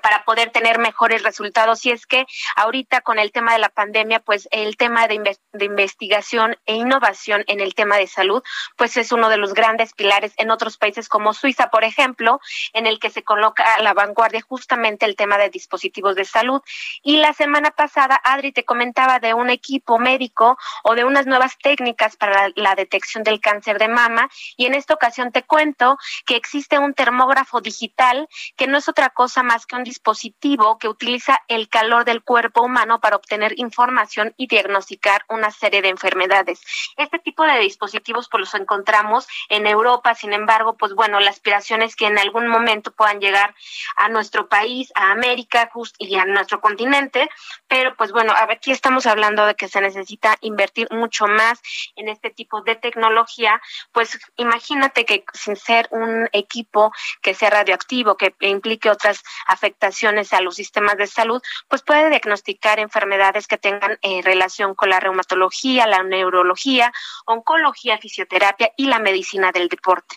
para 0.00 0.24
poder 0.24 0.50
tener 0.50 0.78
mejores 0.78 1.22
resultados. 1.22 1.84
Y 1.86 1.90
es 1.90 2.06
que 2.06 2.26
ahorita 2.56 3.00
con 3.00 3.18
el 3.18 3.32
tema 3.32 3.52
de 3.52 3.58
la 3.58 3.68
pandemia, 3.68 4.20
pues 4.20 4.48
el 4.50 4.76
tema 4.76 5.06
de, 5.08 5.36
investigación 5.60 6.56
e 6.66 6.74
innovación 6.74 7.44
en 7.46 7.60
el 7.60 7.74
tema 7.74 7.96
de 7.96 8.06
salud, 8.06 8.42
pues 8.76 8.96
es 8.96 9.12
uno 9.12 9.28
de 9.28 9.36
los 9.36 9.54
grandes 9.54 9.92
pilares 9.92 10.32
en 10.36 10.50
otros 10.50 10.78
países 10.78 11.08
como 11.08 11.32
Suiza, 11.32 11.70
por 11.70 11.84
ejemplo, 11.84 12.40
en 12.72 12.86
el 12.86 12.98
que 12.98 13.10
se 13.10 13.22
coloca 13.22 13.74
a 13.74 13.82
la 13.82 13.94
vanguardia 13.94 14.42
justamente 14.42 15.06
el 15.06 15.16
tema 15.16 15.38
de 15.38 15.50
dispositivos 15.50 16.14
de 16.14 16.24
salud. 16.24 16.60
Y 17.02 17.18
la 17.18 17.32
semana 17.32 17.70
pasada, 17.70 18.20
Adri, 18.24 18.52
te 18.52 18.64
comentaba 18.64 19.18
de 19.18 19.34
un 19.34 19.50
equipo 19.50 19.98
médico 19.98 20.58
o 20.82 20.94
de 20.94 21.04
unas 21.04 21.26
nuevas 21.26 21.56
técnicas 21.58 22.16
para 22.16 22.50
la 22.54 22.74
detección 22.74 23.24
del 23.24 23.40
cáncer 23.40 23.78
de 23.78 23.88
mama. 23.88 24.28
Y 24.56 24.66
en 24.66 24.74
esta 24.74 24.94
ocasión 24.94 25.32
te 25.32 25.42
cuento 25.42 25.98
que 26.26 26.36
existe 26.36 26.78
un 26.78 26.94
termógrafo 26.94 27.60
digital 27.60 28.28
que 28.56 28.66
no 28.66 28.78
es 28.78 28.88
otra 28.88 29.10
cosa 29.10 29.42
más 29.42 29.66
que 29.66 29.76
un 29.76 29.84
dispositivo 29.86 30.78
que 30.78 30.88
utiliza 30.88 31.40
el 31.48 31.68
calor 31.68 32.04
del 32.04 32.22
cuerpo 32.22 32.62
humano 32.62 33.00
para 33.00 33.16
obtener 33.16 33.58
información 33.58 34.34
y 34.36 34.48
diagnosticar 34.48 35.24
una 35.28 35.50
serie 35.50 35.80
de 35.80 35.88
enfermedades. 35.88 36.60
Este 36.96 37.18
tipo 37.20 37.44
de 37.44 37.58
dispositivos 37.60 38.28
pues 38.28 38.40
los 38.40 38.54
encontramos 38.54 39.26
en 39.48 39.66
Europa, 39.66 40.14
sin 40.14 40.32
embargo, 40.32 40.76
pues 40.76 40.92
bueno, 40.94 41.20
la 41.20 41.30
aspiración 41.30 41.82
es 41.82 41.94
que 41.94 42.06
en 42.06 42.18
algún 42.18 42.48
momento 42.48 42.90
puedan 42.92 43.20
llegar 43.20 43.54
a 43.96 44.08
nuestro 44.08 44.48
país, 44.48 44.92
a 44.94 45.12
América 45.12 45.70
y 45.98 46.16
a 46.16 46.24
nuestro 46.24 46.60
continente, 46.60 47.28
pero 47.68 47.94
pues 47.96 48.10
bueno, 48.10 48.32
aquí 48.36 48.72
estamos 48.72 49.06
hablando 49.06 49.46
de 49.46 49.54
que 49.54 49.68
se 49.68 49.80
necesita 49.80 50.36
invertir 50.40 50.88
mucho 50.90 51.26
más 51.26 51.60
en 51.94 52.08
este 52.08 52.30
tipo 52.30 52.62
de 52.62 52.74
tecnología, 52.74 53.60
pues 53.92 54.18
imagínate 54.36 55.04
que 55.04 55.24
sin 55.32 55.54
ser 55.54 55.88
un 55.92 56.28
equipo 56.32 56.92
que 57.22 57.34
sea 57.34 57.50
radioactivo, 57.50 58.16
que 58.16 58.34
implique 58.40 58.90
otras 58.90 59.22
afectaciones, 59.46 59.75
afectaciones 59.76 60.32
a 60.32 60.40
los 60.40 60.56
sistemas 60.56 60.96
de 60.96 61.06
salud, 61.06 61.42
pues 61.68 61.82
puede 61.82 62.08
diagnosticar 62.10 62.78
enfermedades 62.78 63.46
que 63.46 63.58
tengan 63.58 63.98
eh, 64.02 64.22
relación 64.22 64.74
con 64.74 64.90
la 64.90 65.00
reumatología, 65.00 65.86
la 65.86 66.02
neurología, 66.02 66.92
oncología, 67.26 67.98
fisioterapia 67.98 68.72
y 68.76 68.86
la 68.86 68.98
medicina 68.98 69.52
del 69.52 69.68
deporte. 69.68 70.16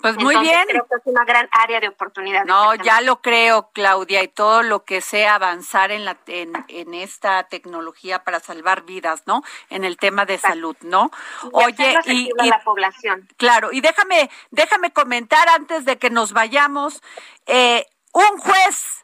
Pues 0.00 0.16
muy 0.16 0.34
bien. 0.38 0.64
Creo 0.66 0.86
que 0.86 0.94
es 0.96 1.02
una 1.04 1.26
gran 1.26 1.46
área 1.52 1.78
de 1.78 1.88
oportunidad. 1.88 2.46
No, 2.46 2.74
ya 2.74 3.02
lo 3.02 3.20
creo, 3.20 3.70
Claudia, 3.74 4.22
y 4.22 4.28
todo 4.28 4.62
lo 4.62 4.84
que 4.84 5.02
sea 5.02 5.34
avanzar 5.34 5.90
en, 5.90 6.06
la, 6.06 6.16
en, 6.26 6.52
en 6.68 6.94
esta 6.94 7.42
tecnología 7.44 8.24
para 8.24 8.40
salvar 8.40 8.84
vidas, 8.84 9.24
¿no? 9.26 9.42
En 9.68 9.84
el 9.84 9.98
tema 9.98 10.24
de 10.24 10.38
salud, 10.38 10.74
¿no? 10.80 11.10
Oye, 11.52 11.98
y, 12.06 12.30
y, 12.30 12.48
la 12.48 12.62
población. 12.64 13.28
Claro, 13.36 13.72
y 13.72 13.82
déjame, 13.82 14.30
déjame 14.50 14.90
comentar 14.90 15.46
antes 15.50 15.84
de 15.84 15.98
que 15.98 16.08
nos 16.08 16.32
vayamos, 16.32 17.02
eh, 17.44 17.84
un 18.12 18.38
juez 18.38 19.00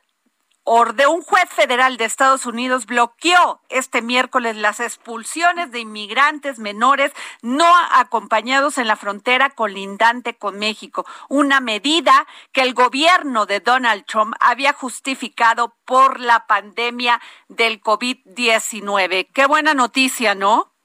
de 0.96 1.06
un 1.06 1.22
juez 1.22 1.48
federal 1.48 1.96
de 1.96 2.04
Estados 2.06 2.44
Unidos 2.44 2.86
bloqueó 2.86 3.60
este 3.68 4.02
miércoles 4.02 4.56
las 4.56 4.80
expulsiones 4.80 5.70
de 5.70 5.78
inmigrantes 5.78 6.58
menores 6.58 7.12
no 7.40 7.72
acompañados 7.92 8.76
en 8.76 8.88
la 8.88 8.96
frontera 8.96 9.50
colindante 9.50 10.36
con 10.36 10.58
México, 10.58 11.06
una 11.28 11.60
medida 11.60 12.26
que 12.50 12.62
el 12.62 12.74
gobierno 12.74 13.46
de 13.46 13.60
Donald 13.60 14.06
Trump 14.06 14.34
había 14.40 14.72
justificado 14.72 15.76
por 15.84 16.18
la 16.18 16.48
pandemia 16.48 17.20
del 17.46 17.80
COVID-19. 17.80 19.28
Qué 19.32 19.46
buena 19.46 19.72
noticia, 19.72 20.34
¿no? 20.34 20.75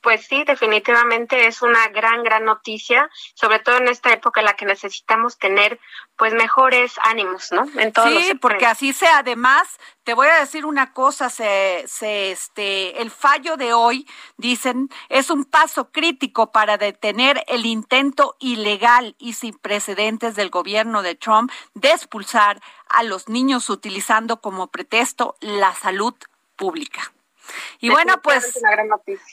Pues 0.00 0.26
sí, 0.26 0.44
definitivamente 0.44 1.46
es 1.46 1.60
una 1.60 1.88
gran, 1.88 2.22
gran 2.22 2.44
noticia, 2.44 3.10
sobre 3.34 3.58
todo 3.58 3.78
en 3.78 3.88
esta 3.88 4.12
época 4.12 4.40
en 4.40 4.46
la 4.46 4.54
que 4.54 4.64
necesitamos 4.64 5.38
tener 5.38 5.80
pues 6.16 6.34
mejores 6.34 6.94
ánimos, 7.02 7.50
¿no? 7.52 7.66
En 7.76 7.92
todos 7.92 8.10
sí, 8.10 8.34
porque 8.34 8.66
así 8.66 8.92
sea. 8.92 9.18
Además, 9.18 9.78
te 10.04 10.14
voy 10.14 10.28
a 10.28 10.40
decir 10.40 10.66
una 10.66 10.92
cosa, 10.92 11.30
se, 11.30 11.84
se, 11.86 12.30
este, 12.30 13.02
el 13.02 13.10
fallo 13.10 13.56
de 13.56 13.72
hoy, 13.72 14.06
dicen, 14.36 14.88
es 15.08 15.30
un 15.30 15.44
paso 15.44 15.90
crítico 15.90 16.52
para 16.52 16.78
detener 16.78 17.44
el 17.48 17.66
intento 17.66 18.36
ilegal 18.38 19.16
y 19.18 19.34
sin 19.34 19.58
precedentes 19.58 20.36
del 20.36 20.50
gobierno 20.50 21.02
de 21.02 21.14
Trump 21.16 21.50
de 21.74 21.90
expulsar 21.90 22.60
a 22.88 23.02
los 23.02 23.28
niños 23.28 23.68
utilizando 23.68 24.40
como 24.40 24.68
pretexto 24.68 25.36
la 25.40 25.74
salud 25.74 26.14
pública. 26.56 27.12
Y 27.80 27.90
bueno, 27.90 28.20
pues 28.22 28.58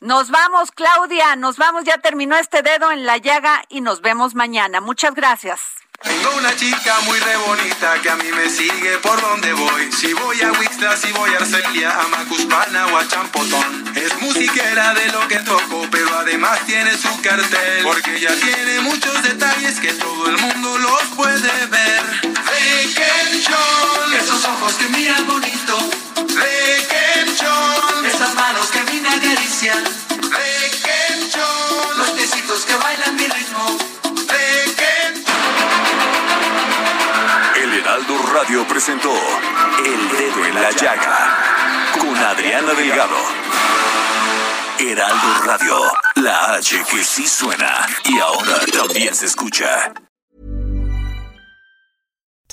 nos 0.02 0.30
vamos, 0.30 0.72
Claudia, 0.72 1.36
nos 1.36 1.58
vamos, 1.58 1.84
ya 1.84 1.98
terminó 1.98 2.36
este 2.38 2.62
dedo 2.62 2.92
en 2.92 3.06
la 3.06 3.18
llaga 3.18 3.64
y 3.70 3.82
nos 3.82 4.02
vemos 4.02 4.36
mañana. 4.36 4.82
Muchas 4.82 5.14
gracias. 5.14 5.62
Tengo 6.04 6.36
una 6.38 6.56
chica 6.56 7.00
muy 7.06 7.18
re 7.20 7.38
bonita 7.38 8.02
que 8.02 8.10
a 8.10 8.16
mí 8.18 8.30
me 8.32 8.50
sigue 8.50 8.98
por 9.00 9.20
donde 9.22 9.54
voy. 9.54 9.92
Si 9.92 10.14
voy 10.14 10.42
a 10.42 10.52
Wixla, 10.52 10.98
si 10.98 11.12
voy 11.14 11.34
a 11.34 11.38
Arcelia, 11.38 12.00
a 12.00 12.08
Macuspana 12.10 12.88
o 12.88 12.98
a 12.98 13.08
Champotón. 13.08 13.94
Es 13.96 14.22
musiquera 14.22 14.94
de 14.94 15.12
lo 15.12 15.28
que 15.28 15.38
toco, 15.40 15.88
pero 15.90 16.14
además 16.20 16.60
tiene 16.66 16.96
su 16.98 17.10
cartel. 17.22 17.84
Porque 17.84 18.18
ella 18.18 18.36
tiene 18.40 18.82
muchos 18.82 19.24
detalles 19.24 19.80
que 19.80 19.94
todo 19.94 20.30
el 20.30 20.38
mundo 20.38 20.78
los 20.80 21.02
puede 21.16 21.66
ver. 21.68 22.04
Esos 23.46 24.05
ojos 24.56 24.74
que 24.76 24.88
miran 24.90 25.28
bonito. 25.28 25.78
Requenchón, 26.16 28.06
esas 28.06 28.34
manos 28.36 28.68
que 28.72 28.82
me 28.84 29.08
acarician. 29.08 29.84
Requenchón, 30.10 31.98
los 31.98 32.10
piecitos 32.12 32.66
que 32.66 32.76
bailan 32.76 33.16
mi 33.16 33.28
ritmo. 33.28 33.96
Heraldo 37.86 38.18
Radio 38.34 38.68
presentó 38.68 39.14
El 39.86 40.10
Dedo 40.18 40.46
en 40.46 40.56
la 40.56 40.72
Llaga 40.72 41.92
con 42.00 42.18
Adriana 42.18 42.74
Delgado. 42.74 43.18
Heraldo 44.80 45.42
Radio, 45.44 45.82
la 46.16 46.56
H 46.56 46.84
que 46.90 47.04
sí 47.04 47.28
suena 47.28 47.86
y 48.06 48.20
ahora 48.20 48.60
también 48.74 49.14
se 49.14 49.28
escucha. 49.28 49.94